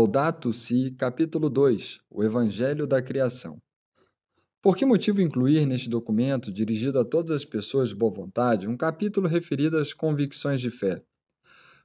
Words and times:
Laudato 0.00 0.52
Si, 0.52 0.90
capítulo 0.98 1.48
2 1.48 2.00
O 2.10 2.24
Evangelho 2.24 2.84
da 2.84 3.00
Criação. 3.00 3.58
Por 4.60 4.76
que 4.76 4.84
motivo 4.84 5.20
incluir 5.20 5.64
neste 5.64 5.88
documento, 5.88 6.52
dirigido 6.52 6.98
a 6.98 7.04
todas 7.04 7.30
as 7.30 7.44
pessoas 7.44 7.90
de 7.90 7.94
boa 7.94 8.12
vontade, 8.12 8.66
um 8.66 8.76
capítulo 8.76 9.28
referido 9.28 9.78
às 9.78 9.92
convicções 9.92 10.60
de 10.60 10.68
fé? 10.68 11.00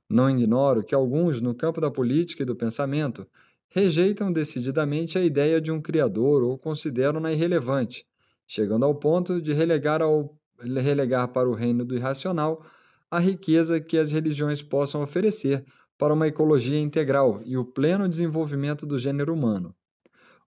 Não 0.09 0.27
ignoro 0.27 0.83
que 0.83 0.95
alguns, 0.95 1.39
no 1.39 1.53
campo 1.53 1.79
da 1.79 1.91
política 1.91 2.41
e 2.41 2.45
do 2.45 2.55
pensamento, 2.55 3.27
rejeitam 3.69 4.31
decididamente 4.31 5.19
a 5.19 5.23
ideia 5.23 5.61
de 5.61 5.71
um 5.71 5.79
Criador 5.79 6.41
ou 6.41 6.57
consideram-na 6.57 7.31
irrelevante, 7.31 8.07
chegando 8.47 8.85
ao 8.85 8.95
ponto 8.95 9.39
de 9.39 9.53
relegar, 9.53 10.01
ao, 10.01 10.35
relegar 10.57 11.27
para 11.27 11.47
o 11.47 11.53
reino 11.53 11.85
do 11.85 11.95
irracional 11.95 12.65
a 13.09 13.19
riqueza 13.19 13.79
que 13.79 13.97
as 13.97 14.11
religiões 14.11 14.61
possam 14.61 15.01
oferecer 15.01 15.65
para 15.97 16.13
uma 16.13 16.27
ecologia 16.27 16.79
integral 16.79 17.41
e 17.45 17.57
o 17.57 17.65
pleno 17.65 18.07
desenvolvimento 18.07 18.85
do 18.85 18.97
gênero 18.97 19.33
humano. 19.33 19.75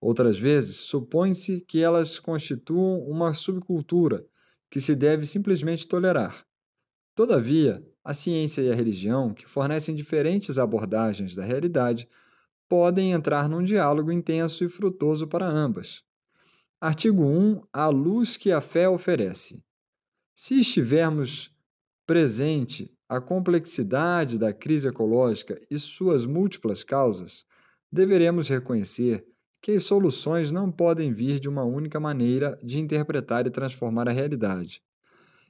Outras 0.01 0.39
vezes, 0.39 0.77
supõe-se 0.77 1.61
que 1.61 1.81
elas 1.81 2.19
constituam 2.19 3.01
uma 3.01 3.35
subcultura 3.35 4.27
que 4.71 4.81
se 4.81 4.97
deve 4.97 5.27
simplesmente 5.27 5.87
tolerar. 5.87 6.45
Todavia, 7.15 7.87
a 8.03 8.15
ciência 8.15 8.63
e 8.63 8.71
a 8.71 8.75
religião, 8.75 9.35
que 9.35 9.47
fornecem 9.47 9.95
diferentes 9.95 10.59
abordagens 10.59 11.37
da 11.37 11.45
realidade, 11.45 12.09
podem 12.69 13.13
entrar 13.13 13.49
num 13.49 13.63
diálogo 13.63 14.11
intenso 14.11 14.65
e 14.65 14.69
frutoso 14.69 15.29
para 15.29 15.47
ambas. 15.47 16.03
Artigo 16.81 17.23
1. 17.23 17.63
A 17.71 17.89
luz 17.89 18.37
que 18.37 18.51
a 18.51 18.61
fé 18.61 18.89
oferece. 18.89 19.63
Se 20.35 20.59
estivermos 20.59 21.52
presente 22.13 22.93
a 23.09 23.23
complexidade 23.23 24.39
da 24.39 24.53
crise 24.53 24.87
ecológica 24.87 25.59
e 25.71 25.79
suas 25.79 26.27
múltiplas 26.27 26.85
causas, 26.85 27.47
deveremos 27.91 28.51
reconhecer 28.51 29.25
que 29.63 29.73
as 29.73 29.85
soluções 29.85 30.53
não 30.53 30.71
podem 30.71 31.11
vir 31.11 31.41
de 31.41 31.49
uma 31.49 31.65
única 31.65 31.99
maneira 31.99 32.59
de 32.63 32.79
interpretar 32.79 33.47
e 33.47 33.51
transformar 33.51 34.11
a 34.11 34.13
realidade. 34.13 34.83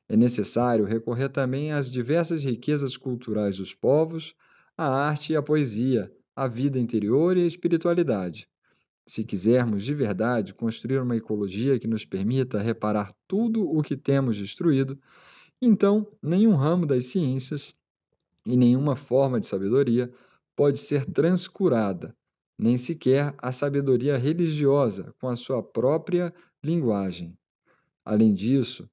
É 0.08 0.16
necessário 0.16 0.84
recorrer 0.84 1.30
também 1.30 1.72
às 1.72 1.90
diversas 1.90 2.44
riquezas 2.44 2.96
culturais 2.96 3.56
dos 3.56 3.74
povos, 3.74 4.32
à 4.78 4.86
arte 4.86 5.32
e 5.32 5.36
à 5.36 5.42
poesia, 5.42 6.12
à 6.36 6.46
vida 6.46 6.78
interior 6.78 7.36
e 7.36 7.42
à 7.42 7.46
espiritualidade. 7.48 8.46
Se 9.04 9.24
quisermos 9.24 9.82
de 9.82 9.94
verdade 9.94 10.54
construir 10.54 11.00
uma 11.00 11.16
ecologia 11.16 11.76
que 11.80 11.88
nos 11.88 12.04
permita 12.04 12.60
reparar 12.60 13.10
tudo 13.26 13.68
o 13.68 13.82
que 13.82 13.96
temos 13.96 14.36
destruído, 14.36 14.96
então, 15.64 16.04
nenhum 16.20 16.56
ramo 16.56 16.84
das 16.84 17.06
ciências 17.06 17.72
e 18.44 18.56
nenhuma 18.56 18.96
forma 18.96 19.38
de 19.38 19.46
sabedoria 19.46 20.12
pode 20.56 20.80
ser 20.80 21.06
transcurada, 21.06 22.16
nem 22.58 22.76
sequer 22.76 23.32
a 23.38 23.52
sabedoria 23.52 24.16
religiosa 24.16 25.14
com 25.20 25.28
a 25.28 25.36
sua 25.36 25.62
própria 25.62 26.34
linguagem. 26.64 27.38
Além 28.04 28.34
disso, 28.34 28.90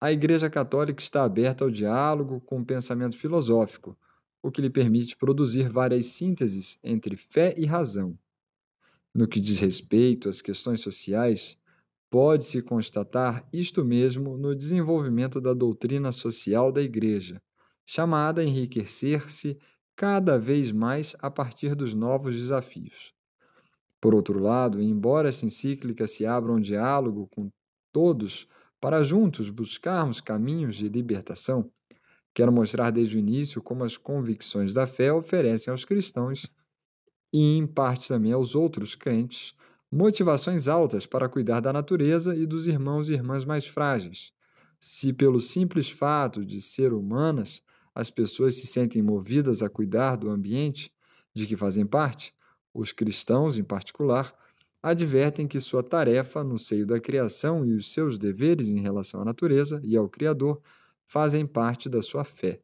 a 0.00 0.10
Igreja 0.10 0.48
Católica 0.48 1.02
está 1.02 1.24
aberta 1.24 1.62
ao 1.62 1.70
diálogo 1.70 2.40
com 2.40 2.60
o 2.60 2.64
pensamento 2.64 3.18
filosófico, 3.18 3.94
o 4.42 4.50
que 4.50 4.62
lhe 4.62 4.70
permite 4.70 5.14
produzir 5.14 5.68
várias 5.68 6.06
sínteses 6.06 6.78
entre 6.82 7.16
fé 7.16 7.52
e 7.54 7.66
razão. 7.66 8.18
No 9.14 9.28
que 9.28 9.40
diz 9.40 9.58
respeito 9.60 10.30
às 10.30 10.40
questões 10.40 10.80
sociais, 10.80 11.58
Pode-se 12.10 12.62
constatar 12.62 13.46
isto 13.52 13.84
mesmo 13.84 14.38
no 14.38 14.54
desenvolvimento 14.54 15.40
da 15.40 15.52
doutrina 15.52 16.10
social 16.10 16.72
da 16.72 16.80
Igreja, 16.80 17.40
chamada 17.86 18.40
a 18.40 18.44
enriquecer-se 18.44 19.58
cada 19.94 20.38
vez 20.38 20.72
mais 20.72 21.14
a 21.18 21.30
partir 21.30 21.74
dos 21.74 21.92
novos 21.92 22.34
desafios. 22.34 23.12
Por 24.00 24.14
outro 24.14 24.38
lado, 24.38 24.80
embora 24.80 25.28
esta 25.28 25.44
encíclica 25.44 26.06
se 26.06 26.24
abra 26.24 26.52
um 26.52 26.60
diálogo 26.60 27.28
com 27.28 27.50
todos 27.92 28.48
para 28.80 29.02
juntos 29.02 29.50
buscarmos 29.50 30.20
caminhos 30.20 30.76
de 30.76 30.88
libertação, 30.88 31.70
quero 32.32 32.52
mostrar 32.52 32.90
desde 32.90 33.16
o 33.16 33.18
início 33.18 33.60
como 33.60 33.84
as 33.84 33.96
convicções 33.96 34.72
da 34.72 34.86
fé 34.86 35.12
oferecem 35.12 35.70
aos 35.70 35.84
cristãos 35.84 36.50
e, 37.32 37.56
em 37.56 37.66
parte, 37.66 38.08
também 38.08 38.32
aos 38.32 38.54
outros 38.54 38.94
crentes 38.94 39.54
motivações 39.90 40.68
altas 40.68 41.06
para 41.06 41.28
cuidar 41.28 41.60
da 41.60 41.72
natureza 41.72 42.36
e 42.36 42.46
dos 42.46 42.66
irmãos 42.66 43.08
e 43.08 43.14
irmãs 43.14 43.44
mais 43.44 43.66
frágeis. 43.66 44.32
Se, 44.80 45.12
pelo 45.12 45.40
simples 45.40 45.90
fato 45.90 46.44
de 46.44 46.60
ser 46.60 46.92
humanas, 46.92 47.62
as 47.94 48.10
pessoas 48.10 48.54
se 48.54 48.66
sentem 48.66 49.02
movidas 49.02 49.62
a 49.62 49.68
cuidar 49.68 50.16
do 50.16 50.30
ambiente 50.30 50.92
de 51.34 51.46
que 51.46 51.56
fazem 51.56 51.86
parte, 51.86 52.32
os 52.72 52.92
cristãos, 52.92 53.58
em 53.58 53.64
particular, 53.64 54.32
advertem 54.82 55.48
que 55.48 55.58
sua 55.58 55.82
tarefa 55.82 56.44
no 56.44 56.58
seio 56.58 56.86
da 56.86 57.00
criação 57.00 57.64
e 57.64 57.74
os 57.74 57.92
seus 57.92 58.18
deveres 58.18 58.68
em 58.68 58.80
relação 58.80 59.20
à 59.20 59.24
natureza 59.24 59.80
e 59.82 59.96
ao 59.96 60.08
Criador 60.08 60.60
fazem 61.06 61.46
parte 61.46 61.88
da 61.88 62.02
sua 62.02 62.24
fé. 62.24 62.60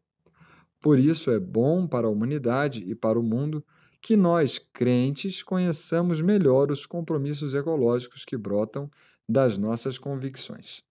Por 0.80 0.98
isso 0.98 1.30
é 1.30 1.40
bom 1.40 1.86
para 1.86 2.06
a 2.06 2.10
humanidade 2.10 2.84
e 2.86 2.94
para 2.94 3.18
o 3.18 3.22
mundo 3.22 3.64
que 4.04 4.18
nós, 4.18 4.58
crentes, 4.58 5.42
conheçamos 5.42 6.20
melhor 6.20 6.70
os 6.70 6.84
compromissos 6.84 7.54
ecológicos 7.54 8.22
que 8.22 8.36
brotam 8.36 8.90
das 9.26 9.56
nossas 9.56 9.96
convicções. 9.96 10.82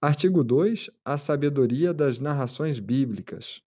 Artigo 0.00 0.42
2. 0.42 0.90
A 1.04 1.16
sabedoria 1.16 1.94
das 1.94 2.18
narrações 2.18 2.80
bíblicas. 2.80 3.62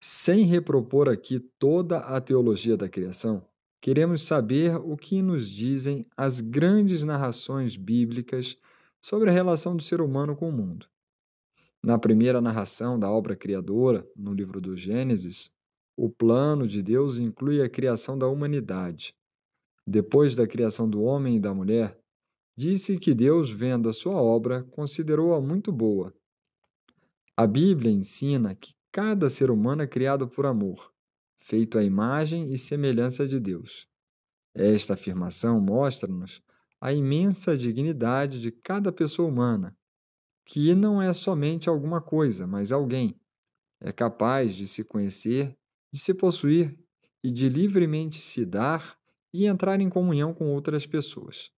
Sem 0.00 0.46
repropor 0.46 1.08
aqui 1.08 1.38
toda 1.38 1.98
a 1.98 2.20
teologia 2.20 2.76
da 2.76 2.88
criação, 2.88 3.46
queremos 3.80 4.22
saber 4.22 4.74
o 4.74 4.96
que 4.96 5.22
nos 5.22 5.48
dizem 5.48 6.04
as 6.16 6.40
grandes 6.40 7.04
narrações 7.04 7.76
bíblicas 7.76 8.56
sobre 9.00 9.30
a 9.30 9.32
relação 9.32 9.76
do 9.76 9.82
ser 9.84 10.00
humano 10.00 10.34
com 10.34 10.48
o 10.48 10.52
mundo. 10.52 10.88
Na 11.84 12.00
primeira 12.00 12.40
narração 12.40 12.98
da 12.98 13.08
obra 13.08 13.36
criadora, 13.36 14.04
no 14.16 14.34
livro 14.34 14.60
do 14.60 14.76
Gênesis, 14.76 15.52
o 16.00 16.08
plano 16.08 16.68
de 16.68 16.80
Deus 16.80 17.18
inclui 17.18 17.60
a 17.60 17.68
criação 17.68 18.16
da 18.16 18.28
humanidade. 18.28 19.16
Depois 19.84 20.36
da 20.36 20.46
criação 20.46 20.88
do 20.88 21.02
homem 21.02 21.36
e 21.36 21.40
da 21.40 21.52
mulher, 21.52 21.98
disse 22.56 22.96
que 23.00 23.12
Deus, 23.12 23.50
vendo 23.50 23.88
a 23.88 23.92
sua 23.92 24.14
obra, 24.14 24.62
considerou-a 24.62 25.40
muito 25.40 25.72
boa. 25.72 26.14
A 27.36 27.48
Bíblia 27.48 27.90
ensina 27.90 28.54
que 28.54 28.74
cada 28.92 29.28
ser 29.28 29.50
humano 29.50 29.82
é 29.82 29.88
criado 29.88 30.28
por 30.28 30.46
amor, 30.46 30.92
feito 31.36 31.76
à 31.76 31.82
imagem 31.82 32.52
e 32.52 32.56
semelhança 32.56 33.26
de 33.26 33.40
Deus. 33.40 33.88
Esta 34.54 34.94
afirmação 34.94 35.60
mostra-nos 35.60 36.40
a 36.80 36.92
imensa 36.92 37.58
dignidade 37.58 38.40
de 38.40 38.52
cada 38.52 38.92
pessoa 38.92 39.28
humana, 39.28 39.76
que 40.46 40.76
não 40.76 41.02
é 41.02 41.12
somente 41.12 41.68
alguma 41.68 42.00
coisa, 42.00 42.46
mas 42.46 42.70
alguém. 42.70 43.20
É 43.80 43.90
capaz 43.90 44.54
de 44.54 44.68
se 44.68 44.84
conhecer 44.84 45.58
de 45.92 45.98
se 45.98 46.14
possuir 46.14 46.78
e 47.22 47.30
de 47.30 47.48
livremente 47.48 48.20
se 48.20 48.44
dar 48.44 48.96
e 49.32 49.46
entrar 49.46 49.80
em 49.80 49.88
comunhão 49.90 50.32
com 50.34 50.48
outras 50.48 50.86
pessoas. 50.86 51.50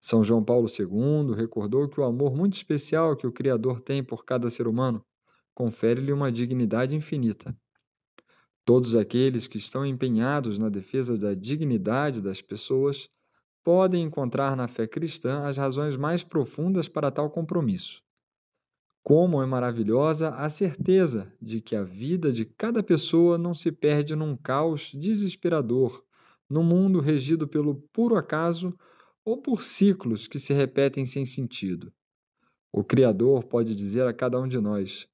São 0.00 0.24
João 0.24 0.44
Paulo 0.44 0.68
II 0.68 1.34
recordou 1.34 1.88
que 1.88 2.00
o 2.00 2.04
amor 2.04 2.34
muito 2.36 2.54
especial 2.54 3.16
que 3.16 3.26
o 3.26 3.32
Criador 3.32 3.80
tem 3.80 4.02
por 4.02 4.24
cada 4.24 4.50
ser 4.50 4.66
humano 4.66 5.04
confere-lhe 5.54 6.12
uma 6.12 6.32
dignidade 6.32 6.96
infinita. 6.96 7.54
Todos 8.64 8.94
aqueles 8.94 9.46
que 9.46 9.58
estão 9.58 9.84
empenhados 9.84 10.58
na 10.58 10.68
defesa 10.68 11.16
da 11.18 11.34
dignidade 11.34 12.20
das 12.20 12.40
pessoas 12.40 13.08
podem 13.62 14.04
encontrar 14.04 14.56
na 14.56 14.68
fé 14.68 14.86
cristã 14.86 15.44
as 15.44 15.56
razões 15.58 15.96
mais 15.96 16.22
profundas 16.22 16.88
para 16.88 17.10
tal 17.10 17.30
compromisso. 17.30 18.02
Como 19.02 19.42
é 19.42 19.46
maravilhosa 19.46 20.28
a 20.30 20.48
certeza 20.50 21.32
de 21.40 21.60
que 21.60 21.74
a 21.74 21.82
vida 21.82 22.30
de 22.30 22.44
cada 22.44 22.82
pessoa 22.82 23.38
não 23.38 23.54
se 23.54 23.72
perde 23.72 24.14
num 24.14 24.36
caos 24.36 24.92
desesperador, 24.94 26.04
num 26.48 26.62
mundo 26.62 27.00
regido 27.00 27.48
pelo 27.48 27.76
puro 27.92 28.16
acaso 28.16 28.76
ou 29.24 29.40
por 29.40 29.62
ciclos 29.62 30.28
que 30.28 30.38
se 30.38 30.52
repetem 30.52 31.06
sem 31.06 31.24
sentido. 31.24 31.92
O 32.72 32.84
Criador 32.84 33.44
pode 33.44 33.74
dizer 33.74 34.06
a 34.06 34.12
cada 34.12 34.38
um 34.38 34.46
de 34.46 34.60
nós: 34.60 35.08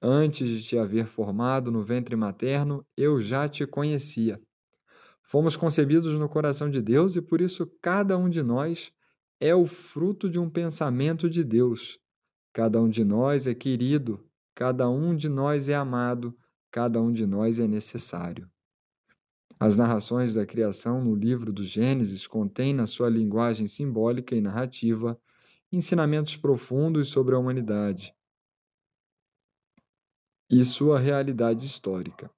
Antes 0.00 0.48
de 0.48 0.62
te 0.62 0.78
haver 0.78 1.06
formado 1.06 1.70
no 1.70 1.82
ventre 1.82 2.16
materno, 2.16 2.84
eu 2.96 3.20
já 3.20 3.48
te 3.48 3.66
conhecia. 3.66 4.40
Fomos 5.22 5.56
concebidos 5.56 6.14
no 6.14 6.28
coração 6.28 6.70
de 6.70 6.80
Deus 6.80 7.16
e 7.16 7.22
por 7.22 7.40
isso 7.40 7.70
cada 7.82 8.16
um 8.16 8.30
de 8.30 8.42
nós 8.42 8.92
é 9.38 9.54
o 9.54 9.66
fruto 9.66 10.30
de 10.30 10.38
um 10.38 10.48
pensamento 10.48 11.28
de 11.28 11.44
Deus 11.44 11.98
Cada 12.56 12.80
um 12.80 12.88
de 12.88 13.04
nós 13.04 13.46
é 13.46 13.54
querido, 13.54 14.26
cada 14.54 14.88
um 14.88 15.14
de 15.14 15.28
nós 15.28 15.68
é 15.68 15.74
amado, 15.74 16.34
cada 16.70 16.98
um 17.02 17.12
de 17.12 17.26
nós 17.26 17.60
é 17.60 17.68
necessário. 17.68 18.50
As 19.60 19.76
narrações 19.76 20.32
da 20.32 20.46
criação 20.46 21.04
no 21.04 21.14
livro 21.14 21.52
do 21.52 21.62
Gênesis 21.62 22.26
contêm, 22.26 22.72
na 22.72 22.86
sua 22.86 23.10
linguagem 23.10 23.66
simbólica 23.66 24.34
e 24.34 24.40
narrativa, 24.40 25.20
ensinamentos 25.70 26.34
profundos 26.34 27.08
sobre 27.08 27.34
a 27.34 27.38
humanidade 27.38 28.14
e 30.50 30.64
sua 30.64 30.98
realidade 30.98 31.66
histórica. 31.66 32.30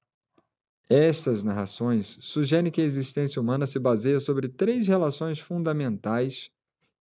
Estas 0.90 1.44
narrações 1.44 2.18
sugerem 2.20 2.72
que 2.72 2.80
a 2.80 2.84
existência 2.84 3.40
humana 3.40 3.68
se 3.68 3.78
baseia 3.78 4.18
sobre 4.18 4.48
três 4.48 4.88
relações 4.88 5.38
fundamentais, 5.38 6.50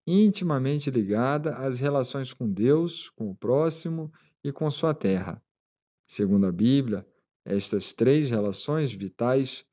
intimamente 0.05 0.91
ligadas 0.91 1.53
às 1.55 1.79
relações 1.79 2.33
com 2.33 2.51
Deus, 2.51 3.09
com 3.11 3.29
o 3.29 3.35
próximo 3.35 4.11
e 4.43 4.51
com 4.51 4.69
sua 4.69 4.93
terra. 4.93 5.41
Segundo 6.07 6.45
a 6.45 6.51
Bíblia, 6.51 7.05
estas 7.43 7.93
três 7.93 8.29
relações 8.29 8.93
vitais 8.93 9.65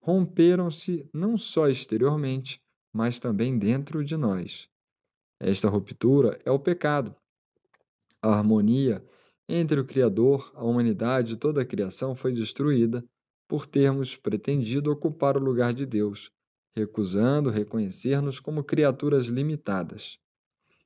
romperam-se 0.00 1.08
não 1.12 1.36
só 1.36 1.68
exteriormente, 1.68 2.60
mas 2.92 3.20
também 3.20 3.58
dentro 3.58 4.04
de 4.04 4.16
nós. 4.16 4.68
Esta 5.38 5.68
ruptura 5.68 6.38
é 6.44 6.50
o 6.50 6.58
pecado. 6.58 7.14
A 8.22 8.30
harmonia 8.30 9.04
entre 9.48 9.78
o 9.78 9.84
Criador, 9.84 10.50
a 10.54 10.64
humanidade 10.64 11.34
e 11.34 11.36
toda 11.36 11.62
a 11.62 11.64
criação 11.64 12.14
foi 12.14 12.32
destruída 12.32 13.04
por 13.48 13.66
termos 13.66 14.16
pretendido 14.16 14.90
ocupar 14.90 15.36
o 15.36 15.40
lugar 15.40 15.72
de 15.72 15.86
Deus, 15.86 16.32
recusando 16.76 17.48
reconhecer-nos 17.48 18.38
como 18.38 18.62
criaturas 18.62 19.26
limitadas. 19.26 20.18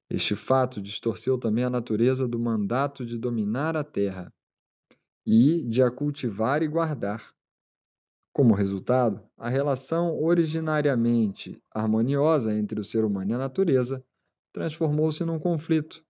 Este 0.08 0.36
fato 0.36 0.80
distorceu 0.80 1.36
também 1.36 1.64
a 1.64 1.70
natureza 1.70 2.28
do 2.28 2.38
mandato 2.38 3.04
de 3.04 3.18
dominar 3.18 3.76
a 3.76 3.82
terra 3.82 4.32
e 5.26 5.62
de 5.62 5.82
a 5.82 5.90
cultivar 5.90 6.62
e 6.62 6.68
guardar. 6.68 7.34
Como 8.32 8.54
resultado, 8.54 9.20
a 9.36 9.48
relação 9.48 10.16
originariamente 10.22 11.60
harmoniosa 11.70 12.56
entre 12.56 12.80
o 12.80 12.84
ser 12.84 13.04
humano 13.04 13.32
e 13.32 13.34
a 13.34 13.38
natureza 13.38 14.04
transformou-se 14.52 15.24
num 15.24 15.38
conflito, 15.38 16.04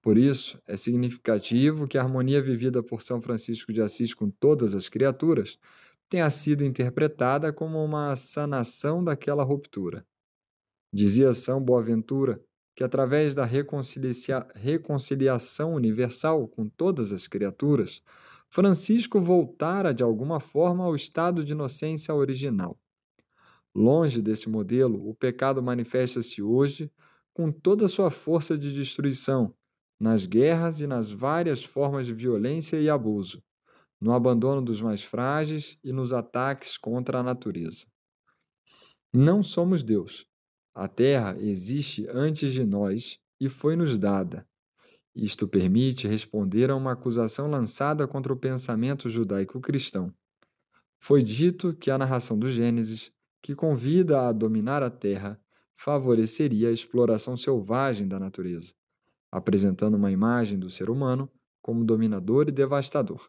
por 0.00 0.16
isso, 0.16 0.60
é 0.66 0.76
significativo 0.76 1.88
que 1.88 1.98
a 1.98 2.02
harmonia 2.02 2.40
vivida 2.40 2.82
por 2.82 3.02
São 3.02 3.20
Francisco 3.20 3.72
de 3.72 3.82
Assis 3.82 4.14
com 4.14 4.30
todas 4.30 4.74
as 4.74 4.88
criaturas 4.88 5.58
tenha 6.08 6.28
sido 6.30 6.64
interpretada 6.64 7.52
como 7.52 7.82
uma 7.84 8.16
sanação 8.16 9.02
daquela 9.04 9.42
ruptura. 9.42 10.06
Dizia 10.92 11.34
São 11.34 11.62
Boaventura 11.62 12.42
que, 12.74 12.84
através 12.84 13.34
da 13.34 13.44
reconcilia 13.44 14.46
reconciliação 14.54 15.74
universal 15.74 16.48
com 16.48 16.68
todas 16.68 17.12
as 17.12 17.26
criaturas, 17.26 18.00
Francisco 18.50 19.20
voltara 19.20 19.92
de 19.92 20.02
alguma 20.02 20.40
forma 20.40 20.84
ao 20.84 20.94
estado 20.94 21.44
de 21.44 21.52
inocência 21.52 22.14
original. 22.14 22.78
Longe 23.74 24.22
desse 24.22 24.48
modelo, 24.48 25.08
o 25.08 25.14
pecado 25.14 25.62
manifesta-se 25.62 26.42
hoje 26.42 26.90
com 27.34 27.52
toda 27.52 27.84
a 27.84 27.88
sua 27.88 28.10
força 28.10 28.56
de 28.56 28.72
destruição 28.72 29.54
nas 30.00 30.26
guerras 30.26 30.80
e 30.80 30.86
nas 30.86 31.10
várias 31.10 31.62
formas 31.62 32.06
de 32.06 32.14
violência 32.14 32.80
e 32.80 32.88
abuso, 32.88 33.42
no 34.00 34.12
abandono 34.12 34.62
dos 34.62 34.80
mais 34.80 35.02
frágeis 35.02 35.78
e 35.82 35.92
nos 35.92 36.12
ataques 36.12 36.76
contra 36.76 37.18
a 37.18 37.22
natureza. 37.22 37.86
Não 39.12 39.42
somos 39.42 39.82
Deus. 39.82 40.26
A 40.74 40.86
terra 40.86 41.36
existe 41.40 42.06
antes 42.08 42.52
de 42.52 42.64
nós 42.64 43.18
e 43.40 43.48
foi-nos 43.48 43.98
dada. 43.98 44.46
Isto 45.14 45.48
permite 45.48 46.06
responder 46.06 46.70
a 46.70 46.76
uma 46.76 46.92
acusação 46.92 47.50
lançada 47.50 48.06
contra 48.06 48.32
o 48.32 48.36
pensamento 48.36 49.08
judaico-cristão. 49.08 50.14
Foi 51.00 51.22
dito 51.22 51.74
que 51.74 51.90
a 51.90 51.98
narração 51.98 52.38
do 52.38 52.48
Gênesis, 52.48 53.10
que 53.42 53.54
convida 53.54 54.28
a 54.28 54.32
dominar 54.32 54.82
a 54.82 54.90
terra, 54.90 55.40
favoreceria 55.76 56.68
a 56.68 56.72
exploração 56.72 57.36
selvagem 57.36 58.06
da 58.06 58.18
natureza 58.18 58.74
apresentando 59.30 59.96
uma 59.96 60.10
imagem 60.10 60.58
do 60.58 60.70
ser 60.70 60.90
humano 60.90 61.30
como 61.60 61.84
dominador 61.84 62.48
e 62.48 62.52
devastador. 62.52 63.28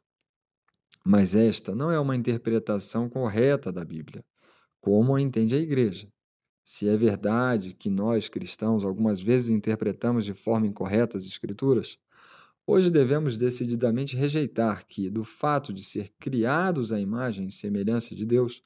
Mas 1.05 1.35
esta 1.35 1.73
não 1.73 1.89
é 1.91 1.99
uma 1.99 2.15
interpretação 2.15 3.09
correta 3.09 3.71
da 3.71 3.83
Bíblia, 3.85 4.23
como 4.81 5.15
a 5.15 5.21
entende 5.21 5.55
a 5.55 5.59
Igreja. 5.59 6.07
Se 6.63 6.87
é 6.87 6.95
verdade 6.95 7.73
que 7.73 7.89
nós, 7.89 8.29
cristãos, 8.29 8.85
algumas 8.85 9.19
vezes 9.21 9.49
interpretamos 9.49 10.23
de 10.23 10.33
forma 10.33 10.67
incorreta 10.67 11.17
as 11.17 11.25
Escrituras, 11.25 11.97
hoje 12.67 12.91
devemos 12.91 13.37
decididamente 13.37 14.15
rejeitar 14.15 14.85
que, 14.85 15.09
do 15.09 15.23
fato 15.23 15.73
de 15.73 15.83
ser 15.83 16.11
criados 16.19 16.93
à 16.93 16.99
imagem 16.99 17.47
e 17.47 17.51
semelhança 17.51 18.15
de 18.15 18.25
Deus 18.25 18.61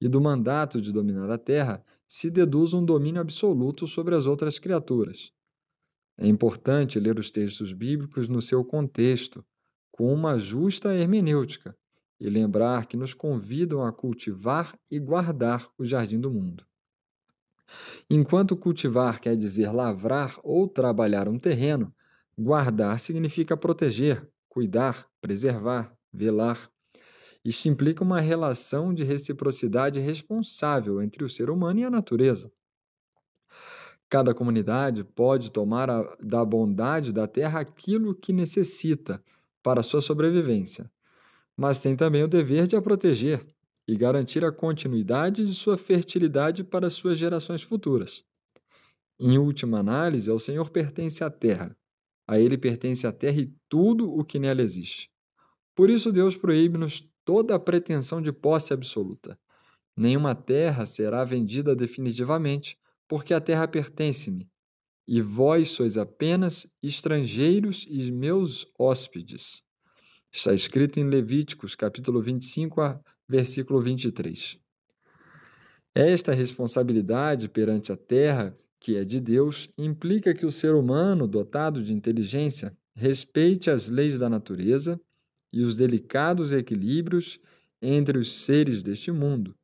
e 0.00 0.08
do 0.08 0.20
mandato 0.20 0.80
de 0.80 0.92
dominar 0.92 1.30
a 1.30 1.38
terra, 1.38 1.84
se 2.06 2.30
deduz 2.30 2.72
um 2.72 2.84
domínio 2.84 3.20
absoluto 3.20 3.86
sobre 3.86 4.14
as 4.14 4.26
outras 4.26 4.58
criaturas. 4.58 5.32
É 6.16 6.26
importante 6.26 6.98
ler 6.98 7.18
os 7.18 7.30
textos 7.30 7.72
bíblicos 7.72 8.28
no 8.28 8.40
seu 8.40 8.64
contexto, 8.64 9.44
com 9.90 10.12
uma 10.12 10.38
justa 10.38 10.94
hermenêutica, 10.94 11.76
e 12.20 12.28
lembrar 12.28 12.86
que 12.86 12.96
nos 12.96 13.14
convidam 13.14 13.84
a 13.84 13.92
cultivar 13.92 14.76
e 14.90 14.98
guardar 14.98 15.68
o 15.78 15.84
jardim 15.84 16.20
do 16.20 16.30
mundo. 16.30 16.64
Enquanto 18.10 18.56
cultivar 18.56 19.20
quer 19.20 19.36
dizer 19.36 19.70
lavrar 19.70 20.38
ou 20.42 20.66
trabalhar 20.66 21.28
um 21.28 21.38
terreno, 21.38 21.94
guardar 22.36 22.98
significa 22.98 23.56
proteger, 23.56 24.26
cuidar, 24.48 25.06
preservar, 25.20 25.94
velar. 26.12 26.70
Isto 27.44 27.68
implica 27.68 28.02
uma 28.02 28.20
relação 28.20 28.92
de 28.92 29.04
reciprocidade 29.04 30.00
responsável 30.00 31.00
entre 31.00 31.22
o 31.24 31.28
ser 31.28 31.50
humano 31.50 31.80
e 31.80 31.84
a 31.84 31.90
natureza. 31.90 32.50
Cada 34.08 34.34
comunidade 34.34 35.04
pode 35.04 35.52
tomar 35.52 35.90
a, 35.90 36.16
da 36.20 36.42
bondade 36.44 37.12
da 37.12 37.28
terra 37.28 37.60
aquilo 37.60 38.14
que 38.14 38.32
necessita 38.32 39.22
para 39.62 39.82
sua 39.82 40.00
sobrevivência, 40.00 40.90
mas 41.56 41.78
tem 41.78 41.96
também 41.96 42.22
o 42.22 42.28
dever 42.28 42.66
de 42.66 42.76
a 42.76 42.82
proteger 42.82 43.44
e 43.86 43.96
garantir 43.96 44.44
a 44.44 44.52
continuidade 44.52 45.46
de 45.46 45.54
sua 45.54 45.78
fertilidade 45.78 46.62
para 46.62 46.90
suas 46.90 47.18
gerações 47.18 47.62
futuras. 47.62 48.24
Em 49.18 49.38
última 49.38 49.80
análise, 49.80 50.30
ao 50.30 50.38
Senhor 50.38 50.70
pertence 50.70 51.24
a 51.24 51.30
terra. 51.30 51.76
A 52.26 52.38
Ele 52.38 52.58
pertence 52.58 53.06
a 53.06 53.12
terra 53.12 53.40
e 53.40 53.52
tudo 53.68 54.12
o 54.12 54.24
que 54.24 54.38
nela 54.38 54.62
existe. 54.62 55.10
Por 55.74 55.90
isso, 55.90 56.12
Deus 56.12 56.36
proíbe-nos 56.36 57.08
toda 57.24 57.54
a 57.54 57.58
pretensão 57.58 58.20
de 58.20 58.30
posse 58.30 58.72
absoluta. 58.72 59.38
Nenhuma 59.96 60.34
terra 60.34 60.86
será 60.86 61.24
vendida 61.24 61.74
definitivamente, 61.74 62.78
porque 63.08 63.34
a 63.34 63.40
terra 63.40 63.66
pertence-me, 63.66 64.48
e 65.08 65.22
vós 65.22 65.68
sois 65.68 65.96
apenas 65.96 66.66
estrangeiros 66.82 67.86
e 67.88 68.12
meus 68.12 68.70
hóspedes. 68.78 69.62
Está 70.30 70.52
escrito 70.52 71.00
em 71.00 71.08
Levíticos, 71.08 71.74
capítulo 71.74 72.20
25, 72.20 72.82
versículo 73.26 73.80
23. 73.80 74.58
Esta 75.94 76.34
responsabilidade 76.34 77.48
perante 77.48 77.90
a 77.90 77.96
terra, 77.96 78.54
que 78.78 78.98
é 78.98 79.04
de 79.04 79.18
Deus, 79.18 79.70
implica 79.78 80.34
que 80.34 80.44
o 80.44 80.52
ser 80.52 80.74
humano, 80.74 81.26
dotado 81.26 81.82
de 81.82 81.94
inteligência, 81.94 82.76
respeite 82.94 83.70
as 83.70 83.88
leis 83.88 84.18
da 84.18 84.28
natureza 84.28 85.00
e 85.50 85.62
os 85.62 85.74
delicados 85.74 86.52
equilíbrios 86.52 87.40
entre 87.80 88.18
os 88.18 88.44
seres 88.44 88.82
deste 88.82 89.10
mundo, 89.10 89.56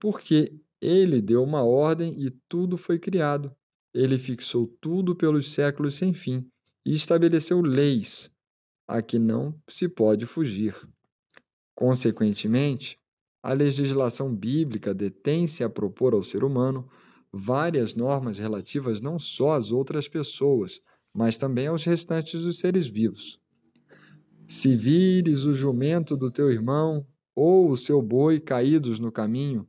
porque 0.00 0.50
ele 0.80 1.20
deu 1.20 1.42
uma 1.44 1.62
ordem 1.62 2.14
e 2.18 2.30
tudo 2.48 2.78
foi 2.78 2.98
criado. 2.98 3.54
Ele 3.98 4.16
fixou 4.16 4.68
tudo 4.80 5.16
pelos 5.16 5.52
séculos 5.52 5.96
sem 5.96 6.14
fim 6.14 6.46
e 6.86 6.94
estabeleceu 6.94 7.60
leis 7.60 8.30
a 8.86 9.02
que 9.02 9.18
não 9.18 9.60
se 9.66 9.88
pode 9.88 10.24
fugir. 10.24 10.72
Consequentemente, 11.74 12.96
a 13.42 13.52
legislação 13.52 14.32
bíblica 14.32 14.94
detém-se 14.94 15.64
a 15.64 15.68
propor 15.68 16.14
ao 16.14 16.22
ser 16.22 16.44
humano 16.44 16.88
várias 17.32 17.96
normas 17.96 18.38
relativas 18.38 19.00
não 19.00 19.18
só 19.18 19.54
às 19.56 19.72
outras 19.72 20.06
pessoas, 20.06 20.80
mas 21.12 21.36
também 21.36 21.66
aos 21.66 21.82
restantes 21.82 22.42
dos 22.42 22.60
seres 22.60 22.86
vivos. 22.86 23.40
Se 24.46 24.76
vires 24.76 25.44
o 25.44 25.52
jumento 25.52 26.16
do 26.16 26.30
teu 26.30 26.52
irmão 26.52 27.04
ou 27.34 27.68
o 27.68 27.76
seu 27.76 28.00
boi 28.00 28.38
caídos 28.38 29.00
no 29.00 29.10
caminho, 29.10 29.66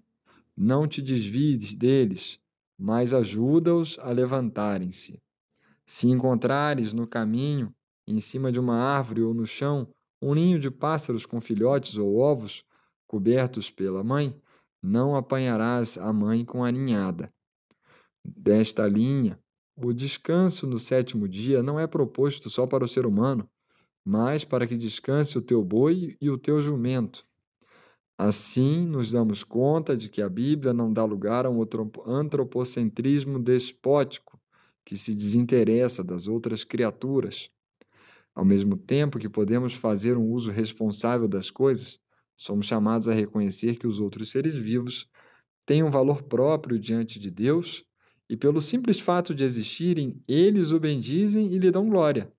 não 0.55 0.87
te 0.87 1.01
desvies 1.01 1.73
deles, 1.73 2.39
mas 2.79 3.13
ajuda-os 3.13 3.99
a 3.99 4.09
levantarem-se. 4.09 5.21
Se 5.85 6.07
encontrares 6.07 6.93
no 6.93 7.05
caminho, 7.05 7.73
em 8.07 8.19
cima 8.21 8.51
de 8.51 8.59
uma 8.59 8.77
árvore 8.77 9.21
ou 9.21 9.33
no 9.33 9.45
chão, 9.45 9.89
um 10.21 10.33
ninho 10.33 10.57
de 10.57 10.71
pássaros 10.71 11.25
com 11.25 11.41
filhotes 11.41 11.97
ou 11.97 12.17
ovos 12.17 12.63
cobertos 13.05 13.69
pela 13.69 14.03
mãe, 14.03 14.39
não 14.81 15.15
apanharás 15.15 15.97
a 15.97 16.13
mãe 16.13 16.45
com 16.45 16.63
a 16.63 16.71
ninhada. 16.71 17.33
Desta 18.23 18.87
linha, 18.87 19.37
o 19.75 19.91
descanso 19.91 20.65
no 20.65 20.79
sétimo 20.79 21.27
dia 21.27 21.61
não 21.61 21.79
é 21.79 21.87
proposto 21.87 22.49
só 22.49 22.65
para 22.65 22.85
o 22.85 22.87
ser 22.87 23.05
humano, 23.05 23.49
mas 24.05 24.45
para 24.45 24.67
que 24.67 24.77
descanse 24.77 25.37
o 25.37 25.41
teu 25.41 25.63
boi 25.63 26.15
e 26.21 26.29
o 26.29 26.37
teu 26.37 26.61
jumento, 26.61 27.25
Assim, 28.19 28.85
nos 28.85 29.11
damos 29.13 29.43
conta 29.43 29.95
de 29.97 30.09
que 30.09 30.21
a 30.21 30.29
Bíblia 30.29 30.73
não 30.73 30.91
dá 30.93 31.05
lugar 31.05 31.45
a 31.45 31.49
um 31.49 31.65
antropocentrismo 32.05 33.39
despótico 33.39 34.37
que 34.85 34.97
se 34.97 35.15
desinteressa 35.15 36.03
das 36.03 36.27
outras 36.27 36.65
criaturas. 36.65 37.49
Ao 38.35 38.45
mesmo 38.45 38.77
tempo 38.77 39.19
que 39.19 39.29
podemos 39.29 39.73
fazer 39.73 40.17
um 40.17 40.29
uso 40.29 40.51
responsável 40.51 41.27
das 41.27 41.49
coisas, 41.49 41.99
Somos 42.39 42.67
chamados 42.67 43.09
a 43.09 43.13
reconhecer 43.13 43.77
que 43.77 43.85
os 43.85 43.99
outros 43.99 44.31
seres 44.31 44.55
vivos 44.55 45.09
têm 45.65 45.83
um 45.83 45.91
valor 45.91 46.23
próprio 46.23 46.79
diante 46.79 47.19
de 47.19 47.29
Deus 47.29 47.83
e, 48.29 48.37
pelo 48.37 48.61
simples 48.61 48.97
fato 48.97 49.35
de 49.35 49.43
existirem, 49.43 50.23
eles 50.25 50.71
o 50.71 50.79
bendizem 50.79 51.53
e 51.53 51.59
lhe 51.59 51.69
dão 51.69 51.89
glória, 51.89 52.31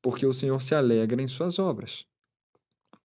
porque 0.00 0.24
o 0.24 0.32
Senhor 0.32 0.60
se 0.60 0.72
alegra 0.72 1.20
em 1.20 1.26
suas 1.26 1.58
obras. 1.58 2.06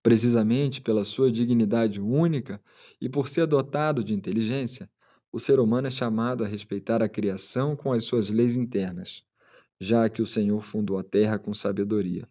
Precisamente 0.05 0.81
pela 0.81 1.03
sua 1.03 1.31
dignidade 1.31 1.99
única 1.99 2.61
e 3.01 3.09
por 3.09 3.27
ser 3.27 3.47
dotado 3.47 4.03
de 4.03 4.13
inteligência, 4.13 4.87
o 5.31 5.39
ser 5.39 5.59
humano 5.59 5.87
é 5.87 5.89
chamado 5.89 6.43
a 6.43 6.47
respeitar 6.47 7.01
a 7.01 7.09
criação 7.09 7.75
com 7.75 7.91
as 7.91 8.03
suas 8.03 8.29
leis 8.29 8.55
internas, 8.55 9.23
já 9.81 10.07
que 10.07 10.21
o 10.21 10.25
Senhor 10.27 10.63
fundou 10.63 10.99
a 10.99 11.03
terra 11.03 11.39
com 11.39 11.55
sabedoria. 11.55 12.29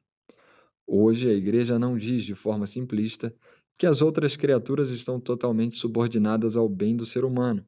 Hoje, 0.87 1.29
a 1.29 1.33
Igreja 1.33 1.77
não 1.77 1.99
diz 1.99 2.23
de 2.23 2.37
forma 2.37 2.65
simplista 2.65 3.35
que 3.77 3.89
as 3.89 4.01
outras 4.01 4.37
criaturas 4.37 4.91
estão 4.91 5.19
totalmente 5.19 5.77
subordinadas 5.77 6.57
ao 6.57 6.69
bem 6.69 6.97
do 6.97 7.05
ser 7.05 7.25
humano, 7.25 7.67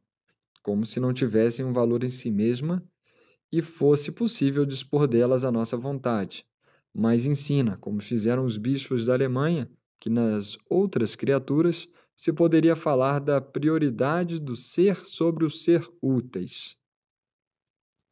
como 0.62 0.86
se 0.86 1.00
não 1.00 1.12
tivessem 1.12 1.66
um 1.66 1.72
valor 1.72 2.04
em 2.04 2.10
si 2.10 2.30
mesma 2.30 2.80
e 3.50 3.60
fosse 3.60 4.12
possível 4.12 4.64
dispor 4.64 5.08
delas 5.08 5.44
à 5.44 5.50
nossa 5.50 5.76
vontade, 5.76 6.46
mas 6.94 7.26
ensina, 7.26 7.76
como 7.78 8.00
fizeram 8.00 8.44
os 8.44 8.56
bispos 8.56 9.06
da 9.06 9.12
Alemanha, 9.12 9.68
que 10.00 10.10
nas 10.10 10.56
outras 10.68 11.16
criaturas 11.16 11.88
se 12.14 12.32
poderia 12.32 12.74
falar 12.74 13.20
da 13.20 13.40
prioridade 13.40 14.40
do 14.40 14.56
ser 14.56 14.96
sobre 15.04 15.44
o 15.44 15.50
ser 15.50 15.86
úteis. 16.00 16.76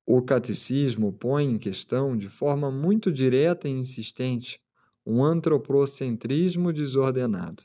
O 0.06 0.20
catecismo 0.20 1.12
põe 1.12 1.44
em 1.46 1.58
questão, 1.58 2.14
de 2.16 2.28
forma 2.28 2.70
muito 2.70 3.10
direta 3.10 3.66
e 3.66 3.72
insistente, 3.72 4.60
um 5.06 5.24
antropocentrismo 5.24 6.72
desordenado. 6.72 7.62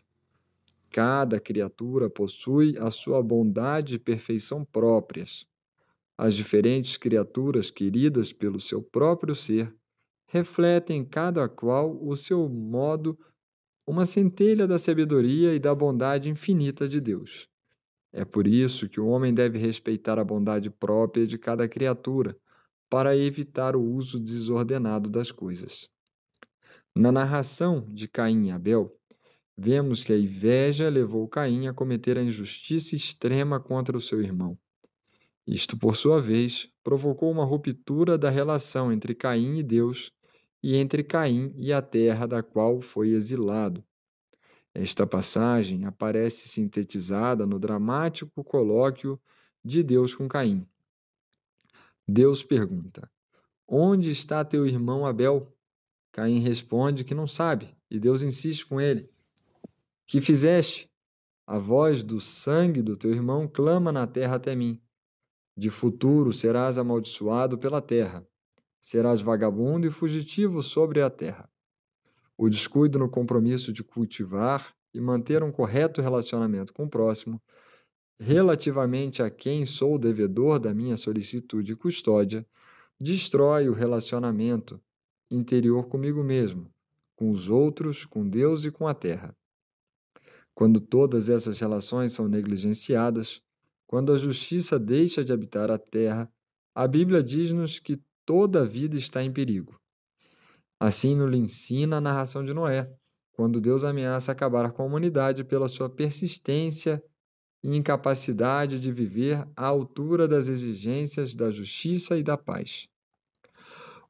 Cada 0.89 1.39
criatura 1.39 2.09
possui 2.09 2.77
a 2.77 2.89
sua 2.89 3.21
bondade 3.21 3.95
e 3.95 3.99
perfeição 3.99 4.63
próprias. 4.63 5.45
As 6.17 6.33
diferentes 6.33 6.97
criaturas 6.97 7.69
queridas 7.69 8.33
pelo 8.33 8.59
seu 8.59 8.81
próprio 8.81 9.35
ser 9.35 9.73
refletem 10.27 11.03
cada 11.03 11.47
qual 11.49 11.97
o 12.01 12.15
seu 12.15 12.47
modo 12.47 13.17
uma 13.89 14.05
centelha 14.05 14.67
da 14.67 14.77
sabedoria 14.77 15.55
e 15.55 15.57
da 15.57 15.73
bondade 15.73 16.29
infinita 16.29 16.87
de 16.87 17.01
Deus. 17.01 17.49
É 18.13 18.23
por 18.23 18.45
isso 18.45 18.87
que 18.87 18.99
o 18.99 19.07
homem 19.07 19.33
deve 19.33 19.57
respeitar 19.57 20.19
a 20.19 20.23
bondade 20.23 20.69
própria 20.69 21.25
de 21.25 21.39
cada 21.39 21.67
criatura, 21.67 22.37
para 22.87 23.17
evitar 23.17 23.75
o 23.75 23.81
uso 23.81 24.19
desordenado 24.19 25.09
das 25.09 25.31
coisas. 25.31 25.89
Na 26.95 27.11
narração 27.11 27.83
de 27.89 28.07
Caim 28.07 28.49
e 28.49 28.51
Abel, 28.51 28.95
vemos 29.57 30.03
que 30.03 30.13
a 30.13 30.17
inveja 30.19 30.87
levou 30.87 31.27
Caim 31.27 31.65
a 31.65 31.73
cometer 31.73 32.15
a 32.15 32.21
injustiça 32.21 32.95
extrema 32.95 33.59
contra 33.59 33.97
o 33.97 34.01
seu 34.01 34.21
irmão. 34.21 34.55
Isto, 35.47 35.75
por 35.75 35.95
sua 35.95 36.21
vez, 36.21 36.69
provocou 36.83 37.31
uma 37.31 37.43
ruptura 37.43 38.19
da 38.19 38.29
relação 38.29 38.91
entre 38.93 39.15
Caim 39.15 39.57
e 39.57 39.63
Deus 39.63 40.11
e 40.61 40.75
entre 40.75 41.03
Caim 41.03 41.53
e 41.55 41.71
a 41.71 41.81
terra 41.81 42.25
da 42.25 42.43
qual 42.43 42.81
foi 42.81 43.09
exilado. 43.09 43.83
Esta 44.73 45.07
passagem 45.07 45.85
aparece 45.85 46.47
sintetizada 46.47 47.45
no 47.45 47.57
dramático 47.57 48.43
colóquio 48.43 49.19
de 49.63 49.81
Deus 49.81 50.13
com 50.13 50.27
Caim. 50.27 50.65
Deus 52.07 52.43
pergunta: 52.43 53.09
Onde 53.67 54.11
está 54.11 54.43
teu 54.45 54.65
irmão 54.65 55.05
Abel? 55.05 55.51
Caim 56.11 56.39
responde 56.39 57.03
que 57.03 57.15
não 57.15 57.27
sabe, 57.27 57.75
e 57.89 57.99
Deus 57.99 58.21
insiste 58.21 58.65
com 58.65 58.79
ele: 58.79 59.09
Que 60.05 60.21
fizeste? 60.21 60.89
A 61.47 61.57
voz 61.57 62.03
do 62.03 62.21
sangue 62.21 62.81
do 62.81 62.95
teu 62.95 63.11
irmão 63.11 63.47
clama 63.47 63.91
na 63.91 64.05
terra 64.05 64.35
até 64.35 64.55
mim. 64.55 64.79
De 65.57 65.71
futuro 65.71 66.31
serás 66.31 66.77
amaldiçoado 66.77 67.57
pela 67.57 67.81
terra 67.81 68.28
serás 68.79 69.21
vagabundo 69.21 69.87
e 69.87 69.91
fugitivo 69.91 70.63
sobre 70.63 71.01
a 71.01 71.09
terra. 71.09 71.49
O 72.37 72.49
descuido 72.49 72.97
no 72.97 73.09
compromisso 73.09 73.73
de 73.73 73.83
cultivar 73.83 74.73
e 74.93 74.99
manter 74.99 75.43
um 75.43 75.51
correto 75.51 76.01
relacionamento 76.01 76.73
com 76.73 76.85
o 76.85 76.89
próximo, 76.89 77.41
relativamente 78.19 79.21
a 79.21 79.29
quem 79.29 79.65
sou 79.65 79.97
devedor 79.97 80.59
da 80.59 80.73
minha 80.73 80.97
solicitude 80.97 81.73
e 81.73 81.75
custódia, 81.75 82.45
destrói 82.99 83.69
o 83.69 83.73
relacionamento 83.73 84.81
interior 85.31 85.87
comigo 85.87 86.23
mesmo, 86.23 86.69
com 87.15 87.29
os 87.29 87.49
outros, 87.49 88.05
com 88.05 88.27
Deus 88.27 88.65
e 88.65 88.71
com 88.71 88.87
a 88.87 88.93
terra. 88.93 89.35
Quando 90.53 90.81
todas 90.81 91.29
essas 91.29 91.59
relações 91.59 92.11
são 92.11 92.27
negligenciadas, 92.27 93.41
quando 93.87 94.11
a 94.11 94.17
justiça 94.17 94.77
deixa 94.77 95.23
de 95.23 95.31
habitar 95.31 95.71
a 95.71 95.77
terra, 95.77 96.31
a 96.75 96.87
Bíblia 96.87 97.23
diz-nos 97.23 97.79
que 97.79 98.01
toda 98.29 98.61
a 98.61 98.63
vida 98.63 98.95
está 98.95 99.23
em 99.23 99.33
perigo. 99.33 99.81
Assim 100.79 101.15
nos 101.15 101.35
ensina 101.35 101.97
a 101.97 102.01
narração 102.01 102.45
de 102.45 102.53
Noé, 102.53 102.87
quando 103.31 103.59
Deus 103.59 103.83
ameaça 103.83 104.31
acabar 104.31 104.71
com 104.71 104.83
a 104.83 104.85
humanidade 104.85 105.43
pela 105.43 105.67
sua 105.67 105.89
persistência 105.89 107.03
e 107.63 107.75
incapacidade 107.75 108.79
de 108.79 108.91
viver 108.91 109.47
à 109.55 109.65
altura 109.65 110.27
das 110.27 110.47
exigências 110.47 111.33
da 111.33 111.49
justiça 111.49 112.19
e 112.19 112.23
da 112.23 112.37
paz. 112.37 112.87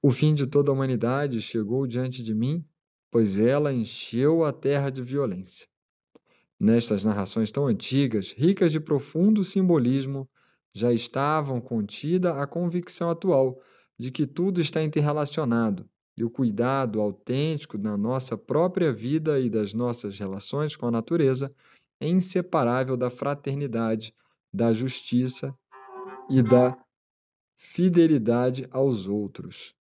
O 0.02 0.12
fim 0.12 0.34
de 0.34 0.46
toda 0.46 0.70
a 0.70 0.74
humanidade 0.74 1.42
chegou 1.42 1.88
diante 1.88 2.22
de 2.22 2.36
mim, 2.36 2.62
pois 3.10 3.40
ela 3.40 3.72
encheu 3.72 4.44
a 4.44 4.52
terra 4.52 4.90
de 4.90 5.02
violência. 5.02 5.66
Nestas 6.60 7.06
narrações 7.06 7.54
tão 7.54 7.68
antigas, 7.68 8.34
ricas 8.34 8.74
de 8.74 8.82
profundo 8.82 9.46
simbolismo, 9.46 10.30
já 10.74 10.92
estavam 10.92 11.62
contida 11.62 12.34
a 12.34 12.46
convicção 12.46 13.10
atual 13.10 13.58
de 14.00 14.12
que 14.12 14.26
tudo 14.26 14.62
está 14.62 14.82
interrelacionado 14.82 15.90
e 16.16 16.24
o 16.24 16.30
cuidado 16.30 17.02
autêntico 17.02 17.78
da 17.78 17.98
nossa 17.98 18.38
própria 18.38 18.94
vida 18.94 19.40
e 19.40 19.50
das 19.50 19.74
nossas 19.74 20.18
relações 20.18 20.76
com 20.76 20.88
a 20.88 20.92
natureza 20.92 21.54
é 22.00 22.08
inseparável 22.08 22.96
da 22.96 23.10
fraternidade, 23.10 24.14
da 24.54 24.72
justiça 24.72 25.54
e 26.30 26.42
da 26.42 26.78
fidelidade 27.58 28.68
aos 28.72 29.08
outros. 29.08 29.76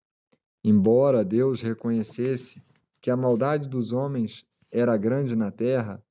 Embora 0.65 1.25
Deus 1.25 1.61
reconhecesse 1.61 2.63
que 3.01 3.11
a 3.11 3.17
maldade 3.17 3.69
dos 3.69 3.93
homens 3.93 4.45
era 4.71 4.97
grande 4.97 5.37
na 5.37 5.51
terra, 5.51 6.03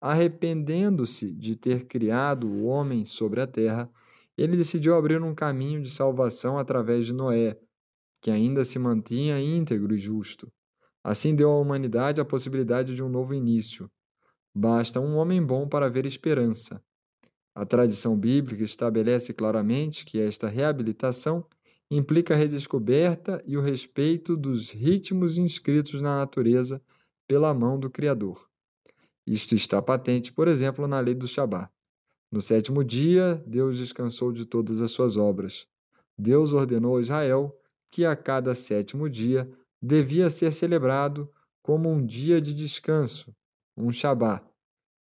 arrependendo-se 0.00 1.32
de 1.32 1.56
ter 1.56 1.86
criado 1.86 2.46
o 2.46 2.64
homem 2.64 3.04
sobre 3.04 3.40
a 3.40 3.46
terra, 3.46 3.90
ele 4.36 4.56
decidiu 4.56 4.94
abrir 4.94 5.22
um 5.22 5.34
caminho 5.34 5.80
de 5.80 5.90
salvação 5.90 6.58
através 6.58 7.06
de 7.06 7.12
Noé, 7.12 7.58
que 8.20 8.30
ainda 8.30 8.64
se 8.64 8.78
mantinha 8.78 9.40
íntegro 9.40 9.94
e 9.94 9.98
justo. 9.98 10.50
Assim 11.02 11.34
deu 11.34 11.50
à 11.50 11.60
humanidade 11.60 12.20
a 12.20 12.24
possibilidade 12.24 12.94
de 12.94 13.02
um 13.02 13.08
novo 13.08 13.34
início. 13.34 13.90
Basta 14.54 15.00
um 15.00 15.16
homem 15.16 15.44
bom 15.44 15.68
para 15.68 15.90
ver 15.90 16.06
esperança. 16.06 16.82
A 17.54 17.64
tradição 17.64 18.18
bíblica 18.18 18.64
estabelece 18.64 19.32
claramente 19.32 20.04
que 20.04 20.18
esta 20.18 20.48
reabilitação 20.48 21.46
implica 21.90 22.34
a 22.34 22.36
redescoberta 22.36 23.42
e 23.46 23.56
o 23.56 23.60
respeito 23.60 24.36
dos 24.36 24.70
ritmos 24.70 25.38
inscritos 25.38 26.00
na 26.00 26.16
natureza 26.16 26.82
pela 27.28 27.52
mão 27.54 27.78
do 27.78 27.90
Criador. 27.90 28.48
Isto 29.26 29.54
está 29.54 29.80
patente, 29.80 30.32
por 30.32 30.48
exemplo, 30.48 30.86
na 30.88 31.00
lei 31.00 31.14
do 31.14 31.28
Shabat. 31.28 31.73
No 32.34 32.40
sétimo 32.40 32.82
dia, 32.82 33.40
Deus 33.46 33.78
descansou 33.78 34.32
de 34.32 34.44
todas 34.44 34.80
as 34.80 34.90
suas 34.90 35.16
obras. 35.16 35.68
Deus 36.18 36.52
ordenou 36.52 36.96
a 36.96 37.00
Israel 37.00 37.56
que 37.88 38.04
a 38.04 38.16
cada 38.16 38.56
sétimo 38.56 39.08
dia 39.08 39.48
devia 39.80 40.28
ser 40.28 40.52
celebrado 40.52 41.30
como 41.62 41.88
um 41.88 42.04
dia 42.04 42.40
de 42.40 42.52
descanso, 42.52 43.32
um 43.76 43.92
Shabá. 43.92 44.42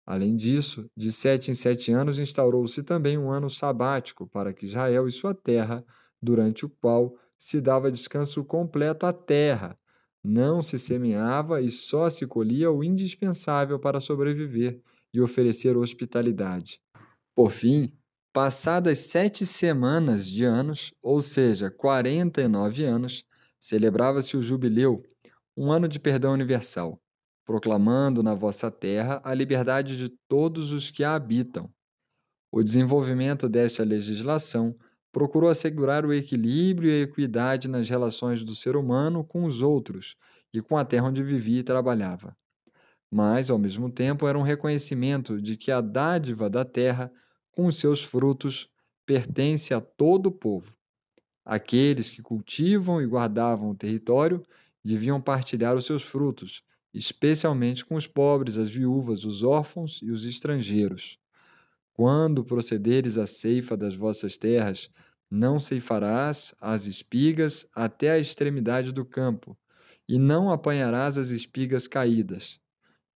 Além 0.06 0.36
disso, 0.36 0.90
de 0.94 1.10
sete 1.10 1.50
em 1.50 1.54
sete 1.54 1.94
anos 1.94 2.20
instaurou-se 2.20 2.84
também 2.84 3.18
um 3.18 3.32
ano 3.32 3.50
sabático 3.50 4.28
para 4.28 4.52
que 4.52 4.66
Israel 4.66 5.08
e 5.08 5.12
sua 5.14 5.34
terra, 5.34 5.86
durante 6.22 6.66
o 6.66 6.70
qual 6.70 7.16
se 7.40 7.62
dava 7.62 7.90
descanso 7.90 8.44
completo 8.44 9.06
à 9.06 9.14
terra, 9.14 9.80
não 10.22 10.62
se 10.62 10.78
semeava 10.78 11.62
e 11.62 11.72
só 11.72 12.10
se 12.10 12.28
colhia 12.28 12.70
o 12.70 12.84
indispensável 12.84 13.80
para 13.80 14.02
sobreviver 14.02 14.82
e 15.14 15.22
oferecer 15.22 15.78
hospitalidade. 15.78 16.82
Por 17.36 17.52
fim, 17.52 17.92
passadas 18.34 19.00
sete 19.00 19.46
semanas 19.46 20.28
de 20.28 20.44
anos, 20.44 20.94
ou 21.02 21.22
seja, 21.22 21.70
49 21.72 22.84
anos, 22.84 23.24
celebrava-se 23.60 24.36
o 24.36 24.42
jubileu, 24.42 25.04
um 25.56 25.72
ano 25.72 25.88
de 25.88 26.00
perdão 26.00 26.34
universal, 26.34 27.02
proclamando 27.46 28.24
na 28.24 28.34
vossa 28.34 28.72
terra 28.72 29.22
a 29.24 29.34
liberdade 29.34 29.98
de 29.98 30.10
todos 30.28 30.72
os 30.72 30.92
que 30.92 31.04
a 31.04 31.16
habitam. 31.16 31.70
O 32.52 32.64
desenvolvimento 32.64 33.48
desta 33.50 33.84
legislação 33.84 34.76
procurou 35.12 35.50
assegurar 35.50 36.06
o 36.06 36.14
equilíbrio 36.14 36.90
e 36.90 37.02
a 37.02 37.04
equidade 37.04 37.70
nas 37.70 37.90
relações 37.90 38.44
do 38.44 38.56
ser 38.56 38.76
humano 38.76 39.24
com 39.24 39.46
os 39.46 39.62
outros 39.62 40.16
e 40.54 40.62
com 40.62 40.78
a 40.78 40.86
terra 40.86 41.08
onde 41.08 41.24
vivia 41.24 41.60
e 41.60 41.64
trabalhava. 41.64 42.36
Mas, 43.12 43.50
ao 43.52 43.60
mesmo 43.60 43.92
tempo, 43.92 44.26
era 44.26 44.40
um 44.40 44.42
reconhecimento 44.42 45.42
de 45.42 45.58
que 45.58 45.70
a 45.70 45.82
dádiva 45.82 46.50
da 46.50 46.64
terra, 46.64 47.12
com 47.52 47.70
seus 47.70 48.02
frutos, 48.02 48.70
pertence 49.06 49.74
a 49.74 49.82
todo 49.82 50.28
o 50.28 50.32
povo. 50.32 50.74
Aqueles 51.44 52.10
que 52.10 52.22
cultivam 52.22 53.02
e 53.02 53.06
guardavam 53.06 53.72
o 53.72 53.76
território 53.76 54.42
deviam 54.84 55.20
partilhar 55.20 55.76
os 55.76 55.86
seus 55.86 56.04
frutos, 56.04 56.64
especialmente 56.94 57.84
com 57.84 57.96
os 57.96 58.08
pobres, 58.08 58.58
as 58.58 58.70
viúvas, 58.70 59.26
os 59.26 59.44
órfãos 59.44 60.00
e 60.02 60.10
os 60.10 60.24
estrangeiros. 60.24 61.20
Quando 61.94 62.46
procederes 62.46 63.18
à 63.18 63.26
ceifa 63.26 63.76
das 63.76 63.96
vossas 63.96 64.38
terras, 64.38 64.90
não 65.30 65.60
ceifarás 65.60 66.54
as 66.60 66.86
espigas 66.86 67.66
até 67.76 68.12
a 68.12 68.20
extremidade 68.20 68.92
do 68.92 69.06
campo, 69.06 69.58
e 70.08 70.18
não 70.18 70.52
apanharás 70.52 71.18
as 71.18 71.30
espigas 71.30 71.88
caídas. 71.88 72.60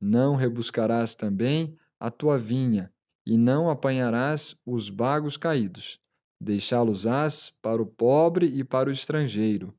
Não 0.07 0.35
rebuscarás 0.35 1.15
também 1.15 1.75
a 1.99 2.11
tua 2.11 2.37
vinha, 2.37 2.93
e 3.25 3.39
não 3.39 3.71
apanharás 3.71 4.55
os 4.63 4.87
bagos 4.87 5.35
caídos. 5.35 5.99
Deixá-los-ás 6.39 7.51
para 7.59 7.81
o 7.81 7.87
pobre 7.87 8.45
e 8.45 8.63
para 8.63 8.87
o 8.87 8.91
estrangeiro. 8.91 9.73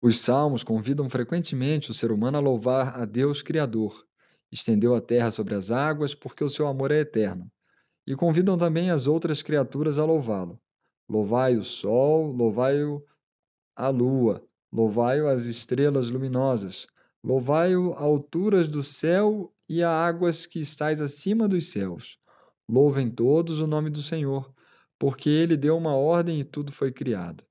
Os 0.00 0.18
salmos 0.18 0.64
convidam 0.64 1.10
frequentemente 1.10 1.90
o 1.90 1.94
ser 1.94 2.10
humano 2.10 2.38
a 2.38 2.40
louvar 2.40 2.98
a 2.98 3.04
Deus 3.04 3.42
Criador. 3.42 4.02
Estendeu 4.50 4.94
a 4.94 5.00
terra 5.00 5.30
sobre 5.30 5.54
as 5.54 5.70
águas, 5.70 6.14
porque 6.14 6.42
o 6.42 6.48
seu 6.48 6.66
amor 6.66 6.90
é 6.90 7.00
eterno. 7.00 7.52
E 8.06 8.14
convidam 8.16 8.56
também 8.56 8.90
as 8.90 9.06
outras 9.06 9.42
criaturas 9.42 9.98
a 9.98 10.06
louvá-lo. 10.06 10.58
Louvai 11.06 11.58
o 11.58 11.62
sol, 11.62 12.32
louvai-o 12.32 13.04
a 13.76 13.90
lua, 13.90 14.42
louvai-o 14.72 15.28
as 15.28 15.44
estrelas 15.44 16.08
luminosas, 16.08 16.86
louvai-o 17.22 17.92
alturas 17.92 18.68
do 18.68 18.82
céu 18.82 19.52
e 19.68 19.82
a 19.82 19.90
águas 19.90 20.46
que 20.46 20.60
estais 20.60 21.00
acima 21.00 21.46
dos 21.46 21.70
céus. 21.70 22.18
Louvem 22.68 23.10
todos 23.10 23.60
o 23.60 23.66
nome 23.66 23.90
do 23.90 24.02
Senhor, 24.02 24.52
porque 24.98 25.28
ele 25.28 25.56
deu 25.56 25.76
uma 25.76 25.94
ordem 25.94 26.40
e 26.40 26.44
tudo 26.44 26.72
foi 26.72 26.92
criado. 26.92 27.44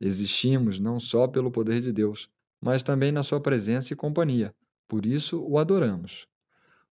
Existimos 0.00 0.80
não 0.80 0.98
só 0.98 1.28
pelo 1.28 1.50
poder 1.50 1.80
de 1.80 1.92
Deus, 1.92 2.28
mas 2.60 2.82
também 2.82 3.12
na 3.12 3.22
sua 3.22 3.40
presença 3.40 3.92
e 3.92 3.96
companhia. 3.96 4.54
Por 4.88 5.06
isso 5.06 5.40
o 5.42 5.58
adoramos. 5.58 6.26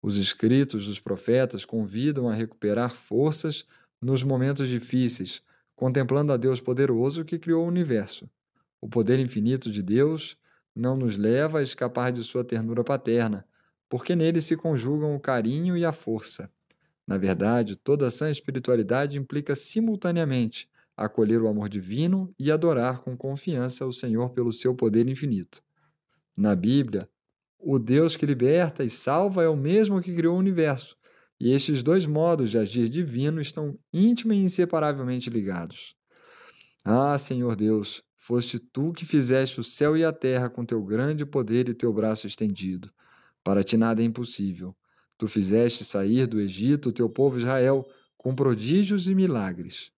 Os 0.01 0.17
escritos 0.17 0.87
dos 0.87 1.01
profetas 1.01 1.65
convidam 1.65 2.29
a 2.29 2.35
recuperar 2.35 2.91
forças 2.91 3.67
nos 4.01 4.23
momentos 4.23 4.69
difíceis, 4.69 5.43
contemplando 5.75 6.33
a 6.33 6.37
Deus 6.37 6.61
poderoso 6.61 7.25
que 7.25 7.39
criou 7.39 7.65
o 7.65 7.69
universo. 7.69 8.29
O 8.81 8.89
poder 8.89 9.19
infinito 9.19 9.71
de 9.71 9.83
Deus 9.83 10.37
não 10.79 10.97
nos 10.97 11.17
leva 11.17 11.59
a 11.59 11.63
escapar 11.63 12.13
de 12.13 12.23
sua 12.23 12.45
ternura 12.45 12.85
paterna, 12.85 13.45
porque 13.89 14.15
nele 14.15 14.41
se 14.41 14.57
conjugam 14.57 15.17
o 15.17 15.21
carinho 15.21 15.77
e 15.77 15.85
a 15.85 15.93
força. 15.93 16.49
Na 17.05 17.19
verdade, 17.19 17.75
toda 17.75 18.07
a 18.07 18.11
sã 18.11 18.31
espiritualidade 18.31 19.19
implica 19.19 19.57
simultaneamente 19.57 20.71
acolher 20.97 21.43
o 21.43 21.49
amor 21.49 21.69
divino 21.69 22.33
e 22.39 22.53
adorar 22.53 23.01
com 23.01 23.17
confiança 23.17 23.87
o 23.87 23.93
Senhor 23.93 24.31
pelo 24.31 24.53
seu 24.53 24.73
poder 24.75 25.09
infinito. 25.09 25.63
Na 26.37 26.55
Bíblia, 26.55 27.09
o 27.59 27.79
Deus 27.79 28.17
que 28.17 28.25
liberta 28.25 28.85
e 28.85 28.91
salva 28.91 29.43
é 29.43 29.49
o 29.49 29.57
mesmo 29.57 30.01
que 30.01 30.15
criou 30.15 30.37
o 30.37 30.39
universo, 30.39 30.97
e 31.41 31.53
estes 31.53 31.83
dois 31.83 32.07
modos 32.07 32.51
de 32.51 32.59
agir 32.59 32.89
divino 32.89 33.41
estão 33.41 33.77
íntima 33.93 34.35
e 34.35 34.39
inseparavelmente 34.39 35.29
ligados. 35.29 35.97
Ah, 36.85 37.19
Senhor 37.19 37.57
Deus, 37.57 38.03
foste 38.29 38.59
tu 38.59 38.93
que 38.93 39.07
fizeste 39.07 39.59
o 39.59 39.65
céu 39.65 39.97
e 39.97 40.05
a 40.05 40.13
terra 40.13 40.51
com 40.51 40.63
teu 40.63 40.85
grande 40.85 41.25
poder 41.25 41.67
e 41.67 41.73
teu 41.73 41.91
braço 41.91 42.27
estendido. 42.27 42.93
Para 43.43 43.65
ti 43.65 43.79
nada 43.79 44.03
é 44.03 44.05
impossível. 44.05 44.77
Tu 45.17 45.27
fizeste 45.27 45.83
sair 45.83 46.27
do 46.27 46.39
Egito 46.39 46.91
o 46.91 46.93
teu 46.93 47.09
povo 47.09 47.39
Israel 47.39 47.89
com 48.19 48.35
prodígios 48.35 49.09
e 49.09 49.15
milagres. 49.15 49.91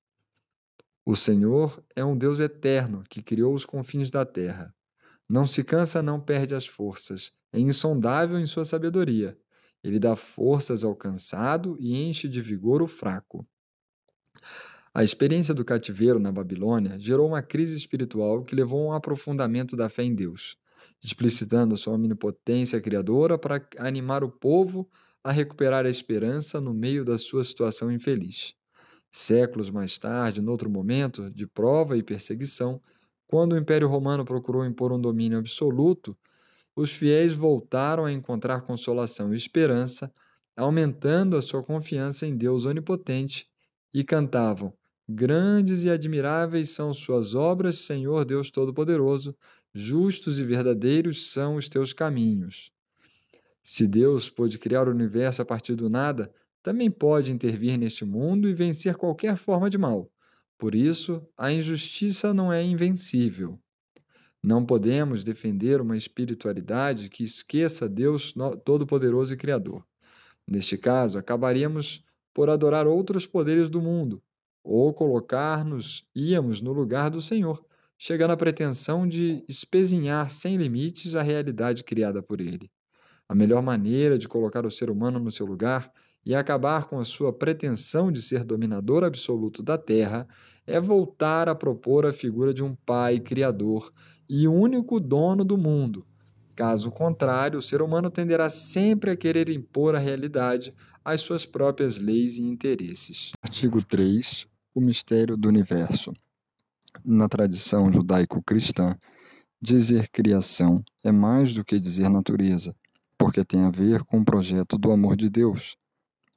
O 1.04 1.16
Senhor 1.16 1.84
é 1.96 2.04
um 2.04 2.16
Deus 2.16 2.38
eterno 2.38 3.02
que 3.10 3.20
criou 3.20 3.52
os 3.52 3.66
confins 3.66 4.12
da 4.12 4.24
terra. 4.24 4.72
Não 5.28 5.44
se 5.44 5.64
cansa, 5.64 6.00
não 6.00 6.20
perde 6.20 6.54
as 6.54 6.64
forças. 6.64 7.32
É 7.52 7.58
insondável 7.58 8.38
em 8.38 8.46
sua 8.46 8.64
sabedoria. 8.64 9.36
Ele 9.82 9.98
dá 9.98 10.14
forças 10.14 10.84
ao 10.84 10.94
cansado 10.94 11.76
e 11.80 12.00
enche 12.00 12.28
de 12.28 12.40
vigor 12.40 12.80
o 12.80 12.86
fraco. 12.86 13.44
A 14.92 15.04
experiência 15.04 15.54
do 15.54 15.64
cativeiro 15.64 16.18
na 16.18 16.32
Babilônia 16.32 16.98
gerou 16.98 17.28
uma 17.28 17.40
crise 17.40 17.76
espiritual 17.76 18.42
que 18.42 18.56
levou 18.56 18.88
a 18.88 18.94
um 18.94 18.96
aprofundamento 18.96 19.76
da 19.76 19.88
fé 19.88 20.02
em 20.02 20.12
Deus, 20.12 20.56
explicitando 21.02 21.76
sua 21.76 21.94
omnipotência 21.94 22.80
criadora 22.80 23.38
para 23.38 23.64
animar 23.78 24.24
o 24.24 24.28
povo 24.28 24.90
a 25.22 25.30
recuperar 25.30 25.86
a 25.86 25.90
esperança 25.90 26.60
no 26.60 26.74
meio 26.74 27.04
da 27.04 27.16
sua 27.18 27.44
situação 27.44 27.92
infeliz. 27.92 28.52
Séculos 29.12 29.70
mais 29.70 29.96
tarde, 29.96 30.42
noutro 30.42 30.68
momento 30.68 31.30
de 31.30 31.46
prova 31.46 31.96
e 31.96 32.02
perseguição, 32.02 32.82
quando 33.28 33.52
o 33.52 33.58
Império 33.58 33.86
Romano 33.86 34.24
procurou 34.24 34.64
impor 34.64 34.92
um 34.92 35.00
domínio 35.00 35.38
absoluto, 35.38 36.18
os 36.74 36.90
fiéis 36.90 37.32
voltaram 37.32 38.06
a 38.06 38.12
encontrar 38.12 38.62
consolação 38.62 39.32
e 39.32 39.36
esperança, 39.36 40.12
aumentando 40.56 41.36
a 41.36 41.42
sua 41.42 41.62
confiança 41.62 42.26
em 42.26 42.36
Deus 42.36 42.64
onipotente 42.64 43.46
e 43.94 44.02
cantavam: 44.04 44.72
Grandes 45.12 45.82
e 45.82 45.90
admiráveis 45.90 46.70
são 46.70 46.94
suas 46.94 47.34
obras, 47.34 47.78
Senhor 47.78 48.24
Deus 48.24 48.48
Todo-Poderoso, 48.48 49.36
justos 49.74 50.38
e 50.38 50.44
verdadeiros 50.44 51.32
são 51.32 51.56
os 51.56 51.68
teus 51.68 51.92
caminhos. 51.92 52.70
Se 53.60 53.88
Deus 53.88 54.30
pôde 54.30 54.56
criar 54.56 54.86
o 54.86 54.92
universo 54.92 55.42
a 55.42 55.44
partir 55.44 55.74
do 55.74 55.90
nada, 55.90 56.32
também 56.62 56.88
pode 56.88 57.32
intervir 57.32 57.76
neste 57.76 58.04
mundo 58.04 58.48
e 58.48 58.54
vencer 58.54 58.94
qualquer 58.94 59.36
forma 59.36 59.68
de 59.68 59.76
mal. 59.76 60.08
Por 60.56 60.76
isso, 60.76 61.20
a 61.36 61.50
injustiça 61.50 62.32
não 62.32 62.52
é 62.52 62.62
invencível. 62.62 63.58
Não 64.40 64.64
podemos 64.64 65.24
defender 65.24 65.80
uma 65.80 65.96
espiritualidade 65.96 67.10
que 67.10 67.24
esqueça 67.24 67.88
Deus 67.88 68.32
Todo-Poderoso 68.64 69.34
e 69.34 69.36
Criador. 69.36 69.84
Neste 70.46 70.78
caso, 70.78 71.18
acabaríamos 71.18 72.04
por 72.32 72.48
adorar 72.48 72.86
outros 72.86 73.26
poderes 73.26 73.68
do 73.68 73.82
mundo, 73.82 74.22
ou 74.62 74.92
colocar-nos, 74.92 76.04
íamos 76.14 76.60
no 76.60 76.72
lugar 76.72 77.10
do 77.10 77.22
Senhor, 77.22 77.64
chegando 77.98 78.32
à 78.32 78.36
pretensão 78.36 79.06
de 79.06 79.44
espezinhar 79.48 80.30
sem 80.30 80.56
limites 80.56 81.14
a 81.14 81.22
realidade 81.22 81.84
criada 81.84 82.22
por 82.22 82.40
Ele. 82.40 82.70
A 83.28 83.34
melhor 83.34 83.62
maneira 83.62 84.18
de 84.18 84.26
colocar 84.26 84.66
o 84.66 84.70
ser 84.70 84.90
humano 84.90 85.20
no 85.20 85.30
seu 85.30 85.46
lugar 85.46 85.92
e 86.24 86.34
acabar 86.34 86.86
com 86.86 86.98
a 86.98 87.04
sua 87.04 87.32
pretensão 87.32 88.10
de 88.10 88.20
ser 88.20 88.44
dominador 88.44 89.04
absoluto 89.04 89.62
da 89.62 89.78
Terra 89.78 90.26
é 90.66 90.80
voltar 90.80 91.48
a 91.48 91.54
propor 91.54 92.06
a 92.06 92.12
figura 92.12 92.52
de 92.52 92.62
um 92.62 92.74
Pai 92.74 93.20
Criador 93.20 93.92
e 94.28 94.46
único 94.48 95.00
dono 95.00 95.44
do 95.44 95.56
mundo. 95.56 96.06
Caso 96.54 96.90
contrário, 96.90 97.58
o 97.58 97.62
ser 97.62 97.80
humano 97.80 98.10
tenderá 98.10 98.50
sempre 98.50 99.10
a 99.10 99.16
querer 99.16 99.48
impor 99.48 99.94
à 99.94 99.98
realidade 99.98 100.74
as 101.04 101.20
suas 101.20 101.46
próprias 101.46 101.98
leis 101.98 102.36
e 102.36 102.42
interesses. 102.42 103.30
Artigo 103.42 103.84
3. 103.84 104.49
O 104.74 104.80
mistério 104.80 105.36
do 105.36 105.48
universo. 105.48 106.12
Na 107.04 107.28
tradição 107.28 107.92
judaico-cristã, 107.92 108.96
dizer 109.60 110.08
criação 110.08 110.82
é 111.04 111.12
mais 111.12 111.52
do 111.52 111.64
que 111.64 111.78
dizer 111.78 112.08
natureza, 112.08 112.74
porque 113.18 113.44
tem 113.44 113.62
a 113.64 113.70
ver 113.70 114.04
com 114.04 114.20
o 114.20 114.24
projeto 114.24 114.78
do 114.78 114.90
amor 114.90 115.16
de 115.16 115.28
Deus 115.28 115.76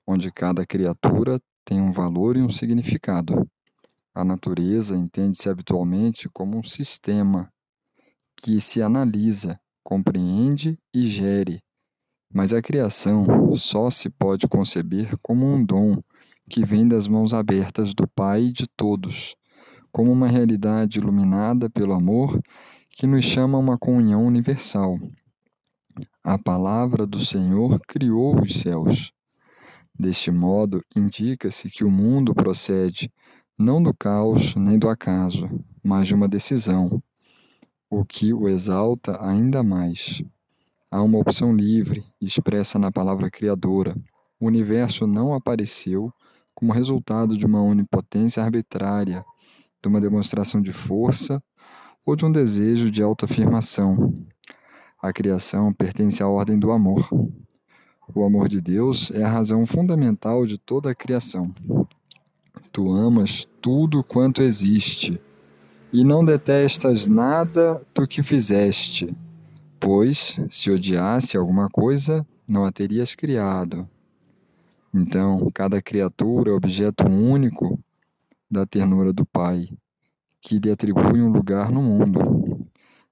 onde 0.05 0.31
cada 0.31 0.65
criatura 0.65 1.39
tem 1.65 1.81
um 1.81 1.91
valor 1.91 2.37
e 2.37 2.41
um 2.41 2.49
significado. 2.49 3.49
A 4.13 4.23
natureza 4.23 4.95
entende-se 4.95 5.49
habitualmente 5.49 6.29
como 6.29 6.57
um 6.57 6.63
sistema 6.63 7.51
que 8.37 8.59
se 8.59 8.81
analisa, 8.81 9.59
compreende 9.83 10.77
e 10.93 11.03
gere, 11.03 11.61
mas 12.31 12.53
a 12.53 12.61
criação 12.61 13.55
só 13.55 13.89
se 13.89 14.09
pode 14.09 14.47
conceber 14.47 15.15
como 15.21 15.45
um 15.45 15.63
dom 15.63 16.01
que 16.49 16.65
vem 16.65 16.88
das 16.88 17.08
mãos 17.08 17.34
abertas 17.34 17.93
do 17.93 18.08
Pai 18.08 18.49
de 18.51 18.67
todos, 18.67 19.36
como 19.91 20.12
uma 20.12 20.27
realidade 20.27 20.99
iluminada 20.99 21.69
pelo 21.69 21.93
amor 21.93 22.39
que 22.91 23.08
nos 23.08 23.25
chama 23.25 23.58
a 23.58 23.62
uma 23.62 23.77
comunhão 23.77 24.25
universal. 24.25 24.97
A 26.23 26.38
palavra 26.38 27.06
do 27.06 27.19
Senhor 27.19 27.79
criou 27.88 28.39
os 28.41 28.60
céus. 28.60 29.12
Deste 29.97 30.32
modo, 30.32 30.82
indica-se 30.95 31.69
que 31.69 31.84
o 31.84 31.91
mundo 31.91 32.34
procede 32.34 33.12
não 33.58 33.82
do 33.82 33.95
caos 33.95 34.56
nem 34.56 34.79
do 34.79 34.89
acaso, 34.89 35.47
mas 35.84 36.08
de 36.08 36.15
uma 36.15 36.27
decisão, 36.27 37.01
o 37.89 38.03
que 38.03 38.34
o 38.34 38.49
exalta 38.49 39.23
ainda 39.23 39.62
mais. 39.62 40.23
Há 40.91 41.01
uma 41.01 41.19
opção 41.19 41.56
livre, 41.56 42.03
expressa 42.19 42.79
na 42.79 42.91
palavra 42.91 43.29
criadora. 43.29 43.95
O 44.39 44.47
universo 44.47 45.06
não 45.06 45.34
apareceu 45.34 46.12
como 46.53 46.73
resultado 46.73 47.37
de 47.37 47.45
uma 47.45 47.61
onipotência 47.61 48.43
arbitrária, 48.43 49.25
de 49.81 49.89
uma 49.89 49.99
demonstração 49.99 50.61
de 50.61 50.71
força 50.71 51.41
ou 52.05 52.15
de 52.15 52.25
um 52.25 52.31
desejo 52.31 52.89
de 52.89 53.01
autoafirmação. 53.01 54.13
A 55.01 55.11
criação 55.11 55.73
pertence 55.73 56.23
à 56.23 56.27
ordem 56.27 56.57
do 56.57 56.71
amor. 56.71 57.07
O 58.15 58.23
amor 58.23 58.47
de 58.47 58.61
Deus 58.61 59.11
é 59.11 59.23
a 59.23 59.29
razão 59.29 59.65
fundamental 59.65 60.45
de 60.45 60.57
toda 60.57 60.91
a 60.91 60.95
criação. 60.95 61.53
Tu 62.71 62.91
amas 62.91 63.47
tudo 63.61 64.03
quanto 64.03 64.41
existe, 64.41 65.21
e 65.91 66.03
não 66.03 66.25
detestas 66.25 67.05
nada 67.05 67.81
do 67.93 68.07
que 68.07 68.23
fizeste, 68.23 69.15
pois, 69.79 70.39
se 70.49 70.71
odiasse 70.71 71.37
alguma 71.37 71.69
coisa, 71.69 72.25
não 72.47 72.65
a 72.65 72.71
terias 72.71 73.13
criado. 73.13 73.87
Então, 74.93 75.49
cada 75.53 75.82
criatura 75.82 76.51
é 76.51 76.53
objeto 76.53 77.08
único 77.08 77.79
da 78.49 78.65
ternura 78.65 79.12
do 79.12 79.25
Pai, 79.25 79.67
que 80.39 80.60
lhe 80.60 80.69
atribui 80.69 81.19
um 81.21 81.32
lugar 81.32 81.71
no 81.71 81.82
mundo. 81.82 82.69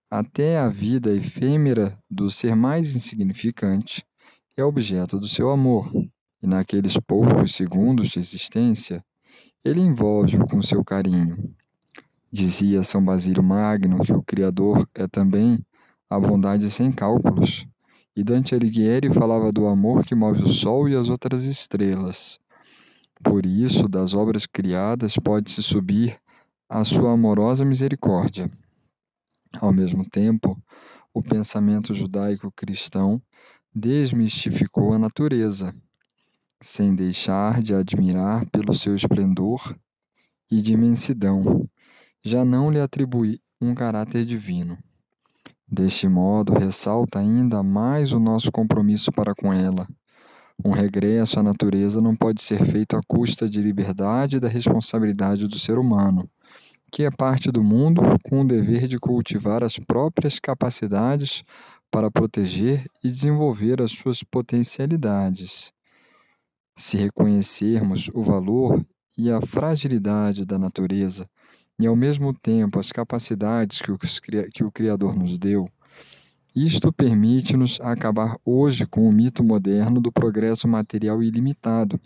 Até 0.10 0.60
a 0.60 0.68
vida 0.68 1.12
efêmera 1.16 1.98
do 2.10 2.30
ser 2.30 2.56
mais 2.56 2.96
insignificante 2.96 4.06
é 4.56 4.64
objeto 4.64 5.18
do 5.18 5.28
seu 5.28 5.50
amor, 5.50 5.92
e 6.44 6.46
naqueles 6.46 6.98
poucos 6.98 7.56
segundos 7.56 8.10
de 8.10 8.20
existência, 8.20 9.04
ele 9.64 9.80
envolve-o 9.80 10.46
com 10.48 10.62
seu 10.62 10.84
carinho. 10.84 11.56
Dizia 12.32 12.84
São 12.84 13.04
Basílio 13.04 13.42
Magno 13.42 14.04
que 14.04 14.14
o 14.14 14.22
Criador 14.22 14.88
é 14.94 15.08
também 15.08 15.66
a 16.10 16.20
bondade 16.20 16.70
sem 16.70 16.92
cálculos, 16.92 17.66
e 18.16 18.24
Dante 18.24 18.54
Alighieri 18.54 19.14
falava 19.14 19.52
do 19.52 19.68
amor 19.68 20.06
que 20.06 20.16
move 20.16 20.44
o 20.44 20.50
sol 20.50 20.90
e 20.90 20.96
as 20.96 21.10
outras 21.10 21.44
estrelas. 21.44 22.40
Por 23.24 23.46
isso, 23.46 23.88
das 23.88 24.14
obras 24.14 24.46
criadas 24.46 25.16
pode-se 25.16 25.62
subir 25.62 26.20
a 26.68 26.84
sua 26.84 27.14
amorosa 27.14 27.64
misericórdia. 27.64 28.52
Ao 29.60 29.72
mesmo 29.72 30.08
tempo, 30.10 30.58
o 31.14 31.22
pensamento 31.22 31.94
judaico-cristão 31.94 33.22
desmistificou 33.74 34.94
a 34.94 35.00
natureza, 35.00 35.74
sem 36.62 36.96
deixar 36.96 37.62
de 37.62 37.74
admirar 37.74 38.46
pelo 38.50 38.74
seu 38.74 38.96
esplendor 38.96 39.76
e 40.50 40.62
de 40.62 40.74
imensidão, 40.74 41.68
já 42.24 42.46
não 42.46 42.70
lhe 42.70 42.80
atribui 42.80 43.40
um 43.60 43.74
caráter 43.74 44.26
divino. 44.26 44.78
Deste 45.72 46.08
modo, 46.08 46.54
ressalta 46.54 47.20
ainda 47.20 47.64
mais 47.64 48.12
o 48.12 48.20
nosso 48.20 48.52
compromisso 48.52 49.12
para 49.12 49.34
com 49.34 49.54
ela 49.54 49.88
um 50.64 50.72
regresso 50.72 51.40
à 51.40 51.44
natureza 51.44 52.00
não 52.00 52.16
pode 52.16 52.42
ser 52.42 52.64
feito 52.66 52.96
à 52.96 53.02
custa 53.08 53.50
de 53.50 53.62
liberdade 53.62 54.38
e 54.38 54.40
da 54.40 54.48
responsabilidade 54.48 55.48
do 55.48 55.58
ser 55.58 55.80
humano, 55.80 56.30
que 56.92 57.04
é 57.04 57.10
parte 57.10 57.52
do 57.52 57.64
mundo 57.64 58.02
com 58.24 58.42
o 58.42 58.48
dever 58.48 58.88
de 58.88 59.00
cultivar 59.00 59.64
as 59.64 59.80
próprias 59.80 60.40
capacidades 60.40 61.44
para 61.90 62.12
proteger 62.12 62.86
e 63.04 63.10
desenvolver 63.10 63.82
as 63.82 63.92
suas 63.92 64.24
potencialidades. 64.24 65.74
Se 66.78 66.96
reconhecermos 66.96 68.10
o 68.14 68.22
valor 68.22 68.86
e 69.18 69.32
a 69.32 69.42
fragilidade 69.42 70.46
da 70.46 70.60
natureza 70.60 71.28
e, 71.82 71.88
ao 71.88 71.96
mesmo 71.96 72.34
tempo, 72.34 72.80
as 72.80 72.92
capacidades 72.92 73.82
que 73.82 74.64
o, 74.64 74.72
Criador 74.72 75.16
nos 75.16 75.38
deu, 75.40 75.68
isto 76.56 76.92
permite-nos 76.94 77.80
acabar 77.82 78.38
hoje 78.46 78.86
com 78.86 79.08
o 79.08 79.12
mito 79.12 79.44
moderno 79.44 80.00
do 80.00 80.12
progresso 80.12 80.68
material 80.68 81.24
ilimitado. 81.24 82.00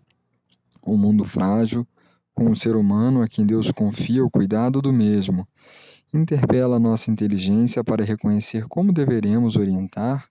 Um 0.86 0.98
mundo 0.98 1.24
frágil, 1.24 1.86
com 2.34 2.52
o 2.52 2.56
ser 2.56 2.76
humano 2.76 3.22
a 3.22 3.28
quem 3.28 3.46
Deus 3.46 3.72
confia 3.72 4.24
o 4.24 4.30
cuidado 4.30 4.82
do 4.82 4.94
mesmo, 4.94 5.48
interpela 6.14 6.80
nossa 6.80 7.12
inteligência 7.12 7.84
para 7.84 8.06
reconhecer 8.06 8.68
como 8.68 8.94
deveremos 8.94 9.56
orientar, 9.56 10.28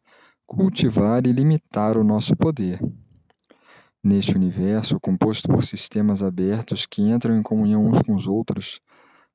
cultivar 0.47 1.27
e 1.27 1.33
limitar 1.33 1.99
o 1.99 2.05
nosso 2.05 2.37
poder. 2.37 2.81
Neste 4.03 4.37
universo, 4.37 5.01
composto 5.01 5.49
por 5.49 5.65
sistemas 5.65 6.23
abertos 6.23 6.87
que 6.87 7.03
entram 7.03 7.37
em 7.37 7.43
comunhão 7.43 7.87
uns 7.87 8.03
com 8.03 8.15
os 8.15 8.27
outros, 8.27 8.81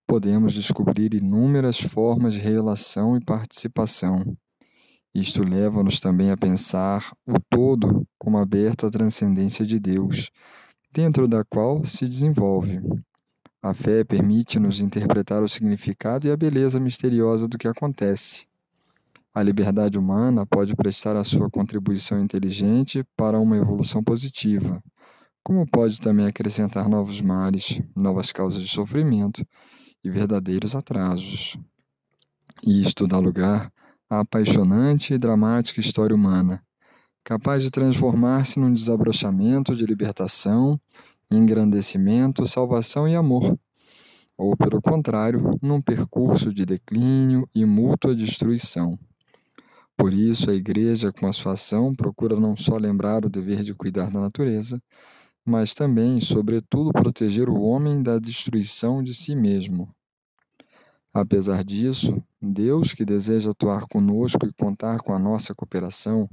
podemos 0.10 0.56
descobrir 0.56 1.13
inúmeras 1.13 1.80
formas 1.80 2.34
de 2.34 2.39
relação 2.39 3.15
e 3.15 3.24
participação. 3.24 4.36
Isto 5.13 5.43
leva-nos 5.43 6.00
também 6.00 6.32
a 6.32 6.36
pensar 6.36 7.13
o 7.28 7.34
todo 7.48 8.04
como 8.17 8.39
aberto 8.39 8.88
à 8.88 8.89
transcendência 8.89 9.63
de 9.63 9.80
Deus, 9.80 10.32
dentro 10.91 11.28
da 11.28 11.43
qual 11.45 11.86
se 11.86 12.06
desenvolve. 12.06 12.82
A 13.62 13.72
fé 13.72 14.04
permite-nos 14.04 14.82
interpretar 14.82 15.43
o 15.43 15.48
significado 15.48 16.28
e 16.28 16.32
a 16.32 16.38
beleza 16.38 16.80
misteriosa 16.80 17.48
do 17.48 17.60
que 17.60 17.67
acontece. 17.67 18.48
A 19.32 19.43
liberdade 19.43 20.00
humana 20.00 20.43
pode 20.43 20.76
prestar 20.76 21.15
a 21.15 21.24
sua 21.24 21.52
contribuição 21.52 22.19
inteligente 22.19 23.06
para 23.15 23.39
uma 23.39 23.58
evolução 23.58 24.04
positiva, 24.04 24.82
como 25.43 25.69
pode 25.69 26.02
também 26.02 26.26
acrescentar 26.26 26.89
novos 26.89 27.22
males, 27.22 27.80
novas 27.95 28.32
causas 28.32 28.63
de 28.63 28.69
sofrimento 28.69 29.45
e 30.03 30.09
verdadeiros 30.09 30.75
atrasos. 30.75 31.57
E 32.63 32.81
isto 32.81 33.07
dá 33.07 33.17
lugar 33.17 33.71
a 34.09 34.21
apaixonante 34.21 35.13
e 35.13 35.17
dramática 35.17 35.79
história 35.79 36.15
humana, 36.15 36.63
capaz 37.23 37.63
de 37.63 37.69
transformar-se 37.69 38.59
num 38.59 38.73
desabrochamento 38.73 39.75
de 39.75 39.85
libertação, 39.85 40.79
engrandecimento, 41.31 42.45
salvação 42.47 43.07
e 43.07 43.15
amor, 43.15 43.57
ou, 44.38 44.55
pelo 44.57 44.81
contrário, 44.81 45.51
num 45.62 45.81
percurso 45.81 46.53
de 46.53 46.65
declínio 46.65 47.47
e 47.53 47.65
mútua 47.65 48.15
destruição. 48.15 48.97
Por 49.95 50.13
isso, 50.13 50.49
a 50.49 50.55
Igreja, 50.55 51.12
com 51.12 51.27
a 51.27 51.33
sua 51.33 51.53
ação, 51.53 51.93
procura 51.93 52.39
não 52.39 52.55
só 52.55 52.77
lembrar 52.77 53.25
o 53.25 53.29
dever 53.29 53.63
de 53.63 53.73
cuidar 53.73 54.09
da 54.09 54.21
natureza, 54.21 54.81
mas 55.45 55.73
também, 55.73 56.19
sobretudo, 56.19 56.91
proteger 56.91 57.49
o 57.49 57.62
homem 57.62 58.02
da 58.02 58.19
destruição 58.19 59.02
de 59.04 59.13
si 59.13 59.36
mesmo. 59.36 59.89
Apesar 61.13 61.63
disso, 61.63 62.21
Deus, 62.41 62.93
que 62.93 63.04
deseja 63.04 63.49
atuar 63.52 63.88
conosco 63.88 64.45
e 64.45 64.54
contar 64.54 64.99
com 64.99 65.13
a 65.13 65.19
nossa 65.19 65.56
cooperação, 65.56 66.30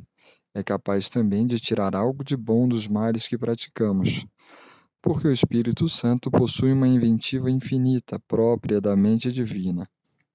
é 0.55 0.63
capaz 0.63 1.09
também 1.09 1.47
de 1.47 1.59
tirar 1.59 1.95
algo 1.95 2.23
de 2.23 2.37
bom 2.37 2.69
dos 2.69 2.87
males 2.87 3.27
que 3.27 3.39
praticamos, 3.39 4.27
porque 5.03 5.29
o 5.29 5.33
Espírito 5.33 5.89
Santo 5.89 6.31
possui 6.31 6.73
uma 6.73 6.89
inventiva 6.89 7.51
infinita 7.51 8.19
própria 8.29 8.81
da 8.81 8.97
mente 8.97 9.33
divina, 9.33 9.89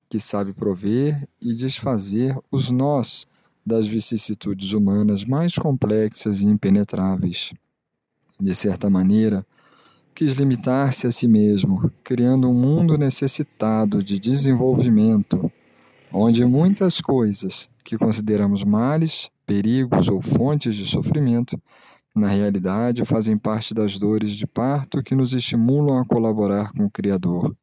que 0.10 0.19
sabe 0.19 0.53
prover 0.53 1.27
e 1.41 1.55
desfazer 1.55 2.36
os 2.51 2.69
nós 2.71 3.25
das 3.65 3.86
vicissitudes 3.86 4.73
humanas 4.73 5.23
mais 5.23 5.53
complexas 5.53 6.41
e 6.41 6.47
impenetráveis. 6.47 7.53
De 8.41 8.56
certa 8.56 8.89
maneira, 8.89 9.45
quis 10.15 10.34
limitar-se 10.34 11.06
a 11.06 11.12
si 11.12 11.27
mesmo, 11.27 11.91
criando 12.04 12.49
um 12.49 12.54
mundo 12.56 12.97
necessitado 12.97 14.01
de 14.01 14.17
desenvolvimento, 14.17 15.51
onde 16.12 16.43
muitas 16.43 16.99
coisas 16.99 17.69
que 17.86 17.99
consideramos 17.99 18.63
males, 18.63 19.30
perigos 19.45 20.10
ou 20.10 20.19
fontes 20.19 20.75
de 20.75 20.88
sofrimento, 20.88 21.56
na 22.15 22.30
realidade 22.30 23.06
fazem 23.06 23.38
parte 23.38 23.75
das 23.75 23.99
dores 23.99 24.32
de 24.32 24.47
parto 24.47 25.04
que 25.04 25.13
nos 25.13 25.34
estimulam 25.34 25.99
a 25.99 26.06
colaborar 26.06 26.71
com 26.73 26.86
o 26.86 26.91
Criador. 26.91 27.56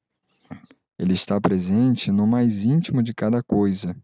Ele 0.96 1.12
está 1.12 1.40
presente 1.40 2.12
no 2.12 2.24
mais 2.24 2.64
íntimo 2.64 3.02
de 3.02 3.12
cada 3.12 3.42
coisa, 3.42 3.96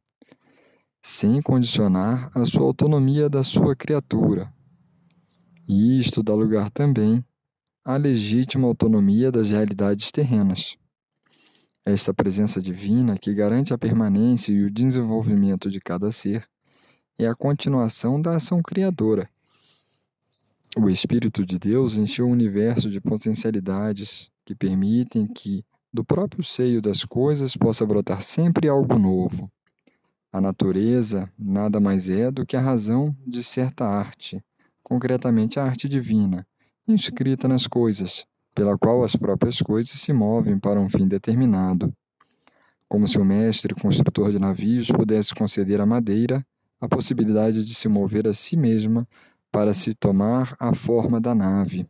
sem 1.00 1.40
condicionar 1.40 2.30
a 2.34 2.44
sua 2.44 2.64
autonomia 2.64 3.28
da 3.28 3.44
sua 3.44 3.76
criatura. 3.76 4.53
E 5.66 5.98
isto 5.98 6.22
dá 6.22 6.34
lugar 6.34 6.70
também 6.70 7.24
a 7.84 7.96
legítima 7.96 8.66
autonomia 8.66 9.30
das 9.30 9.50
realidades 9.50 10.10
terrenas. 10.10 10.76
Esta 11.84 12.14
presença 12.14 12.62
divina, 12.62 13.18
que 13.18 13.34
garante 13.34 13.74
a 13.74 13.78
permanência 13.78 14.52
e 14.52 14.64
o 14.64 14.70
desenvolvimento 14.70 15.70
de 15.70 15.80
cada 15.80 16.10
ser, 16.10 16.48
é 17.18 17.26
a 17.26 17.34
continuação 17.34 18.20
da 18.20 18.36
ação 18.36 18.62
criadora. 18.62 19.28
O 20.76 20.88
Espírito 20.88 21.44
de 21.44 21.58
Deus 21.58 21.96
encheu 21.96 22.26
o 22.26 22.30
universo 22.30 22.90
de 22.90 23.00
potencialidades 23.00 24.30
que 24.44 24.54
permitem 24.54 25.26
que, 25.26 25.64
do 25.92 26.04
próprio 26.04 26.42
seio 26.42 26.82
das 26.82 27.04
coisas, 27.04 27.56
possa 27.56 27.86
brotar 27.86 28.22
sempre 28.22 28.66
algo 28.66 28.98
novo. 28.98 29.50
A 30.32 30.40
natureza 30.40 31.30
nada 31.38 31.78
mais 31.78 32.08
é 32.08 32.30
do 32.30 32.44
que 32.44 32.56
a 32.56 32.60
razão 32.60 33.16
de 33.24 33.44
certa 33.44 33.86
arte, 33.86 34.42
concretamente 34.84 35.58
a 35.58 35.64
arte 35.64 35.88
divina 35.88 36.46
inscrita 36.86 37.48
nas 37.48 37.66
coisas, 37.66 38.26
pela 38.54 38.76
qual 38.76 39.02
as 39.02 39.16
próprias 39.16 39.60
coisas 39.60 39.98
se 39.98 40.12
movem 40.12 40.58
para 40.58 40.78
um 40.78 40.88
fim 40.88 41.08
determinado. 41.08 41.92
Como 42.88 43.06
se 43.06 43.18
o 43.18 43.24
mestre 43.24 43.74
construtor 43.74 44.30
de 44.30 44.38
navios 44.38 44.88
pudesse 44.88 45.34
conceder 45.34 45.80
à 45.80 45.86
madeira 45.86 46.46
a 46.80 46.86
possibilidade 46.86 47.64
de 47.64 47.74
se 47.74 47.88
mover 47.88 48.28
a 48.28 48.34
si 48.34 48.56
mesma 48.56 49.08
para 49.50 49.72
se 49.72 49.94
tomar 49.94 50.54
a 50.58 50.74
forma 50.74 51.20
da 51.20 51.34
nave. 51.34 51.86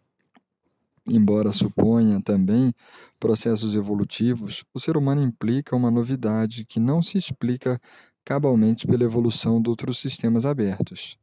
Embora 1.06 1.52
suponha 1.52 2.20
também 2.22 2.72
processos 3.18 3.74
evolutivos, 3.74 4.64
o 4.72 4.80
ser 4.80 4.96
humano 4.96 5.22
implica 5.22 5.76
uma 5.76 5.90
novidade 5.90 6.64
que 6.64 6.80
não 6.80 7.02
se 7.02 7.18
explica 7.18 7.78
cabalmente 8.24 8.86
pela 8.86 9.04
evolução 9.04 9.60
de 9.60 9.68
outros 9.68 9.98
sistemas 9.98 10.46
abertos. 10.46 11.18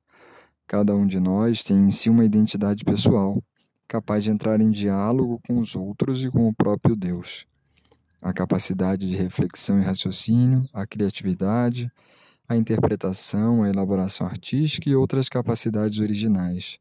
Cada 0.68 0.96
um 0.96 1.06
de 1.06 1.20
nós 1.20 1.64
tem 1.64 1.78
em 1.78 1.92
si 1.92 2.10
uma 2.10 2.26
identidade 2.26 2.84
pessoal, 2.84 3.42
capaz 3.88 4.24
de 4.24 4.32
entrar 4.32 4.62
em 4.62 4.70
diálogo 4.70 5.40
com 5.46 5.60
os 5.60 5.76
outros 5.76 6.24
e 6.24 6.30
com 6.30 6.48
o 6.48 6.54
próprio 6.54 6.96
Deus. 6.96 7.46
A 8.22 8.32
capacidade 8.32 9.10
de 9.10 9.18
reflexão 9.18 9.80
e 9.80 9.84
raciocínio, 9.84 10.64
a 10.72 10.86
criatividade, 10.86 11.92
a 12.48 12.56
interpretação, 12.56 13.64
a 13.64 13.70
elaboração 13.70 14.28
artística 14.28 14.90
e 14.90 14.96
outras 14.96 15.28
capacidades 15.28 16.00
originais 16.00 16.78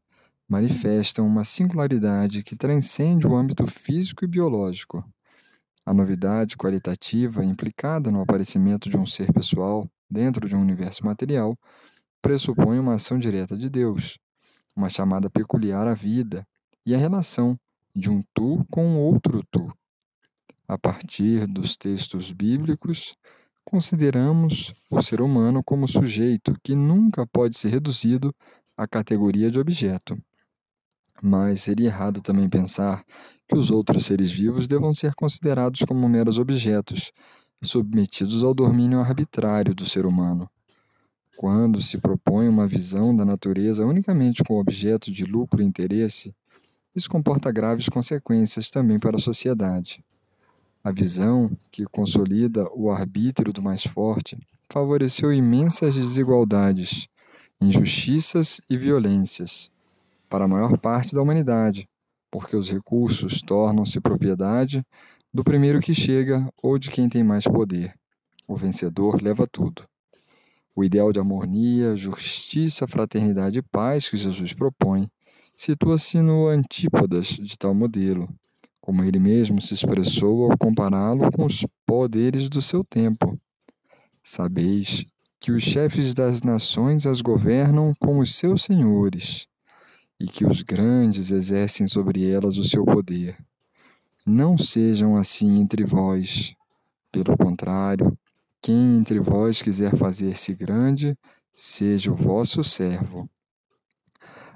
manifestam 0.51 1.25
uma 1.25 1.45
singularidade 1.45 2.43
que 2.43 2.57
transcende 2.57 3.25
o 3.25 3.37
âmbito 3.37 3.65
físico 3.65 4.25
e 4.25 4.27
biológico. 4.27 5.01
A 5.85 5.93
novidade 5.93 6.57
qualitativa 6.57 7.43
implicada 7.43 8.11
no 8.11 8.21
aparecimento 8.21 8.89
de 8.89 8.97
um 8.97 9.05
ser 9.05 9.31
pessoal 9.31 9.89
dentro 10.09 10.49
de 10.49 10.55
um 10.55 10.59
universo 10.59 11.05
material 11.05 11.57
pressupõe 12.21 12.79
uma 12.79 12.95
ação 12.95 13.17
direta 13.17 13.57
de 13.57 13.69
Deus, 13.69 14.17
uma 14.75 14.89
chamada 14.89 15.29
peculiar 15.29 15.87
à 15.87 15.93
vida 15.93 16.45
e 16.85 16.93
a 16.93 16.97
relação 16.97 17.57
de 17.95 18.09
um 18.09 18.21
tu 18.33 18.65
com 18.71 18.95
outro 18.97 19.43
tu. 19.51 19.71
A 20.67 20.77
partir 20.77 21.47
dos 21.47 21.75
textos 21.75 22.31
bíblicos, 22.31 23.15
consideramos 23.65 24.73
o 24.89 25.01
ser 25.01 25.21
humano 25.21 25.61
como 25.63 25.87
sujeito 25.87 26.55
que 26.63 26.75
nunca 26.75 27.27
pode 27.27 27.57
ser 27.57 27.69
reduzido 27.69 28.33
à 28.77 28.87
categoria 28.87 29.51
de 29.51 29.59
objeto. 29.59 30.17
Mas 31.21 31.61
seria 31.61 31.87
errado 31.87 32.21
também 32.21 32.49
pensar 32.49 33.03
que 33.47 33.57
os 33.57 33.69
outros 33.69 34.05
seres 34.05 34.31
vivos 34.31 34.67
devam 34.67 34.93
ser 34.93 35.13
considerados 35.13 35.81
como 35.81 36.07
meros 36.07 36.39
objetos, 36.39 37.11
submetidos 37.61 38.43
ao 38.43 38.53
domínio 38.53 39.01
arbitrário 39.01 39.75
do 39.75 39.85
ser 39.85 40.05
humano. 40.05 40.49
Quando 41.41 41.81
se 41.81 41.97
propõe 41.97 42.47
uma 42.47 42.67
visão 42.67 43.15
da 43.15 43.25
natureza 43.25 43.83
unicamente 43.83 44.43
com 44.43 44.59
objeto 44.59 45.11
de 45.11 45.25
lucro 45.25 45.59
e 45.59 45.65
interesse, 45.65 46.35
isso 46.95 47.09
comporta 47.09 47.51
graves 47.51 47.89
consequências 47.89 48.69
também 48.69 48.99
para 48.99 49.17
a 49.17 49.19
sociedade. 49.19 50.05
A 50.83 50.91
visão, 50.91 51.49
que 51.71 51.83
consolida 51.85 52.69
o 52.75 52.91
arbítrio 52.91 53.51
do 53.51 53.59
mais 53.59 53.83
forte, 53.83 54.37
favoreceu 54.71 55.33
imensas 55.33 55.95
desigualdades, 55.95 57.07
injustiças 57.59 58.61
e 58.69 58.77
violências 58.77 59.71
para 60.29 60.45
a 60.45 60.47
maior 60.47 60.77
parte 60.77 61.15
da 61.15 61.23
humanidade, 61.23 61.89
porque 62.29 62.55
os 62.55 62.69
recursos 62.69 63.41
tornam-se 63.41 63.99
propriedade 63.99 64.85
do 65.33 65.43
primeiro 65.43 65.79
que 65.79 65.95
chega 65.95 66.47
ou 66.61 66.77
de 66.77 66.91
quem 66.91 67.09
tem 67.09 67.23
mais 67.23 67.45
poder. 67.45 67.95
O 68.47 68.55
vencedor 68.55 69.19
leva 69.23 69.47
tudo. 69.51 69.89
O 70.75 70.83
ideal 70.83 71.11
de 71.11 71.19
harmonia, 71.19 71.95
justiça, 71.95 72.87
fraternidade 72.87 73.59
e 73.59 73.61
paz 73.61 74.09
que 74.09 74.17
Jesus 74.17 74.53
propõe 74.53 75.09
situa-se 75.55 76.21
no 76.21 76.47
antípodas 76.47 77.27
de 77.27 77.55
tal 77.57 77.73
modelo, 77.73 78.27
como 78.79 79.03
ele 79.03 79.19
mesmo 79.19 79.61
se 79.61 79.75
expressou 79.75 80.49
ao 80.49 80.57
compará-lo 80.57 81.31
com 81.31 81.45
os 81.45 81.65
poderes 81.85 82.49
do 82.49 82.61
seu 82.61 82.83
tempo. 82.83 83.39
Sabeis 84.23 85.05
que 85.39 85.51
os 85.51 85.61
chefes 85.61 86.13
das 86.13 86.41
nações 86.41 87.05
as 87.05 87.21
governam 87.21 87.91
como 87.99 88.21
os 88.21 88.33
seus 88.35 88.63
senhores, 88.63 89.47
e 90.19 90.27
que 90.27 90.45
os 90.45 90.61
grandes 90.61 91.31
exercem 91.31 91.87
sobre 91.87 92.29
elas 92.29 92.57
o 92.57 92.63
seu 92.63 92.85
poder. 92.85 93.37
Não 94.25 94.55
sejam 94.57 95.17
assim 95.17 95.59
entre 95.59 95.83
vós. 95.83 96.53
Pelo 97.11 97.35
contrário, 97.35 98.17
quem 98.61 98.97
entre 98.97 99.19
vós 99.19 99.61
quiser 99.61 99.95
fazer-se 99.97 100.53
grande, 100.53 101.17
seja 101.53 102.11
o 102.11 102.15
vosso 102.15 102.63
servo. 102.63 103.29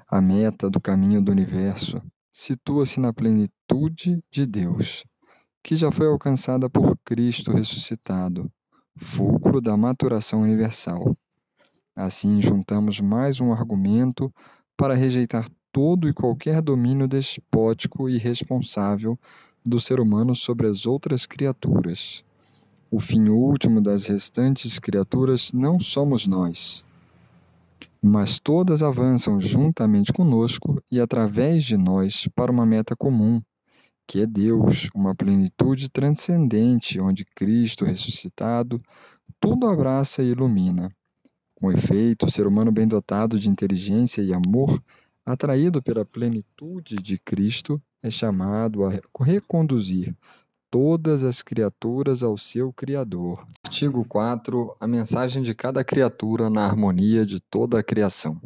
A 0.08 0.20
meta 0.20 0.70
do 0.70 0.80
caminho 0.80 1.20
do 1.20 1.32
universo 1.32 2.00
situa-se 2.32 3.00
na 3.00 3.12
plenitude 3.12 4.22
de 4.30 4.46
Deus, 4.46 5.04
que 5.62 5.74
já 5.74 5.90
foi 5.90 6.06
alcançada 6.06 6.70
por 6.70 6.96
Cristo 7.04 7.50
ressuscitado, 7.50 8.48
fulcro 8.96 9.60
da 9.60 9.76
maturação 9.76 10.42
universal. 10.42 11.16
Assim, 11.96 12.40
juntamos 12.40 13.00
mais 13.00 13.40
um 13.40 13.52
argumento 13.52 14.32
para 14.76 14.94
rejeitar 14.94 15.48
todo 15.72 16.08
e 16.08 16.14
qualquer 16.14 16.62
domínio 16.62 17.08
despótico 17.08 18.08
e 18.08 18.14
irresponsável 18.14 19.18
do 19.64 19.80
ser 19.80 19.98
humano 19.98 20.34
sobre 20.34 20.68
as 20.68 20.86
outras 20.86 21.26
criaturas. 21.26 22.24
O 22.90 23.00
fim 23.00 23.28
último 23.28 23.80
das 23.80 24.06
restantes 24.06 24.78
criaturas 24.78 25.52
não 25.52 25.80
somos 25.80 26.26
nós, 26.26 26.84
mas 28.00 28.38
todas 28.38 28.82
avançam 28.82 29.40
juntamente 29.40 30.12
conosco 30.12 30.80
e 30.90 31.00
através 31.00 31.64
de 31.64 31.76
nós 31.76 32.28
para 32.34 32.52
uma 32.52 32.64
meta 32.64 32.94
comum, 32.94 33.42
que 34.06 34.20
é 34.20 34.26
Deus, 34.26 34.88
uma 34.94 35.14
plenitude 35.14 35.90
transcendente 35.90 37.00
onde 37.00 37.24
Cristo 37.24 37.84
ressuscitado 37.84 38.80
tudo 39.40 39.66
abraça 39.66 40.22
e 40.22 40.30
ilumina. 40.30 40.90
Com 41.54 41.72
efeito, 41.72 42.26
o 42.26 42.30
ser 42.30 42.46
humano 42.46 42.70
bem 42.70 42.86
dotado 42.86 43.38
de 43.38 43.48
inteligência 43.48 44.22
e 44.22 44.32
amor, 44.32 44.82
atraído 45.24 45.82
pela 45.82 46.04
plenitude 46.04 46.96
de 46.96 47.18
Cristo, 47.18 47.80
é 48.02 48.10
chamado 48.10 48.84
a 48.84 48.92
reconduzir 49.20 50.14
todas 50.70 51.24
as 51.24 51.42
criaturas 51.42 52.22
ao 52.22 52.36
seu 52.36 52.72
Criador. 52.72 53.46
Artigo 53.64 54.04
4. 54.06 54.76
A 54.80 54.86
mensagem 54.86 55.42
de 55.42 55.54
cada 55.54 55.84
criatura 55.84 56.50
na 56.50 56.64
harmonia 56.64 57.24
de 57.24 57.40
toda 57.40 57.78
a 57.78 57.82
criação. 57.82 58.40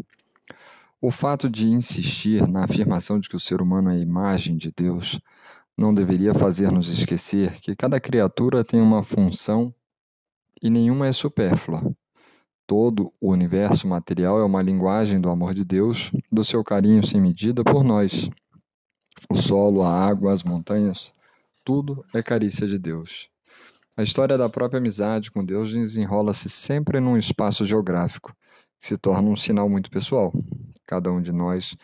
O 1.01 1.11
fato 1.11 1.49
de 1.49 1.69
insistir 1.69 2.47
na 2.47 2.65
afirmação 2.65 3.19
de 3.19 3.29
que 3.29 3.37
o 3.37 3.41
ser 3.41 3.63
humano 3.63 3.91
é 3.91 3.95
a 3.95 3.99
imagem 3.99 4.57
de 4.57 4.71
Deus 4.71 5.19
não 5.81 5.95
deveria 5.95 6.35
fazer-nos 6.35 6.89
esquecer 6.89 7.59
que 7.61 7.75
cada 7.75 7.99
criatura 7.99 8.63
tem 8.63 8.83
uma 8.83 9.03
função 9.03 9.75
e 10.63 10.69
nenhuma 10.69 11.07
é 11.07 11.13
supérflua. 11.13 11.83
Todo 12.67 13.11
o 13.19 13.33
universo 13.33 13.89
material 13.89 14.39
é 14.39 14.45
uma 14.45 14.61
linguagem 14.61 15.19
do 15.19 15.31
amor 15.31 15.55
de 15.55 15.65
Deus, 15.65 16.13
do 16.31 16.45
seu 16.45 16.63
carinho 16.63 17.05
sem 17.05 17.19
medida 17.19 17.65
por 17.65 17.83
nós. 17.83 18.29
O 19.31 19.35
solo, 19.35 19.83
a 19.83 19.91
água, 19.91 20.35
as 20.35 20.45
montanhas, 20.45 21.15
tudo 21.65 22.05
é 22.15 22.23
carícia 22.23 22.67
de 22.67 22.79
Deus. 22.79 23.29
A 23.97 24.03
história 24.03 24.39
da 24.39 24.49
própria 24.49 24.79
amizade 24.79 25.31
com 25.31 25.45
Deus 25.45 25.73
desenrola-se 25.73 26.49
sempre 26.49 27.01
num 27.01 27.17
espaço 27.17 27.65
geográfico, 27.65 28.35
que 28.79 28.87
se 28.87 28.97
torna 28.97 29.29
um 29.29 29.37
sinal 29.37 29.69
muito 29.69 29.91
pessoal. 29.91 30.33
Cada 30.87 31.13
um 31.13 31.21
de 31.21 31.33
nós 31.33 31.77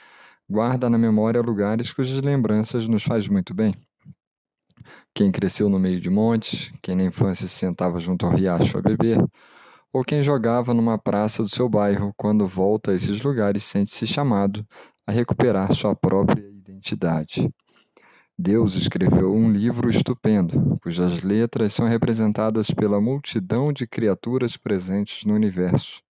guarda 0.49 0.89
na 0.89 0.97
memória 0.97 1.43
lugares 1.43 1.93
cujas 1.93 2.23
lembranças 2.23 2.89
nos 2.89 3.03
faz 3.03 3.29
muito 3.29 3.53
bem. 3.53 3.75
Quem 5.15 5.33
cresceu 5.33 5.69
no 5.69 5.79
meio 5.79 6.01
de 6.01 6.09
montes, 6.09 6.71
quem 6.81 6.95
na 6.95 7.05
infância 7.05 7.49
se 7.49 7.55
sentava 7.55 7.99
junto 7.99 8.25
ao 8.25 8.33
riacho 8.33 8.79
a 8.79 8.83
beber, 8.83 9.19
ou 9.93 10.05
quem 10.05 10.23
jogava 10.23 10.75
numa 10.75 10.99
praça 10.99 11.43
do 11.43 11.49
seu 11.49 11.69
bairro, 11.69 12.13
quando 12.17 12.47
volta 12.47 12.91
a 12.91 12.95
esses 12.95 13.23
lugares 13.23 13.65
sente-se 13.65 14.07
chamado 14.07 14.65
a 15.07 15.13
recuperar 15.13 15.73
sua 15.75 15.95
própria 15.95 16.47
identidade. 16.47 17.49
Deus 18.39 18.75
escreveu 18.75 19.35
um 19.35 19.51
livro 19.51 19.89
estupendo, 19.89 20.79
cujas 20.83 21.23
letras 21.23 21.73
são 21.73 21.87
representadas 21.87 22.71
pela 22.71 23.01
multidão 23.01 23.73
de 23.73 23.87
criaturas 23.87 24.59
presentes 24.59 25.25
no 25.25 25.33
universo. 25.33 26.03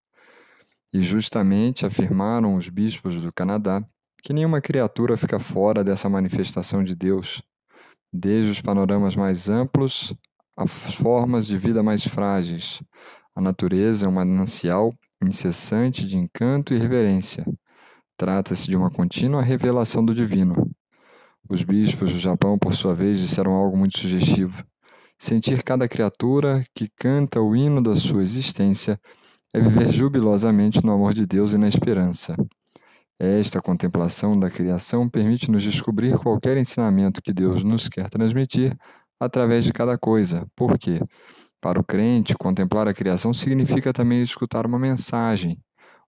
E 0.92 1.00
justamente 1.00 1.86
afirmaram 1.86 2.56
os 2.56 2.68
bispos 2.68 3.20
do 3.20 3.32
Canadá 3.32 3.80
que 4.24 4.32
nenhuma 4.32 4.60
criatura 4.60 5.16
fica 5.16 5.38
fora 5.38 5.84
dessa 5.84 6.08
manifestação 6.08 6.82
de 6.82 6.96
Deus, 6.96 7.40
desde 8.12 8.50
os 8.50 8.60
panoramas 8.60 9.14
mais 9.14 9.48
amplos 9.48 10.12
às 10.56 10.94
formas 10.94 11.46
de 11.46 11.56
vida 11.56 11.80
mais 11.80 12.04
frágeis. 12.04 12.82
A 13.36 13.40
natureza 13.40 14.04
é 14.04 14.08
um 14.08 14.12
manancial 14.12 14.92
incessante 15.22 16.04
de 16.04 16.16
encanto 16.16 16.74
e 16.74 16.78
reverência. 16.78 17.46
Trata-se 18.16 18.68
de 18.68 18.76
uma 18.76 18.90
contínua 18.90 19.42
revelação 19.42 20.04
do 20.04 20.12
divino. 20.12 20.74
Os 21.48 21.62
bispos 21.62 22.12
do 22.12 22.18
Japão, 22.18 22.58
por 22.58 22.74
sua 22.74 22.94
vez, 22.94 23.20
disseram 23.20 23.52
algo 23.52 23.76
muito 23.76 23.98
sugestivo. 23.98 24.64
Sentir 25.18 25.62
cada 25.62 25.88
criatura 25.88 26.64
que 26.74 26.88
canta 26.96 27.40
o 27.40 27.54
hino 27.54 27.82
da 27.82 27.96
sua 27.96 28.22
existência 28.22 29.00
é 29.54 29.60
viver 29.60 29.90
jubilosamente 29.90 30.84
no 30.84 30.92
amor 30.92 31.14
de 31.14 31.24
Deus 31.24 31.52
e 31.52 31.58
na 31.58 31.68
esperança. 31.68 32.36
Esta 33.18 33.62
contemplação 33.62 34.38
da 34.38 34.50
criação 34.50 35.08
permite-nos 35.08 35.62
descobrir 35.62 36.18
qualquer 36.18 36.58
ensinamento 36.58 37.22
que 37.22 37.32
Deus 37.32 37.64
nos 37.64 37.88
quer 37.88 38.10
transmitir 38.10 38.76
através 39.18 39.64
de 39.64 39.72
cada 39.72 39.96
coisa. 39.96 40.46
Por 40.54 40.78
quê? 40.78 41.00
Para 41.60 41.80
o 41.80 41.84
crente, 41.84 42.34
contemplar 42.34 42.86
a 42.86 42.92
criação 42.92 43.32
significa 43.32 43.92
também 43.92 44.22
escutar 44.22 44.66
uma 44.66 44.78
mensagem, 44.78 45.58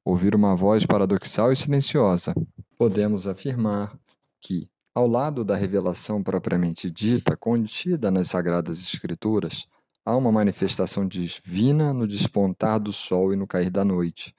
ouvir 0.05 0.35
uma 0.35 0.55
voz 0.55 0.85
paradoxal 0.85 1.51
e 1.51 1.57
silenciosa. 1.57 2.35
Podemos 2.77 3.27
afirmar 3.27 3.99
que, 4.41 4.69
ao 4.95 5.07
lado 5.07 5.45
da 5.45 5.57
revelação 5.57 6.23
propriamente 6.23 6.91
dita, 6.91 7.37
contida 7.37 8.11
nas 8.11 8.29
Sagradas 8.29 8.79
Escrituras, 8.81 9.67
há 10.05 10.17
uma 10.17 10.33
manifestação 10.33 11.07
divina 11.07 11.93
no 11.93 12.07
despontar 12.07 12.81
do 12.81 12.93
sol 12.93 13.33
e 13.33 13.37
no 13.37 13.47
cair 13.47 13.71
da 13.71 13.85
noite, 13.85 14.35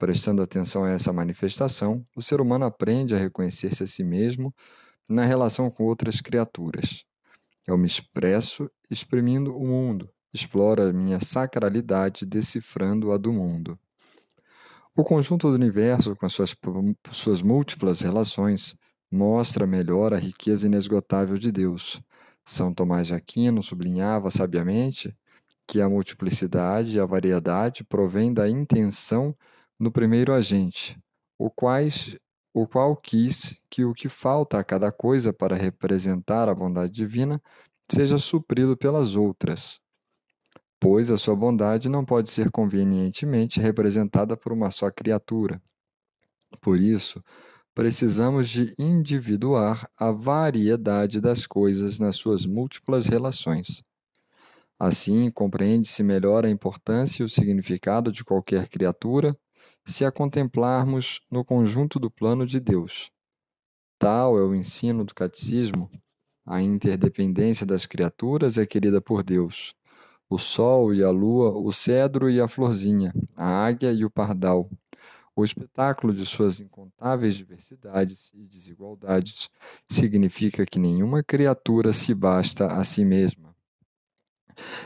Prestando 0.00 0.40
atenção 0.40 0.84
a 0.84 0.90
essa 0.90 1.12
manifestação, 1.12 2.02
o 2.16 2.22
ser 2.22 2.40
humano 2.40 2.64
aprende 2.64 3.14
a 3.14 3.18
reconhecer-se 3.18 3.82
a 3.82 3.86
si 3.86 4.02
mesmo 4.02 4.50
na 5.10 5.26
relação 5.26 5.70
com 5.70 5.84
outras 5.84 6.22
criaturas. 6.22 7.04
Eu 7.66 7.76
me 7.76 7.86
expresso 7.86 8.70
exprimindo 8.90 9.54
o 9.54 9.66
mundo, 9.66 10.08
exploro 10.32 10.84
a 10.84 10.90
minha 10.90 11.20
sacralidade 11.20 12.24
decifrando 12.24 13.12
a 13.12 13.18
do 13.18 13.30
mundo. 13.30 13.78
O 14.96 15.04
conjunto 15.04 15.50
do 15.50 15.54
universo, 15.54 16.16
com 16.16 16.24
as 16.24 16.32
suas, 16.32 16.56
suas 17.10 17.42
múltiplas 17.42 18.00
relações, 18.00 18.74
mostra 19.10 19.66
melhor 19.66 20.14
a 20.14 20.18
riqueza 20.18 20.66
inesgotável 20.66 21.36
de 21.36 21.50
Deus. 21.50 22.00
São 22.44 22.72
Tomás 22.72 23.08
de 23.08 23.14
Aquino 23.14 23.62
sublinhava 23.62 24.30
sabiamente 24.30 25.16
que 25.66 25.80
a 25.80 25.88
multiplicidade 25.88 26.96
e 26.96 27.00
a 27.00 27.06
variedade 27.06 27.84
provém 27.84 28.32
da 28.32 28.48
intenção 28.48 29.34
no 29.78 29.90
primeiro 29.90 30.32
agente, 30.32 30.98
o, 31.38 31.50
quais, 31.50 32.16
o 32.52 32.66
qual 32.66 32.96
quis 32.96 33.56
que 33.70 33.84
o 33.84 33.94
que 33.94 34.08
falta 34.08 34.58
a 34.58 34.64
cada 34.64 34.92
coisa 34.92 35.32
para 35.32 35.56
representar 35.56 36.48
a 36.48 36.54
bondade 36.54 36.92
divina 36.92 37.40
seja 37.90 38.18
suprido 38.18 38.76
pelas 38.76 39.16
outras, 39.16 39.80
pois 40.78 41.10
a 41.10 41.16
sua 41.16 41.34
bondade 41.34 41.88
não 41.88 42.04
pode 42.04 42.30
ser 42.30 42.50
convenientemente 42.50 43.60
representada 43.60 44.36
por 44.36 44.52
uma 44.52 44.70
só 44.70 44.90
criatura. 44.90 45.62
Por 46.60 46.78
isso, 46.78 47.22
precisamos 47.74 48.48
de 48.48 48.74
individuar 48.78 49.88
a 49.96 50.10
variedade 50.10 51.20
das 51.20 51.46
coisas 51.46 51.98
nas 51.98 52.16
suas 52.16 52.44
múltiplas 52.44 53.06
relações. 53.06 53.82
Assim, 54.78 55.30
compreende-se 55.30 56.02
melhor 56.02 56.44
a 56.44 56.50
importância 56.50 57.22
e 57.22 57.26
o 57.26 57.28
significado 57.28 58.10
de 58.10 58.24
qualquer 58.24 58.68
criatura 58.68 59.36
se 59.84 60.04
a 60.04 60.10
contemplarmos 60.10 61.20
no 61.30 61.44
conjunto 61.44 61.98
do 61.98 62.10
plano 62.10 62.46
de 62.46 62.60
Deus. 62.60 63.10
Tal 63.98 64.38
é 64.38 64.42
o 64.42 64.54
ensino 64.54 65.04
do 65.04 65.14
catecismo. 65.14 65.90
A 66.46 66.62
interdependência 66.62 67.66
das 67.66 67.84
criaturas 67.84 68.56
é 68.56 68.64
querida 68.64 69.00
por 69.00 69.22
Deus. 69.22 69.74
O 70.28 70.38
sol 70.38 70.94
e 70.94 71.02
a 71.02 71.10
lua, 71.10 71.50
o 71.50 71.70
cedro 71.70 72.30
e 72.30 72.40
a 72.40 72.48
florzinha, 72.48 73.12
a 73.36 73.66
águia 73.66 73.92
e 73.92 74.04
o 74.04 74.10
pardal. 74.10 74.70
O 75.40 75.44
espetáculo 75.44 76.12
de 76.12 76.26
suas 76.26 76.60
incontáveis 76.60 77.34
diversidades 77.34 78.30
e 78.34 78.44
desigualdades 78.44 79.48
significa 79.88 80.66
que 80.66 80.78
nenhuma 80.78 81.22
criatura 81.22 81.94
se 81.94 82.12
basta 82.12 82.66
a 82.66 82.84
si 82.84 83.06
mesma. 83.06 83.56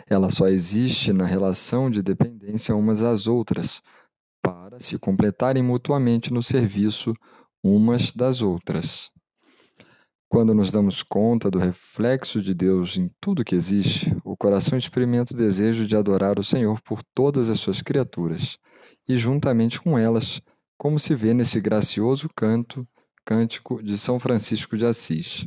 Ela 0.09 0.31
só 0.31 0.47
existe 0.47 1.13
na 1.13 1.25
relação 1.25 1.91
de 1.91 2.05
dependência 2.05 2.77
umas 2.77 3.03
às 3.03 3.27
outras, 3.27 3.83
para 4.41 4.79
se 4.79 4.97
completarem 4.97 5.61
mutuamente 5.61 6.33
no 6.33 6.41
serviço 6.41 7.15
umas 7.61 8.13
das 8.13 8.41
outras. 8.41 9.11
Quando 10.35 10.53
nos 10.53 10.73
damos 10.73 11.01
conta 11.05 11.49
do 11.49 11.61
reflexo 11.61 12.43
de 12.43 12.53
Deus 12.53 12.97
em 12.97 13.09
tudo 13.21 13.45
que 13.45 13.55
existe, 13.55 14.13
o 14.25 14.37
coração 14.37 14.77
experimenta 14.77 15.33
o 15.33 15.37
desejo 15.37 15.87
de 15.87 15.95
adorar 15.95 16.41
o 16.41 16.43
Senhor 16.43 16.83
por 16.83 17.05
todas 17.15 17.49
as 17.51 17.61
suas 17.61 17.81
criaturas, 17.81 18.59
e 19.09 19.17
juntamente 19.17 19.81
com 19.81 19.97
elas, 19.97 20.43
como 20.77 20.99
se 20.99 21.15
vê 21.15 21.33
nesse 21.33 21.61
gracioso 21.61 22.29
canto, 22.35 22.85
cântico 23.25 23.81
de 23.81 23.97
São 23.97 24.19
Francisco 24.19 24.77
de 24.77 24.85
Assis. 24.85 25.47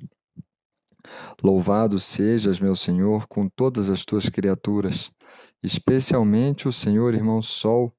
Louvado 1.43 1.99
sejas, 1.99 2.57
meu 2.57 2.73
Senhor, 2.73 3.27
com 3.27 3.49
todas 3.49 3.89
as 3.89 4.05
tuas 4.05 4.29
criaturas, 4.29 5.11
especialmente 5.61 6.65
o 6.65 6.71
Senhor 6.71 7.13
irmão 7.13 7.41
Sol, 7.41 7.93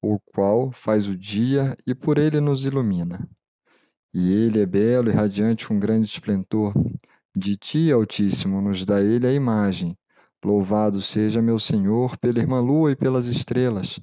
o 0.00 0.18
qual 0.18 0.72
faz 0.72 1.06
o 1.06 1.14
dia 1.14 1.76
e 1.86 1.94
por 1.94 2.16
ele 2.16 2.40
nos 2.40 2.64
ilumina. 2.64 3.28
E 4.14 4.32
ele 4.32 4.60
é 4.60 4.66
belo 4.66 5.10
e 5.10 5.12
radiante 5.12 5.66
com 5.66 5.76
grande 5.76 6.06
esplendor. 6.06 6.72
De 7.34 7.56
ti, 7.56 7.90
Altíssimo, 7.90 8.60
nos 8.60 8.84
dá 8.84 9.02
ele 9.02 9.26
a 9.26 9.32
imagem. 9.32 9.98
Louvado 10.44 11.02
seja 11.02 11.42
meu 11.42 11.58
Senhor 11.58 12.16
pela 12.18 12.38
irmã 12.38 12.60
lua 12.60 12.92
e 12.92 12.96
pelas 12.96 13.26
estrelas, 13.26 13.98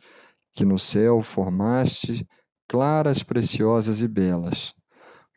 que 0.54 0.66
no 0.66 0.78
céu 0.78 1.22
formaste, 1.22 2.28
claras, 2.68 3.24
preciosas 3.24 4.02
e 4.02 4.08
belas. 4.08 4.74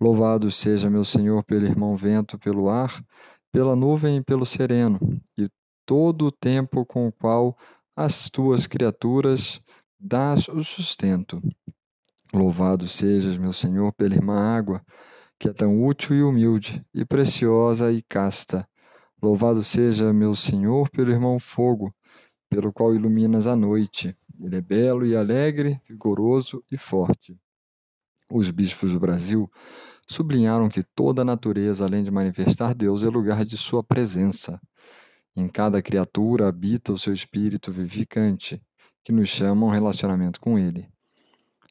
Louvado 0.01 0.51
seja 0.51 0.91
meu 0.91 1.05
Senhor 1.05 1.45
pelo 1.45 1.67
irmão 1.67 1.97
vento, 1.97 2.37
pelo 2.37 2.69
ar, 2.69 3.01
pela 3.53 3.77
nuvem 3.77 4.17
e 4.17 4.25
pelo 4.25 4.45
sereno, 4.45 4.99
e 5.39 5.47
todo 5.87 6.27
o 6.27 6.33
tempo 6.33 6.85
com 6.85 7.07
o 7.07 7.13
qual 7.13 7.57
as 7.95 8.29
tuas 8.29 8.67
criaturas 8.67 9.61
dás 10.01 10.49
o 10.49 10.65
sustento. 10.65 11.41
Louvado 12.35 12.89
sejas, 12.89 13.39
meu 13.39 13.53
Senhor, 13.53 13.93
pela 13.93 14.13
irmã 14.13 14.37
água, 14.57 14.85
que 15.39 15.49
é 15.49 15.53
tão 15.53 15.87
útil 15.87 16.17
e 16.17 16.23
humilde, 16.25 16.85
e 16.93 17.05
preciosa 17.05 17.93
e 17.93 18.03
casta. 18.03 18.69
Louvado 19.23 19.63
seja, 19.63 20.13
meu 20.13 20.35
Senhor, 20.35 20.91
pelo 20.91 21.13
irmão 21.13 21.39
fogo, 21.39 21.95
pelo 22.51 22.73
qual 22.73 22.93
iluminas 22.93 23.47
a 23.47 23.55
noite. 23.55 24.17
Ele 24.41 24.57
é 24.57 24.61
belo 24.61 25.07
e 25.07 25.15
alegre, 25.15 25.81
vigoroso 25.89 26.61
e 26.73 26.77
forte. 26.77 27.39
Os 28.29 28.51
bispos 28.51 28.93
do 28.93 28.99
Brasil 28.99 29.49
sublinharam 30.09 30.69
que 30.69 30.83
toda 30.83 31.23
a 31.23 31.25
natureza, 31.25 31.85
além 31.85 32.03
de 32.03 32.11
manifestar 32.11 32.75
Deus, 32.75 33.05
é 33.05 33.09
lugar 33.09 33.45
de 33.45 33.57
sua 33.57 33.85
presença. 33.85 34.61
Em 35.37 35.47
cada 35.47 35.81
criatura 35.81 36.49
habita 36.49 36.93
o 36.93 36.99
seu 36.99 37.13
espírito 37.13 37.71
vivificante, 37.71 38.61
que 39.05 39.13
nos 39.13 39.29
chama 39.29 39.67
a 39.67 39.69
um 39.69 39.73
relacionamento 39.73 40.41
com 40.41 40.59
Ele. 40.59 40.93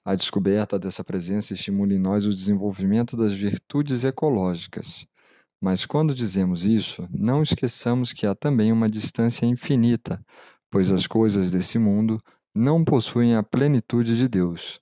A 0.05 0.15
descoberta 0.15 0.77
dessa 0.77 1.03
presença 1.03 1.53
estimula 1.53 1.93
em 1.93 1.99
nós 1.99 2.25
o 2.25 2.33
desenvolvimento 2.33 3.15
das 3.15 3.33
virtudes 3.33 4.03
ecológicas. 4.03 5.07
Mas 5.61 5.85
quando 5.85 6.13
dizemos 6.13 6.65
isso, 6.65 7.07
não 7.09 7.41
esqueçamos 7.41 8.11
que 8.11 8.27
há 8.27 8.35
também 8.35 8.69
uma 8.69 8.89
distância 8.89 9.45
infinita, 9.45 10.21
pois 10.69 10.91
as 10.91 11.07
coisas 11.07 11.51
desse 11.51 11.79
mundo 11.79 12.19
não 12.53 12.83
possuem 12.83 13.35
a 13.35 13.41
plenitude 13.41 14.17
de 14.17 14.27
Deus. 14.27 14.81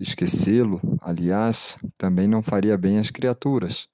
Esquecê-lo, 0.00 0.80
aliás, 1.02 1.76
também 1.96 2.26
não 2.26 2.42
faria 2.42 2.76
bem 2.76 2.98
às 2.98 3.12
criaturas, 3.12 3.86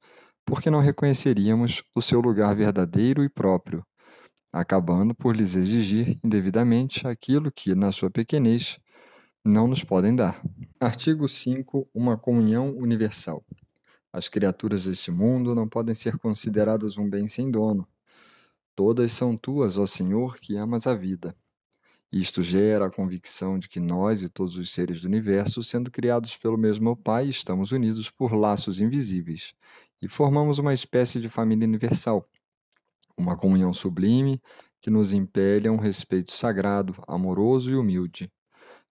porque 0.46 0.70
não 0.70 0.81
reconheceríamos 0.81 1.83
o 1.94 2.00
seu 2.00 2.20
lugar 2.20 2.55
verdadeiro 2.57 3.22
e 3.22 3.29
próprio, 3.29 3.85
acabando 4.50 5.14
por 5.14 5.37
lhes 5.37 5.57
exigir 5.57 6.18
indevidamente 6.24 7.07
aquilo 7.07 7.53
que, 7.53 7.74
na 7.74 7.92
sua 7.92 8.11
pequenez, 8.11 8.79
não 9.44 9.68
nos 9.68 9.85
podem 9.85 10.16
dar. 10.16 10.40
Artigo 10.80 11.28
5. 11.28 11.87
Uma 11.92 12.16
comunhão 12.16 12.74
universal. 12.78 13.44
As 14.11 14.26
criaturas 14.26 14.85
deste 14.85 15.11
mundo 15.11 15.54
não 15.54 15.68
podem 15.68 15.94
ser 15.94 16.16
consideradas 16.16 16.96
um 16.96 17.11
bem 17.11 17.28
sem 17.28 17.50
dono. 17.50 17.87
Todas 18.74 19.12
são 19.12 19.37
tuas, 19.37 19.76
ó 19.76 19.85
Senhor, 19.85 20.38
que 20.38 20.57
amas 20.57 20.87
a 20.87 20.94
vida. 20.94 21.37
Isto 22.11 22.42
gera 22.42 22.87
a 22.87 22.90
convicção 22.90 23.59
de 23.59 23.68
que 23.68 23.80
nós 23.80 24.22
e 24.22 24.28
todos 24.28 24.57
os 24.57 24.72
seres 24.72 25.02
do 25.02 25.09
universo, 25.09 25.62
sendo 25.62 25.90
criados 25.90 26.37
pelo 26.37 26.57
mesmo 26.57 26.96
Pai, 26.96 27.28
estamos 27.28 27.70
unidos 27.70 28.11
por 28.11 28.33
laços 28.33 28.80
invisíveis 28.80 29.52
e 30.00 30.09
formamos 30.09 30.59
uma 30.59 30.72
espécie 30.72 31.20
de 31.20 31.28
família 31.28 31.66
universal, 31.66 32.26
uma 33.18 33.37
comunhão 33.37 33.74
sublime 33.74 34.40
que 34.80 34.90
nos 34.90 35.12
impele 35.12 35.68
a 35.68 35.72
um 35.72 35.76
respeito 35.76 36.33
sagrado, 36.33 36.94
amoroso 37.07 37.70
e 37.70 37.76
humilde. 37.76 38.30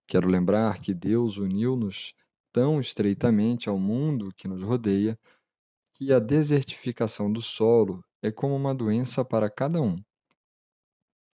Quero 0.08 0.28
lembrar 0.28 0.80
que 0.80 0.94
Deus 0.94 1.38
uniu-nos 1.38 2.14
tão 2.52 2.80
estreitamente 2.80 3.68
ao 3.68 3.80
mundo 3.80 4.34
que 4.36 4.48
nos 4.48 4.62
rodeia 4.62 5.18
que 5.94 6.12
a 6.12 6.20
desertificação 6.20 7.32
do 7.32 7.42
solo 7.42 8.04
é 8.22 8.32
como 8.32 8.56
uma 8.56 8.74
doença 8.74 9.24
para 9.24 9.50
cada 9.50 9.82
um. 9.82 10.02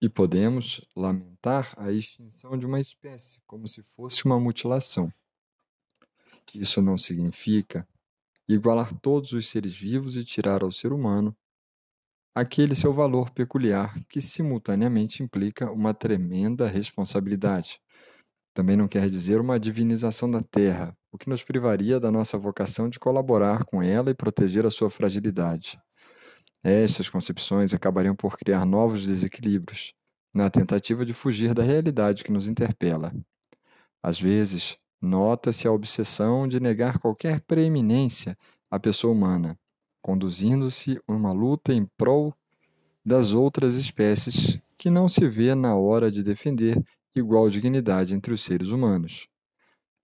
E 0.00 0.08
podemos 0.08 0.80
lamentar 0.94 1.72
a 1.76 1.90
extinção 1.90 2.58
de 2.58 2.66
uma 2.66 2.80
espécie 2.80 3.40
como 3.46 3.66
se 3.66 3.82
fosse 3.82 4.24
uma 4.24 4.38
mutilação. 4.38 5.10
Isso 6.54 6.80
não 6.80 6.96
significa 6.96 7.86
igualar 8.48 8.92
todos 9.00 9.32
os 9.32 9.48
seres 9.48 9.76
vivos 9.76 10.16
e 10.16 10.24
tirar 10.24 10.62
ao 10.62 10.70
ser 10.70 10.92
humano 10.92 11.36
aquele 12.34 12.74
seu 12.74 12.92
valor 12.92 13.30
peculiar 13.30 13.98
que 14.08 14.20
simultaneamente 14.20 15.22
implica 15.22 15.72
uma 15.72 15.94
tremenda 15.94 16.68
responsabilidade. 16.68 17.80
Também 18.56 18.74
não 18.74 18.88
quer 18.88 19.10
dizer 19.10 19.38
uma 19.38 19.60
divinização 19.60 20.30
da 20.30 20.40
terra, 20.40 20.96
o 21.12 21.18
que 21.18 21.28
nos 21.28 21.42
privaria 21.42 22.00
da 22.00 22.10
nossa 22.10 22.38
vocação 22.38 22.88
de 22.88 22.98
colaborar 22.98 23.64
com 23.64 23.82
ela 23.82 24.08
e 24.08 24.14
proteger 24.14 24.64
a 24.64 24.70
sua 24.70 24.88
fragilidade. 24.88 25.78
Estas 26.64 27.10
concepções 27.10 27.74
acabariam 27.74 28.16
por 28.16 28.38
criar 28.38 28.64
novos 28.64 29.06
desequilíbrios, 29.06 29.92
na 30.34 30.48
tentativa 30.48 31.04
de 31.04 31.12
fugir 31.12 31.52
da 31.52 31.62
realidade 31.62 32.24
que 32.24 32.32
nos 32.32 32.48
interpela. 32.48 33.12
Às 34.02 34.18
vezes, 34.18 34.78
nota-se 35.02 35.68
a 35.68 35.72
obsessão 35.72 36.48
de 36.48 36.58
negar 36.58 36.98
qualquer 36.98 37.42
preeminência 37.42 38.38
à 38.70 38.80
pessoa 38.80 39.12
humana, 39.12 39.58
conduzindo-se 40.00 40.98
uma 41.06 41.30
luta 41.30 41.74
em 41.74 41.86
prol 41.98 42.32
das 43.04 43.34
outras 43.34 43.74
espécies 43.74 44.58
que 44.78 44.88
não 44.88 45.08
se 45.08 45.28
vê 45.28 45.54
na 45.54 45.76
hora 45.76 46.10
de 46.10 46.22
defender 46.22 46.82
igual 47.18 47.48
dignidade 47.48 48.14
entre 48.14 48.32
os 48.32 48.42
seres 48.42 48.68
humanos. 48.68 49.26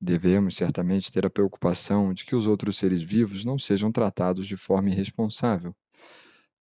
Devemos 0.00 0.56
certamente 0.56 1.12
ter 1.12 1.24
a 1.24 1.30
preocupação 1.30 2.12
de 2.12 2.24
que 2.24 2.34
os 2.34 2.46
outros 2.46 2.78
seres 2.78 3.02
vivos 3.02 3.44
não 3.44 3.58
sejam 3.58 3.92
tratados 3.92 4.46
de 4.46 4.56
forma 4.56 4.90
irresponsável, 4.90 5.74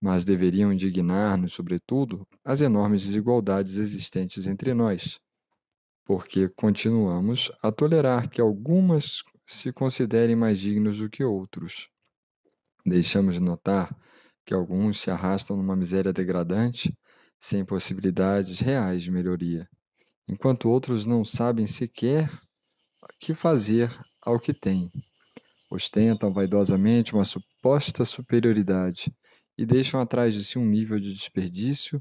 mas 0.00 0.24
deveriam 0.24 0.72
indignar-nos, 0.72 1.52
sobretudo, 1.52 2.26
as 2.44 2.60
enormes 2.60 3.02
desigualdades 3.02 3.76
existentes 3.76 4.46
entre 4.46 4.74
nós, 4.74 5.18
porque 6.04 6.48
continuamos 6.48 7.50
a 7.62 7.70
tolerar 7.70 8.28
que 8.28 8.40
algumas 8.40 9.22
se 9.46 9.72
considerem 9.72 10.36
mais 10.36 10.58
dignos 10.58 10.98
do 10.98 11.08
que 11.08 11.24
outros. 11.24 11.88
Deixamos 12.84 13.34
de 13.34 13.40
notar 13.40 13.94
que 14.44 14.54
alguns 14.54 15.00
se 15.00 15.10
arrastam 15.10 15.56
numa 15.56 15.76
miséria 15.76 16.12
degradante, 16.12 16.92
sem 17.38 17.64
possibilidades 17.64 18.60
reais 18.60 19.02
de 19.02 19.10
melhoria, 19.10 19.68
enquanto 20.30 20.70
outros 20.70 21.04
não 21.04 21.24
sabem 21.24 21.66
sequer 21.66 22.30
que 23.18 23.34
fazer 23.34 23.90
ao 24.22 24.38
que 24.38 24.54
têm. 24.54 24.88
Ostentam 25.68 26.32
vaidosamente 26.32 27.14
uma 27.14 27.24
suposta 27.24 28.04
superioridade 28.04 29.12
e 29.58 29.66
deixam 29.66 30.00
atrás 30.00 30.32
de 30.32 30.44
si 30.44 30.56
um 30.56 30.64
nível 30.64 31.00
de 31.00 31.12
desperdício 31.12 32.00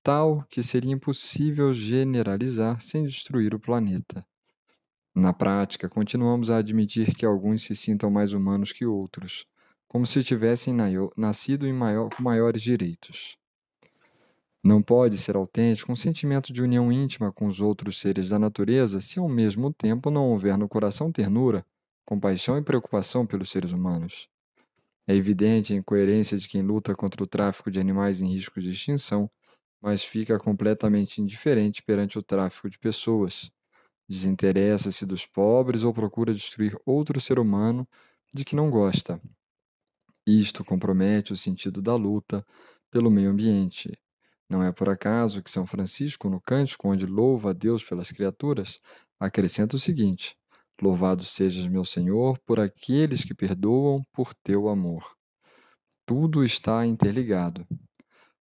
tal 0.00 0.44
que 0.48 0.62
seria 0.62 0.92
impossível 0.92 1.72
generalizar 1.72 2.80
sem 2.80 3.04
destruir 3.04 3.52
o 3.52 3.58
planeta. 3.58 4.24
Na 5.12 5.32
prática, 5.32 5.88
continuamos 5.88 6.50
a 6.50 6.58
admitir 6.58 7.16
que 7.16 7.26
alguns 7.26 7.64
se 7.64 7.74
sintam 7.74 8.08
mais 8.10 8.32
humanos 8.32 8.72
que 8.72 8.86
outros, 8.86 9.44
como 9.88 10.06
se 10.06 10.22
tivessem 10.22 10.72
nascido 11.16 11.66
maior, 11.74 12.10
com 12.14 12.22
maiores 12.22 12.62
direitos. 12.62 13.36
Não 14.66 14.82
pode 14.82 15.16
ser 15.16 15.36
autêntico 15.36 15.92
um 15.92 15.94
sentimento 15.94 16.52
de 16.52 16.60
união 16.60 16.90
íntima 16.90 17.30
com 17.30 17.46
os 17.46 17.60
outros 17.60 18.00
seres 18.00 18.30
da 18.30 18.36
natureza 18.36 19.00
se 19.00 19.16
ao 19.16 19.28
mesmo 19.28 19.72
tempo 19.72 20.10
não 20.10 20.28
houver 20.28 20.58
no 20.58 20.68
coração 20.68 21.12
ternura, 21.12 21.64
compaixão 22.04 22.58
e 22.58 22.62
preocupação 22.62 23.24
pelos 23.24 23.48
seres 23.48 23.70
humanos. 23.70 24.28
É 25.06 25.14
evidente 25.14 25.72
a 25.72 25.76
incoerência 25.76 26.36
de 26.36 26.48
quem 26.48 26.62
luta 26.62 26.96
contra 26.96 27.22
o 27.22 27.28
tráfico 27.28 27.70
de 27.70 27.78
animais 27.78 28.20
em 28.20 28.26
risco 28.32 28.60
de 28.60 28.70
extinção, 28.70 29.30
mas 29.80 30.02
fica 30.02 30.36
completamente 30.36 31.22
indiferente 31.22 31.80
perante 31.80 32.18
o 32.18 32.22
tráfico 32.22 32.68
de 32.68 32.76
pessoas. 32.76 33.52
Desinteressa-se 34.08 35.06
dos 35.06 35.24
pobres 35.24 35.84
ou 35.84 35.94
procura 35.94 36.34
destruir 36.34 36.76
outro 36.84 37.20
ser 37.20 37.38
humano 37.38 37.86
de 38.34 38.44
que 38.44 38.56
não 38.56 38.68
gosta. 38.68 39.20
Isto 40.26 40.64
compromete 40.64 41.32
o 41.32 41.36
sentido 41.36 41.80
da 41.80 41.94
luta 41.94 42.44
pelo 42.90 43.12
meio 43.12 43.30
ambiente, 43.30 43.96
não 44.48 44.62
é 44.62 44.70
por 44.72 44.88
acaso 44.88 45.42
que 45.42 45.50
São 45.50 45.66
Francisco, 45.66 46.28
no 46.28 46.40
cântico 46.40 46.88
onde 46.88 47.04
louva 47.06 47.50
a 47.50 47.52
Deus 47.52 47.82
pelas 47.82 48.12
criaturas, 48.12 48.80
acrescenta 49.18 49.76
o 49.76 49.78
seguinte: 49.78 50.36
Louvado 50.80 51.24
sejas, 51.24 51.66
meu 51.66 51.84
Senhor, 51.84 52.38
por 52.46 52.60
aqueles 52.60 53.24
que 53.24 53.34
perdoam 53.34 54.04
por 54.12 54.34
teu 54.34 54.68
amor. 54.68 55.16
Tudo 56.04 56.44
está 56.44 56.86
interligado. 56.86 57.66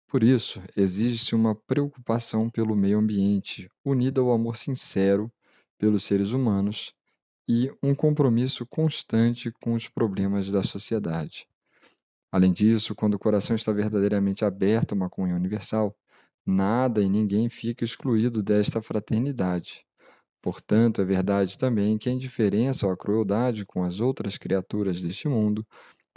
Por 0.09 0.23
isso, 0.23 0.61
exige-se 0.77 1.35
uma 1.35 1.55
preocupação 1.55 2.51
pelo 2.51 2.75
meio 2.75 2.99
ambiente, 2.99 3.71
unida 3.85 4.21
ao 4.21 4.33
amor 4.33 4.57
sincero 4.57 5.33
pelos 5.79 6.05
seres 6.05 6.33
humanos 6.33 6.93
e 7.49 7.71
um 7.83 7.95
compromisso 7.95 8.67
constante 8.67 9.51
com 9.61 9.75
os 9.75 9.89
problemas 9.89 10.51
da 10.51 10.63
sociedade. 10.63 11.47
Além 12.33 12.53
disso, 12.53 12.95
quando 12.95 13.15
o 13.15 13.19
coração 13.19 13.55
está 13.57 13.73
verdadeiramente 13.73 14.45
aberto 14.45 14.93
a 14.93 14.95
uma 14.97 15.11
comunhão 15.11 15.37
universal, 15.37 15.95
nada 16.47 17.03
e 17.03 17.09
ninguém 17.09 17.49
fica 17.51 17.85
excluído 17.85 18.43
desta 18.43 18.83
fraternidade. 18.83 19.85
Portanto, 20.43 21.03
é 21.03 21.05
verdade 21.05 21.59
também 21.59 21.99
que 21.99 22.09
a 22.09 22.13
indiferença 22.13 22.87
ou 22.87 22.93
a 22.93 22.97
crueldade 22.97 23.65
com 23.67 23.85
as 23.85 24.01
outras 24.01 24.39
criaturas 24.39 25.03
deste 25.03 25.29
mundo 25.29 25.67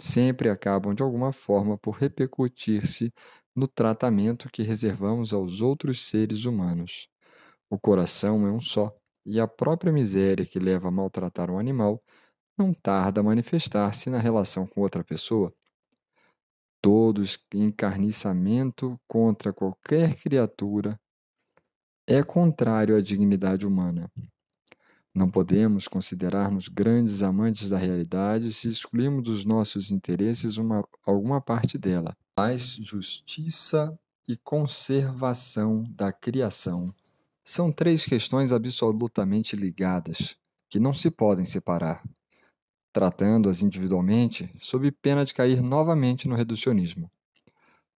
sempre 0.00 0.50
acabam 0.50 0.94
de 0.94 1.02
alguma 1.02 1.32
forma 1.32 1.78
por 1.78 1.92
repercutir-se 1.96 3.12
no 3.56 3.68
tratamento 3.68 4.50
que 4.50 4.62
reservamos 4.62 5.32
aos 5.32 5.60
outros 5.62 6.06
seres 6.06 6.44
humanos. 6.44 7.08
O 7.70 7.78
coração 7.78 8.46
é 8.46 8.50
um 8.50 8.60
só, 8.60 8.94
e 9.26 9.40
a 9.40 9.48
própria 9.48 9.92
miséria 9.92 10.46
que 10.46 10.58
leva 10.58 10.88
a 10.88 10.90
maltratar 10.90 11.50
um 11.50 11.58
animal 11.58 12.02
não 12.58 12.72
tarda 12.74 13.20
a 13.20 13.24
manifestar-se 13.24 14.10
na 14.10 14.18
relação 14.18 14.66
com 14.66 14.80
outra 14.82 15.04
pessoa 15.04 15.52
todo 16.80 17.22
encarniçamento 17.54 18.98
contra 19.06 19.52
qualquer 19.52 20.14
criatura 20.14 20.98
é 22.06 22.22
contrário 22.22 22.96
à 22.96 23.00
dignidade 23.00 23.66
humana. 23.66 24.10
Não 25.14 25.30
podemos 25.30 25.88
considerar-nos 25.88 26.68
grandes 26.68 27.22
amantes 27.22 27.70
da 27.70 27.78
realidade 27.78 28.52
se 28.52 28.68
excluirmos 28.68 29.24
dos 29.24 29.44
nossos 29.44 29.90
interesses 29.90 30.58
uma, 30.58 30.86
alguma 31.04 31.40
parte 31.40 31.78
dela. 31.78 32.14
Paz, 32.34 32.60
justiça 32.62 33.98
e 34.28 34.36
conservação 34.36 35.84
da 35.88 36.12
criação 36.12 36.92
são 37.42 37.72
três 37.72 38.04
questões 38.04 38.52
absolutamente 38.52 39.56
ligadas, 39.56 40.36
que 40.68 40.78
não 40.78 40.92
se 40.92 41.10
podem 41.10 41.46
separar 41.46 42.02
tratando-as 42.96 43.60
individualmente, 43.60 44.50
sob 44.58 44.90
pena 44.90 45.22
de 45.22 45.34
cair 45.34 45.60
novamente 45.60 46.26
no 46.26 46.34
reducionismo. 46.34 47.10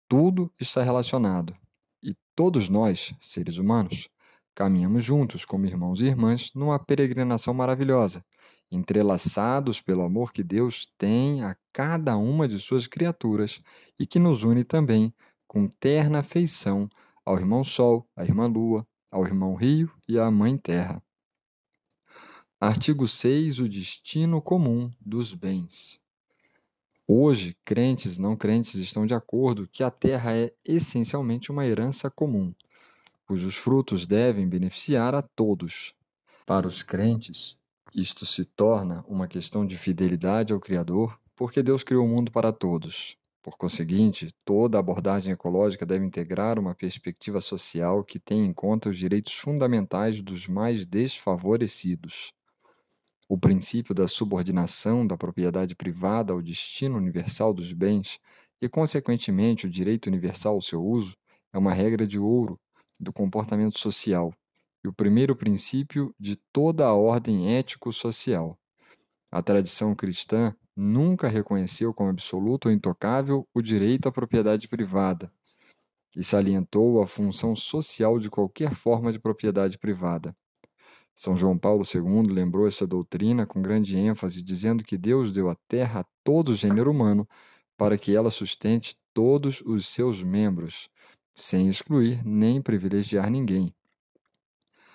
Tudo 0.08 0.52
está 0.58 0.82
relacionado, 0.82 1.54
e 2.02 2.16
todos 2.34 2.68
nós, 2.68 3.14
seres 3.20 3.58
humanos, 3.58 4.08
caminhamos 4.56 5.04
juntos 5.04 5.44
como 5.44 5.66
irmãos 5.66 6.00
e 6.00 6.06
irmãs 6.06 6.50
numa 6.52 6.80
peregrinação 6.80 7.54
maravilhosa, 7.54 8.24
entrelaçados 8.72 9.80
pelo 9.80 10.02
amor 10.02 10.32
que 10.32 10.42
Deus 10.42 10.92
tem 10.98 11.44
a 11.44 11.56
cada 11.72 12.16
uma 12.16 12.48
de 12.48 12.58
suas 12.58 12.88
criaturas 12.88 13.60
e 14.00 14.04
que 14.04 14.18
nos 14.18 14.42
une 14.42 14.64
também 14.64 15.14
com 15.46 15.68
terna 15.68 16.18
afeição 16.18 16.88
ao 17.24 17.38
irmão 17.38 17.62
Sol, 17.62 18.04
à 18.16 18.24
irmã 18.24 18.48
Lua, 18.48 18.84
ao 19.12 19.24
irmão 19.24 19.54
Rio 19.54 19.92
e 20.08 20.18
à 20.18 20.28
Mãe 20.28 20.56
Terra. 20.56 21.00
Artigo 22.60 23.06
6. 23.06 23.60
O 23.60 23.68
destino 23.68 24.42
comum 24.42 24.90
dos 25.00 25.32
bens. 25.32 26.00
Hoje, 27.06 27.56
crentes 27.64 28.16
e 28.16 28.20
não 28.20 28.36
crentes 28.36 28.74
estão 28.74 29.06
de 29.06 29.14
acordo 29.14 29.68
que 29.68 29.84
a 29.84 29.92
terra 29.92 30.36
é 30.36 30.52
essencialmente 30.64 31.52
uma 31.52 31.64
herança 31.64 32.10
comum, 32.10 32.52
cujos 33.24 33.54
frutos 33.54 34.08
devem 34.08 34.48
beneficiar 34.48 35.14
a 35.14 35.22
todos. 35.22 35.94
Para 36.44 36.66
os 36.66 36.82
crentes, 36.82 37.56
isto 37.94 38.26
se 38.26 38.44
torna 38.44 39.04
uma 39.06 39.28
questão 39.28 39.64
de 39.64 39.78
fidelidade 39.78 40.52
ao 40.52 40.58
Criador, 40.58 41.16
porque 41.36 41.62
Deus 41.62 41.84
criou 41.84 42.04
o 42.06 42.08
mundo 42.08 42.32
para 42.32 42.52
todos. 42.52 43.16
Por 43.40 43.56
conseguinte, 43.56 44.34
toda 44.44 44.80
abordagem 44.80 45.32
ecológica 45.32 45.86
deve 45.86 46.04
integrar 46.04 46.58
uma 46.58 46.74
perspectiva 46.74 47.40
social 47.40 48.02
que 48.02 48.18
tenha 48.18 48.44
em 48.44 48.52
conta 48.52 48.90
os 48.90 48.98
direitos 48.98 49.34
fundamentais 49.34 50.20
dos 50.20 50.48
mais 50.48 50.84
desfavorecidos. 50.84 52.36
O 53.28 53.36
princípio 53.36 53.94
da 53.94 54.08
subordinação 54.08 55.06
da 55.06 55.16
propriedade 55.16 55.76
privada 55.76 56.32
ao 56.32 56.40
destino 56.40 56.96
universal 56.96 57.52
dos 57.52 57.72
bens 57.74 58.18
e, 58.60 58.68
consequentemente, 58.68 59.66
o 59.66 59.70
direito 59.70 60.06
universal 60.06 60.54
ao 60.54 60.62
seu 60.62 60.82
uso 60.82 61.14
é 61.52 61.58
uma 61.58 61.74
regra 61.74 62.06
de 62.06 62.18
ouro 62.18 62.58
do 62.98 63.12
comportamento 63.12 63.78
social 63.78 64.32
e 64.82 64.88
o 64.88 64.92
primeiro 64.94 65.36
princípio 65.36 66.14
de 66.18 66.36
toda 66.52 66.86
a 66.86 66.94
ordem 66.94 67.54
ético-social. 67.54 68.58
A 69.30 69.42
tradição 69.42 69.94
cristã 69.94 70.54
nunca 70.74 71.28
reconheceu 71.28 71.92
como 71.92 72.08
absoluto 72.08 72.66
ou 72.66 72.72
intocável 72.72 73.46
o 73.54 73.60
direito 73.60 74.08
à 74.08 74.12
propriedade 74.12 74.68
privada 74.68 75.30
e 76.16 76.24
salientou 76.24 77.02
a 77.02 77.06
função 77.06 77.54
social 77.54 78.18
de 78.18 78.30
qualquer 78.30 78.74
forma 78.74 79.12
de 79.12 79.20
propriedade 79.20 79.78
privada. 79.78 80.34
São 81.18 81.34
João 81.34 81.58
Paulo 81.58 81.82
II 81.82 82.32
lembrou 82.32 82.68
essa 82.68 82.86
doutrina 82.86 83.44
com 83.44 83.60
grande 83.60 83.96
ênfase, 83.96 84.40
dizendo 84.40 84.84
que 84.84 84.96
Deus 84.96 85.32
deu 85.32 85.50
a 85.50 85.56
terra 85.66 86.02
a 86.02 86.06
todo 86.22 86.50
o 86.50 86.54
gênero 86.54 86.92
humano 86.92 87.28
para 87.76 87.98
que 87.98 88.14
ela 88.14 88.30
sustente 88.30 88.96
todos 89.12 89.60
os 89.62 89.88
seus 89.88 90.22
membros, 90.22 90.88
sem 91.34 91.68
excluir 91.68 92.24
nem 92.24 92.62
privilegiar 92.62 93.28
ninguém. 93.30 93.74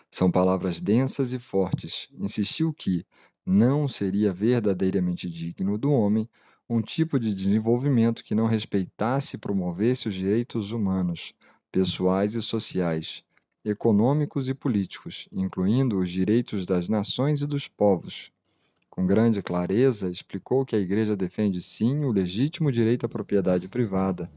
São 0.10 0.32
palavras 0.32 0.80
densas 0.80 1.34
e 1.34 1.40
fortes. 1.40 2.08
Insistiu 2.14 2.74
que 2.74 3.06
não 3.46 3.86
seria 3.86 4.32
verdadeiramente 4.32 5.30
digno 5.30 5.78
do 5.78 5.92
homem 5.92 6.30
um 6.70 6.82
tipo 6.82 7.20
de 7.20 7.34
desenvolvimento 7.34 8.24
que 8.24 8.34
não 8.34 8.46
respeitasse 8.46 9.36
e 9.36 9.40
promovesse 9.40 10.08
os 10.08 10.16
direitos 10.16 10.72
humanos, 10.72 11.34
pessoais 11.70 12.34
e 12.34 12.42
sociais 12.42 13.26
econômicos 13.64 14.50
e 14.50 14.54
políticos, 14.54 15.28
incluindo 15.32 15.98
os 15.98 16.10
direitos 16.10 16.66
das 16.66 16.90
nações 16.90 17.42
e 17.42 17.48
dos 17.48 17.68
povos. 17.68 18.32
Com 18.90 19.08
grande 19.08 19.42
clareza, 19.42 20.10
explicou 20.10 20.66
que 20.66 20.76
a 20.76 20.80
Igreja 20.80 21.16
defende 21.16 21.62
sim 21.62 22.04
o 22.04 22.12
legítimo 22.12 22.72
direito 22.72 23.06
à 23.06 23.10
propriedade 23.10 23.68
privada, 23.68 24.30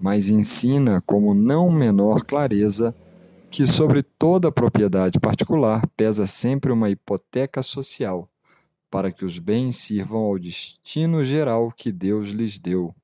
mas 0.00 0.30
ensina, 0.30 1.02
como 1.02 1.34
não 1.34 1.70
menor 1.70 2.24
clareza, 2.24 2.94
que 3.50 3.66
sobre 3.66 4.02
toda 4.02 4.52
propriedade 4.52 5.18
particular 5.18 5.86
pesa 5.96 6.26
sempre 6.26 6.72
uma 6.72 6.88
hipoteca 6.88 7.62
social, 7.62 8.30
para 8.90 9.12
que 9.12 9.24
os 9.24 9.38
bens 9.38 9.76
sirvam 9.76 10.20
ao 10.20 10.38
destino 10.38 11.22
geral 11.24 11.70
que 11.70 11.92
Deus 11.92 12.28
lhes 12.28 12.58
deu. 12.58 12.94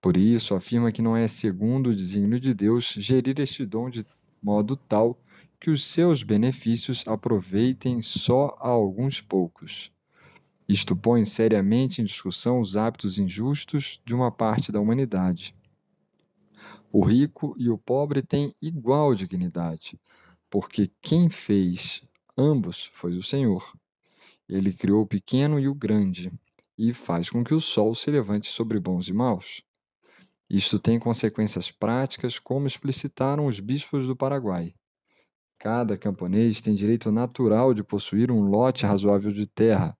Por 0.00 0.16
isso, 0.16 0.54
afirma 0.54 0.92
que 0.92 1.02
não 1.02 1.16
é 1.16 1.26
segundo 1.26 1.90
o 1.90 1.94
desígnio 1.94 2.38
de 2.38 2.54
Deus 2.54 2.94
gerir 2.96 3.40
este 3.40 3.66
dom 3.66 3.90
de 3.90 4.04
modo 4.42 4.76
tal 4.76 5.18
que 5.60 5.70
os 5.70 5.84
seus 5.84 6.22
benefícios 6.22 7.04
aproveitem 7.06 8.00
só 8.00 8.56
a 8.58 8.68
alguns 8.68 9.20
poucos. 9.20 9.92
Isto 10.68 10.96
põe 10.96 11.24
seriamente 11.24 12.00
em 12.00 12.04
discussão 12.04 12.60
os 12.60 12.76
hábitos 12.76 13.18
injustos 13.18 14.00
de 14.04 14.14
uma 14.14 14.30
parte 14.30 14.70
da 14.70 14.80
humanidade. 14.80 15.54
O 16.92 17.04
rico 17.04 17.54
e 17.58 17.68
o 17.68 17.76
pobre 17.76 18.22
têm 18.22 18.52
igual 18.60 19.14
dignidade, 19.14 20.00
porque 20.48 20.90
quem 21.02 21.28
fez 21.28 22.02
ambos 22.36 22.90
foi 22.92 23.16
o 23.16 23.22
Senhor. 23.22 23.76
Ele 24.48 24.72
criou 24.72 25.02
o 25.02 25.06
pequeno 25.06 25.58
e 25.58 25.68
o 25.68 25.74
grande, 25.74 26.32
e 26.76 26.94
faz 26.94 27.28
com 27.28 27.44
que 27.44 27.54
o 27.54 27.60
sol 27.60 27.94
se 27.94 28.10
levante 28.10 28.48
sobre 28.48 28.80
bons 28.80 29.08
e 29.08 29.12
maus. 29.12 29.62
Isto 30.50 30.80
tem 30.80 30.98
consequências 30.98 31.70
práticas, 31.70 32.40
como 32.40 32.66
explicitaram 32.66 33.46
os 33.46 33.60
bispos 33.60 34.04
do 34.04 34.16
Paraguai. 34.16 34.74
Cada 35.60 35.96
camponês 35.96 36.60
tem 36.60 36.74
direito 36.74 37.12
natural 37.12 37.72
de 37.72 37.84
possuir 37.84 38.32
um 38.32 38.40
lote 38.40 38.84
razoável 38.84 39.30
de 39.30 39.46
terra, 39.46 39.96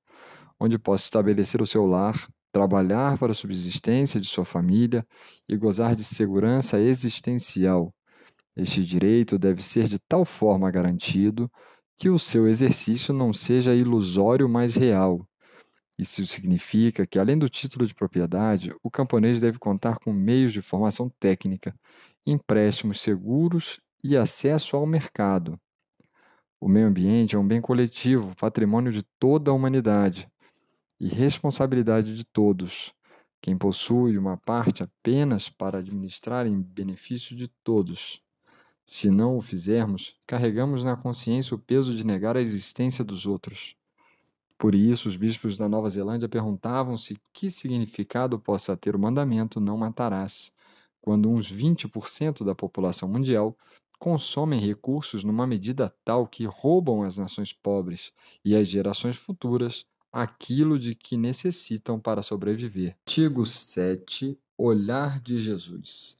onde 0.58 0.76
possa 0.76 1.04
estabelecer 1.04 1.62
o 1.62 1.66
seu 1.66 1.86
lar, 1.86 2.28
trabalhar 2.52 3.16
para 3.16 3.30
a 3.30 3.34
subsistência 3.34 4.20
de 4.20 4.26
sua 4.26 4.44
família 4.44 5.06
e 5.48 5.56
gozar 5.56 5.94
de 5.94 6.02
segurança 6.02 6.80
existencial. 6.80 7.94
Este 8.56 8.82
direito 8.82 9.38
deve 9.38 9.62
ser 9.62 9.86
de 9.86 10.00
tal 10.00 10.24
forma 10.24 10.68
garantido 10.68 11.48
que 11.96 12.10
o 12.10 12.18
seu 12.18 12.48
exercício 12.48 13.14
não 13.14 13.32
seja 13.32 13.72
ilusório, 13.72 14.48
mas 14.48 14.74
real, 14.74 15.24
isso 16.00 16.26
significa 16.26 17.06
que, 17.06 17.18
além 17.18 17.36
do 17.36 17.46
título 17.46 17.86
de 17.86 17.94
propriedade, 17.94 18.74
o 18.82 18.90
camponês 18.90 19.38
deve 19.38 19.58
contar 19.58 19.98
com 19.98 20.12
meios 20.12 20.50
de 20.50 20.62
formação 20.62 21.10
técnica, 21.20 21.74
empréstimos 22.26 23.02
seguros 23.02 23.78
e 24.02 24.16
acesso 24.16 24.76
ao 24.76 24.86
mercado. 24.86 25.60
O 26.58 26.68
meio 26.68 26.86
ambiente 26.86 27.36
é 27.36 27.38
um 27.38 27.46
bem 27.46 27.60
coletivo, 27.60 28.34
patrimônio 28.36 28.90
de 28.90 29.02
toda 29.18 29.50
a 29.50 29.54
humanidade 29.54 30.26
e 30.98 31.06
responsabilidade 31.06 32.16
de 32.16 32.24
todos. 32.24 32.94
Quem 33.42 33.56
possui 33.56 34.16
uma 34.16 34.38
parte 34.38 34.82
apenas 34.82 35.50
para 35.50 35.78
administrar 35.78 36.46
em 36.46 36.62
benefício 36.62 37.36
de 37.36 37.48
todos. 37.62 38.22
Se 38.86 39.10
não 39.10 39.36
o 39.36 39.42
fizermos, 39.42 40.14
carregamos 40.26 40.82
na 40.82 40.96
consciência 40.96 41.54
o 41.54 41.58
peso 41.58 41.94
de 41.94 42.06
negar 42.06 42.38
a 42.38 42.42
existência 42.42 43.04
dos 43.04 43.26
outros. 43.26 43.76
Por 44.60 44.74
isso, 44.74 45.08
os 45.08 45.16
bispos 45.16 45.56
da 45.56 45.66
Nova 45.66 45.88
Zelândia 45.88 46.28
perguntavam-se 46.28 47.16
que 47.32 47.48
significado 47.48 48.38
possa 48.38 48.76
ter 48.76 48.94
o 48.94 48.98
mandamento 48.98 49.58
não 49.58 49.78
matarás, 49.78 50.52
quando 51.00 51.30
uns 51.30 51.50
20% 51.50 52.44
da 52.44 52.54
população 52.54 53.08
mundial 53.08 53.56
consomem 53.98 54.60
recursos 54.60 55.24
numa 55.24 55.46
medida 55.46 55.90
tal 56.04 56.26
que 56.26 56.44
roubam 56.44 57.02
às 57.02 57.16
nações 57.16 57.54
pobres 57.54 58.12
e 58.44 58.54
às 58.54 58.68
gerações 58.68 59.16
futuras 59.16 59.86
aquilo 60.12 60.78
de 60.78 60.94
que 60.94 61.16
necessitam 61.16 61.98
para 61.98 62.22
sobreviver. 62.22 62.98
Artigo 63.06 63.46
7 63.46 64.38
Olhar 64.58 65.20
de 65.20 65.38
Jesus 65.38 66.18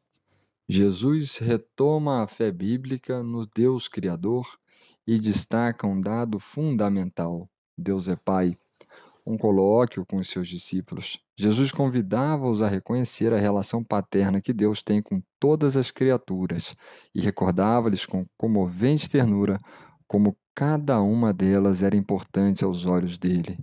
Jesus 0.67 1.37
retoma 1.37 2.23
a 2.23 2.27
fé 2.27 2.51
bíblica 2.51 3.23
no 3.23 3.45
Deus 3.45 3.87
Criador 3.87 4.47
e 5.07 5.19
destaca 5.19 5.87
um 5.87 6.01
dado 6.01 6.41
fundamental. 6.41 7.47
Deus 7.77 8.09
é 8.09 8.17
Pai, 8.17 8.57
um 9.27 9.37
colóquio 9.37 10.05
com 10.05 10.17
os 10.17 10.29
seus 10.29 10.49
discípulos. 10.49 11.19
Jesus 11.37 11.73
convidava-os 11.73 12.63
a 12.63 12.69
reconhecer 12.69 13.33
a 13.33 13.39
relação 13.39 13.83
paterna 13.83 14.41
que 14.41 14.53
Deus 14.53 14.83
tem 14.83 15.01
com 15.03 15.23
todas 15.39 15.77
as 15.77 15.91
criaturas 15.91 16.75
e 17.15 17.21
recordava-lhes 17.21 18.05
com 18.05 18.27
comovente 18.37 19.09
ternura 19.09 19.61
como 20.07 20.37
cada 20.55 21.01
uma 21.01 21.33
delas 21.33 21.83
era 21.83 21.97
importante 21.97 22.65
aos 22.65 22.85
olhos 22.85 23.19
dele. 23.19 23.59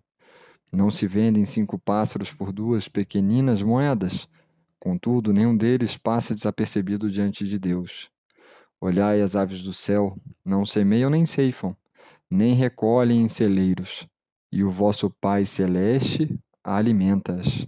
Não 0.71 0.89
se 0.89 1.07
vendem 1.07 1.45
cinco 1.45 1.77
pássaros 1.77 2.31
por 2.31 2.51
duas 2.51 2.87
pequeninas 2.87 3.61
moedas, 3.61 4.27
contudo, 4.79 5.33
nenhum 5.33 5.55
deles 5.55 5.97
passa 5.97 6.33
desapercebido 6.33 7.09
diante 7.09 7.45
de 7.45 7.59
Deus. 7.59 8.09
Olhai 8.79 9.21
as 9.21 9.35
aves 9.35 9.61
do 9.63 9.73
céu, 9.73 10.17
não 10.45 10.65
semeiam 10.65 11.09
nem 11.09 11.25
ceifam, 11.25 11.75
nem 12.29 12.53
recolhem 12.53 13.21
em 13.21 13.27
celeiros, 13.27 14.07
e 14.51 14.63
o 14.63 14.71
vosso 14.71 15.09
Pai 15.21 15.45
Celeste 15.45 16.37
alimenta-as. 16.63 17.67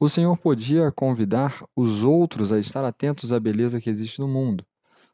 O 0.00 0.08
Senhor 0.08 0.36
podia 0.36 0.90
convidar 0.90 1.64
os 1.76 2.02
outros 2.02 2.52
a 2.52 2.58
estar 2.58 2.84
atentos 2.84 3.32
à 3.32 3.38
beleza 3.38 3.80
que 3.80 3.88
existe 3.88 4.20
no 4.20 4.28
mundo, 4.28 4.66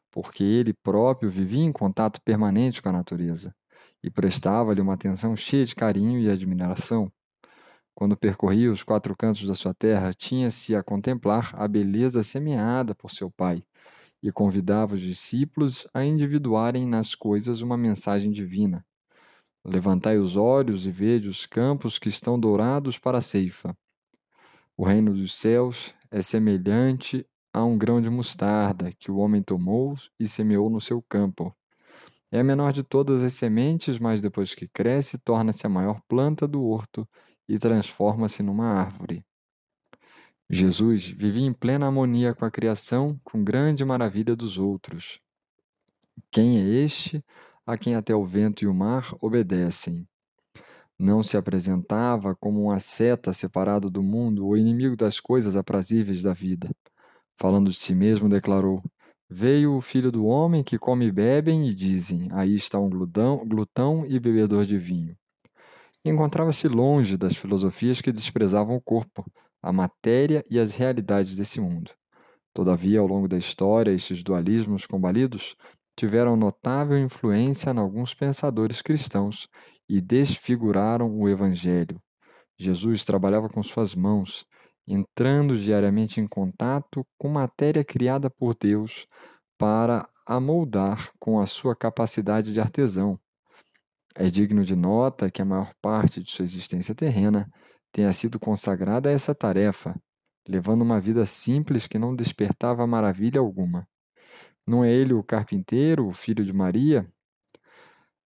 porque 0.09 0.43
ele 0.43 0.73
próprio 0.73 1.29
vivia 1.29 1.63
em 1.63 1.71
contato 1.71 2.19
permanente 2.21 2.81
com 2.81 2.89
a 2.89 2.93
natureza 2.93 3.53
e 4.03 4.09
prestava-lhe 4.09 4.81
uma 4.81 4.95
atenção 4.95 5.35
cheia 5.35 5.65
de 5.65 5.75
carinho 5.75 6.19
e 6.19 6.29
admiração. 6.29 7.11
Quando 7.93 8.17
percorria 8.17 8.71
os 8.71 8.83
quatro 8.83 9.15
cantos 9.15 9.47
da 9.47 9.53
sua 9.53 9.73
terra, 9.73 10.13
tinha-se 10.13 10.75
a 10.75 10.81
contemplar 10.81 11.51
a 11.53 11.67
beleza 11.67 12.23
semeada 12.23 12.95
por 12.95 13.11
seu 13.11 13.29
Pai 13.29 13.63
e 14.21 14.31
convidava 14.31 14.95
os 14.95 15.01
discípulos 15.01 15.87
a 15.93 16.03
individuarem 16.03 16.85
nas 16.85 17.15
coisas 17.15 17.61
uma 17.61 17.77
mensagem 17.77 18.31
divina. 18.31 18.85
Levantai 19.63 20.17
os 20.17 20.35
olhos 20.35 20.85
e 20.85 20.91
vede 20.91 21.27
os 21.27 21.45
campos 21.45 21.99
que 21.99 22.09
estão 22.09 22.39
dourados 22.39 22.97
para 22.97 23.19
a 23.19 23.21
ceifa. 23.21 23.75
O 24.75 24.83
reino 24.83 25.13
dos 25.13 25.35
céus 25.35 25.93
é 26.09 26.21
semelhante 26.21 27.25
a 27.53 27.63
um 27.63 27.77
grão 27.77 28.01
de 28.01 28.09
mostarda 28.09 28.91
que 28.97 29.11
o 29.11 29.17
homem 29.17 29.41
tomou 29.41 29.95
e 30.19 30.27
semeou 30.27 30.69
no 30.69 30.81
seu 30.81 31.01
campo. 31.01 31.55
É 32.31 32.39
a 32.39 32.43
menor 32.43 32.71
de 32.71 32.81
todas 32.81 33.23
as 33.23 33.33
sementes, 33.33 33.99
mas 33.99 34.21
depois 34.21 34.55
que 34.55 34.67
cresce, 34.67 35.17
torna-se 35.17 35.67
a 35.67 35.69
maior 35.69 36.01
planta 36.07 36.47
do 36.47 36.63
horto 36.63 37.07
e 37.47 37.59
transforma-se 37.59 38.41
numa 38.41 38.67
árvore. 38.67 39.23
Jesus 40.53 41.09
vivia 41.09 41.45
em 41.45 41.53
plena 41.53 41.85
harmonia 41.85 42.35
com 42.35 42.43
a 42.43 42.51
criação, 42.51 43.17
com 43.23 43.41
grande 43.41 43.85
maravilha 43.85 44.35
dos 44.35 44.57
outros. 44.57 45.21
Quem 46.29 46.59
é 46.59 46.61
este 46.61 47.23
a 47.65 47.77
quem 47.77 47.95
até 47.95 48.13
o 48.13 48.25
vento 48.25 48.65
e 48.65 48.67
o 48.67 48.73
mar 48.73 49.15
obedecem? 49.21 50.05
Não 50.99 51.23
se 51.23 51.37
apresentava 51.37 52.35
como 52.35 52.65
um 52.65 52.69
asceta 52.69 53.31
separado 53.31 53.89
do 53.89 54.03
mundo 54.03 54.45
ou 54.45 54.57
inimigo 54.57 54.97
das 54.97 55.21
coisas 55.21 55.55
aprazíveis 55.55 56.21
da 56.21 56.33
vida. 56.33 56.69
Falando 57.39 57.71
de 57.71 57.77
si 57.77 57.95
mesmo, 57.95 58.27
declarou: 58.27 58.83
Veio 59.29 59.77
o 59.77 59.81
filho 59.81 60.11
do 60.11 60.25
homem 60.25 60.65
que 60.65 60.77
come 60.77 61.05
e 61.05 61.11
bebem 61.13 61.65
e 61.69 61.73
dizem: 61.73 62.27
Aí 62.33 62.55
está 62.55 62.77
um 62.77 62.89
glutão, 62.89 63.47
glutão 63.47 64.05
e 64.05 64.19
bebedor 64.19 64.65
de 64.65 64.77
vinho. 64.77 65.15
Encontrava-se 66.03 66.67
longe 66.67 67.15
das 67.15 67.37
filosofias 67.37 68.01
que 68.01 68.11
desprezavam 68.11 68.75
o 68.75 68.81
corpo, 68.81 69.25
a 69.61 69.71
matéria 69.71 70.43
e 70.49 70.59
as 70.59 70.75
realidades 70.75 71.37
desse 71.37 71.59
mundo. 71.59 71.91
Todavia, 72.53 72.99
ao 72.99 73.07
longo 73.07 73.27
da 73.27 73.37
história, 73.37 73.91
estes 73.91 74.23
dualismos 74.23 74.85
combalidos 74.85 75.55
tiveram 75.95 76.35
notável 76.35 76.97
influência 76.97 77.71
em 77.71 77.77
alguns 77.77 78.13
pensadores 78.13 78.81
cristãos 78.81 79.47
e 79.87 80.01
desfiguraram 80.01 81.09
o 81.19 81.29
Evangelho. 81.29 82.01
Jesus 82.57 83.05
trabalhava 83.05 83.49
com 83.49 83.61
suas 83.63 83.95
mãos, 83.95 84.45
entrando 84.87 85.57
diariamente 85.57 86.19
em 86.19 86.27
contato 86.27 87.05
com 87.17 87.29
matéria 87.29 87.83
criada 87.83 88.29
por 88.29 88.55
Deus 88.55 89.05
para 89.57 90.07
a 90.25 90.39
moldar 90.39 91.11
com 91.19 91.39
a 91.39 91.45
sua 91.45 91.75
capacidade 91.75 92.53
de 92.53 92.59
artesão. 92.59 93.19
É 94.15 94.29
digno 94.29 94.65
de 94.65 94.75
nota 94.75 95.31
que 95.31 95.41
a 95.41 95.45
maior 95.45 95.73
parte 95.81 96.21
de 96.21 96.31
sua 96.31 96.43
existência 96.43 96.93
terrena 96.93 97.49
tenha 97.91 98.11
sido 98.13 98.39
consagrada 98.39 99.09
a 99.09 99.11
essa 99.11 99.35
tarefa, 99.35 99.95
levando 100.47 100.81
uma 100.81 100.99
vida 100.99 101.25
simples 101.25 101.87
que 101.87 101.99
não 101.99 102.15
despertava 102.15 102.87
maravilha 102.87 103.39
alguma. 103.39 103.87
Não 104.65 104.83
é 104.83 104.91
ele 104.91 105.13
o 105.13 105.23
carpinteiro, 105.23 106.07
o 106.07 106.13
filho 106.13 106.45
de 106.45 106.53
Maria? 106.53 107.05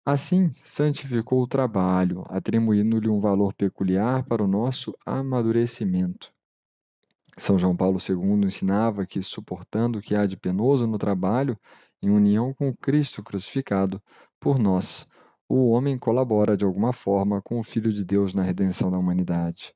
Assim, 0.05 0.51
santificou 0.62 1.43
o 1.43 1.47
trabalho, 1.47 2.25
atribuindo-lhe 2.29 3.09
um 3.09 3.21
valor 3.21 3.55
peculiar 3.55 4.23
para 4.25 4.43
o 4.43 4.47
nosso 4.47 4.95
amadurecimento. 5.07 6.31
São 7.39 7.59
João 7.59 7.75
Paulo 7.75 7.99
II 7.99 8.45
ensinava 8.45 9.07
que, 9.07 9.23
suportando 9.23 9.99
o 9.99 10.03
que 10.03 10.15
há 10.15 10.27
de 10.27 10.37
penoso 10.37 10.87
no 10.87 10.99
trabalho, 10.99 11.59
em 12.03 12.11
união 12.11 12.53
com 12.53 12.75
Cristo 12.77 13.23
crucificado, 13.23 14.01
por 14.39 14.59
nós, 14.59 15.09
o 15.49 15.71
homem 15.71 15.99
colabora 15.99 16.57
de 16.57 16.65
alguma 16.65 16.93
forma 16.93 17.41
com 17.43 17.59
o 17.61 17.65
Filho 17.65 17.93
de 17.93 18.05
Deus 18.05 18.35
na 18.35 18.43
redenção 18.43 18.91
da 18.91 18.99
humanidade. 18.99 19.75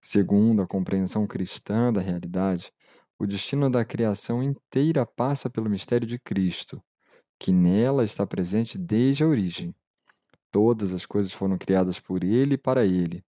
Segundo 0.00 0.62
a 0.62 0.66
compreensão 0.66 1.26
cristã 1.26 1.92
da 1.92 2.00
realidade, 2.00 2.72
O 3.18 3.26
destino 3.26 3.70
da 3.70 3.84
criação 3.84 4.42
inteira 4.42 5.06
passa 5.06 5.50
pelo 5.50 5.70
mistério 5.70 6.06
de 6.06 6.18
Cristo, 6.18 6.82
que 7.38 7.52
nela 7.52 8.04
está 8.04 8.26
presente 8.26 8.78
desde 8.78 9.24
a 9.24 9.28
origem. 9.28 9.74
Todas 10.52 10.92
as 10.94 11.06
coisas 11.06 11.32
foram 11.32 11.58
criadas 11.58 12.00
por 12.00 12.24
Ele 12.24 12.54
e 12.54 12.58
para 12.58 12.86
Ele. 12.86 13.24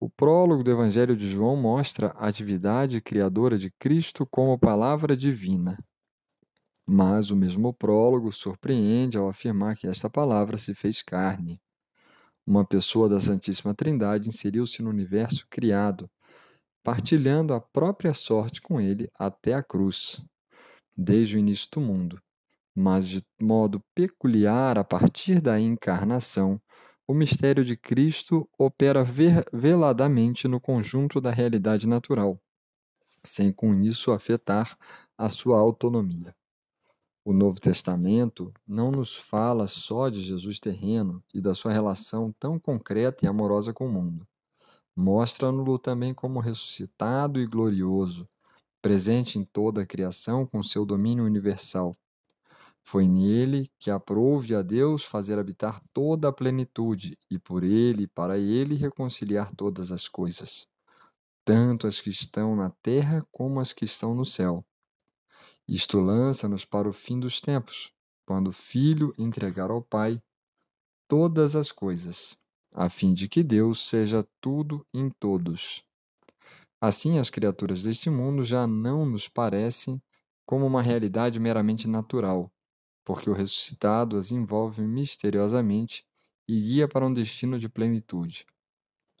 O 0.00 0.10
prólogo 0.10 0.64
do 0.64 0.70
Evangelho 0.70 1.16
de 1.16 1.30
João 1.30 1.56
mostra 1.56 2.08
a 2.16 2.28
atividade 2.28 3.00
criadora 3.00 3.58
de 3.58 3.70
Cristo 3.78 4.26
como 4.30 4.58
palavra 4.58 5.16
divina. 5.16 5.78
Mas 6.86 7.30
o 7.30 7.36
mesmo 7.36 7.72
prólogo 7.72 8.32
surpreende 8.32 9.16
ao 9.16 9.28
afirmar 9.28 9.76
que 9.76 9.86
esta 9.86 10.10
palavra 10.10 10.58
se 10.58 10.74
fez 10.74 11.02
carne. 11.02 11.60
Uma 12.46 12.64
pessoa 12.66 13.08
da 13.08 13.20
Santíssima 13.20 13.74
Trindade 13.74 14.28
inseriu-se 14.28 14.82
no 14.82 14.90
universo 14.90 15.46
criado, 15.50 16.10
partilhando 16.84 17.54
a 17.54 17.60
própria 17.60 18.14
sorte 18.14 18.60
com 18.60 18.80
ele 18.80 19.08
até 19.18 19.54
a 19.54 19.62
cruz, 19.62 20.24
desde 20.96 21.36
o 21.36 21.38
início 21.40 21.68
do 21.72 21.80
mundo. 21.80 22.20
Mas 22.76 23.08
de 23.08 23.22
modo 23.40 23.80
peculiar, 23.94 24.78
a 24.78 24.84
partir 24.84 25.40
da 25.40 25.60
encarnação, 25.60 26.60
o 27.08 27.14
mistério 27.14 27.64
de 27.64 27.76
Cristo 27.76 28.48
opera 28.58 29.04
veladamente 29.52 30.48
no 30.48 30.60
conjunto 30.60 31.20
da 31.20 31.30
realidade 31.30 31.88
natural, 31.88 32.40
sem 33.24 33.52
com 33.52 33.74
isso 33.82 34.12
afetar 34.12 34.76
a 35.18 35.28
sua 35.30 35.58
autonomia. 35.60 36.34
O 37.26 37.32
Novo 37.32 37.58
Testamento 37.58 38.52
não 38.68 38.90
nos 38.90 39.16
fala 39.16 39.66
só 39.66 40.10
de 40.10 40.20
Jesus 40.20 40.60
terreno 40.60 41.24
e 41.32 41.40
da 41.40 41.54
sua 41.54 41.72
relação 41.72 42.30
tão 42.38 42.58
concreta 42.58 43.24
e 43.24 43.28
amorosa 43.28 43.72
com 43.72 43.86
o 43.86 43.90
mundo. 43.90 44.28
Mostra-no 44.94 45.78
também 45.78 46.12
como 46.12 46.38
ressuscitado 46.38 47.40
e 47.40 47.46
glorioso, 47.46 48.28
presente 48.82 49.38
em 49.38 49.44
toda 49.44 49.80
a 49.80 49.86
criação 49.86 50.46
com 50.46 50.62
seu 50.62 50.84
domínio 50.84 51.24
universal. 51.24 51.96
Foi 52.82 53.08
nele 53.08 53.70
que 53.78 53.90
aprouve 53.90 54.54
a 54.54 54.60
Deus 54.60 55.02
fazer 55.02 55.38
habitar 55.38 55.80
toda 55.94 56.28
a 56.28 56.32
plenitude 56.32 57.18
e 57.30 57.38
por 57.38 57.64
ele 57.64 58.06
para 58.06 58.38
ele 58.38 58.74
reconciliar 58.74 59.50
todas 59.56 59.90
as 59.90 60.06
coisas, 60.06 60.68
tanto 61.42 61.86
as 61.86 62.02
que 62.02 62.10
estão 62.10 62.54
na 62.54 62.68
terra 62.82 63.26
como 63.32 63.60
as 63.60 63.72
que 63.72 63.86
estão 63.86 64.14
no 64.14 64.26
céu 64.26 64.62
isto 65.66 65.98
lança-nos 66.00 66.64
para 66.64 66.88
o 66.88 66.92
fim 66.92 67.18
dos 67.18 67.40
tempos, 67.40 67.92
quando 68.26 68.48
o 68.48 68.52
Filho 68.52 69.12
entregar 69.18 69.70
ao 69.70 69.82
Pai 69.82 70.22
todas 71.08 71.56
as 71.56 71.72
coisas, 71.72 72.36
a 72.72 72.88
fim 72.90 73.14
de 73.14 73.28
que 73.28 73.42
Deus 73.42 73.86
seja 73.88 74.26
tudo 74.40 74.86
em 74.92 75.08
todos. 75.08 75.82
Assim, 76.80 77.18
as 77.18 77.30
criaturas 77.30 77.82
deste 77.82 78.10
mundo 78.10 78.44
já 78.44 78.66
não 78.66 79.06
nos 79.06 79.26
parecem 79.26 80.02
como 80.44 80.66
uma 80.66 80.82
realidade 80.82 81.40
meramente 81.40 81.88
natural, 81.88 82.52
porque 83.02 83.30
o 83.30 83.32
ressuscitado 83.32 84.18
as 84.18 84.30
envolve 84.32 84.82
misteriosamente 84.82 86.04
e 86.46 86.60
guia 86.60 86.86
para 86.86 87.06
um 87.06 87.12
destino 87.12 87.58
de 87.58 87.68
plenitude. 87.70 88.44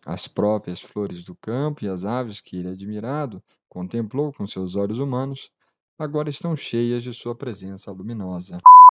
As 0.04 0.28
próprias 0.28 0.82
flores 0.82 1.24
do 1.24 1.34
campo 1.34 1.84
e 1.84 1.88
as 1.88 2.04
aves 2.04 2.40
que 2.42 2.56
ele 2.56 2.68
admirado 2.68 3.42
contemplou 3.66 4.30
com 4.30 4.46
seus 4.46 4.76
olhos 4.76 4.98
humanos 4.98 5.50
agora 5.98 6.28
estão 6.28 6.56
cheias 6.56 7.02
de 7.02 7.12
sua 7.12 7.34
presença 7.34 7.90
luminosa. 7.90 8.58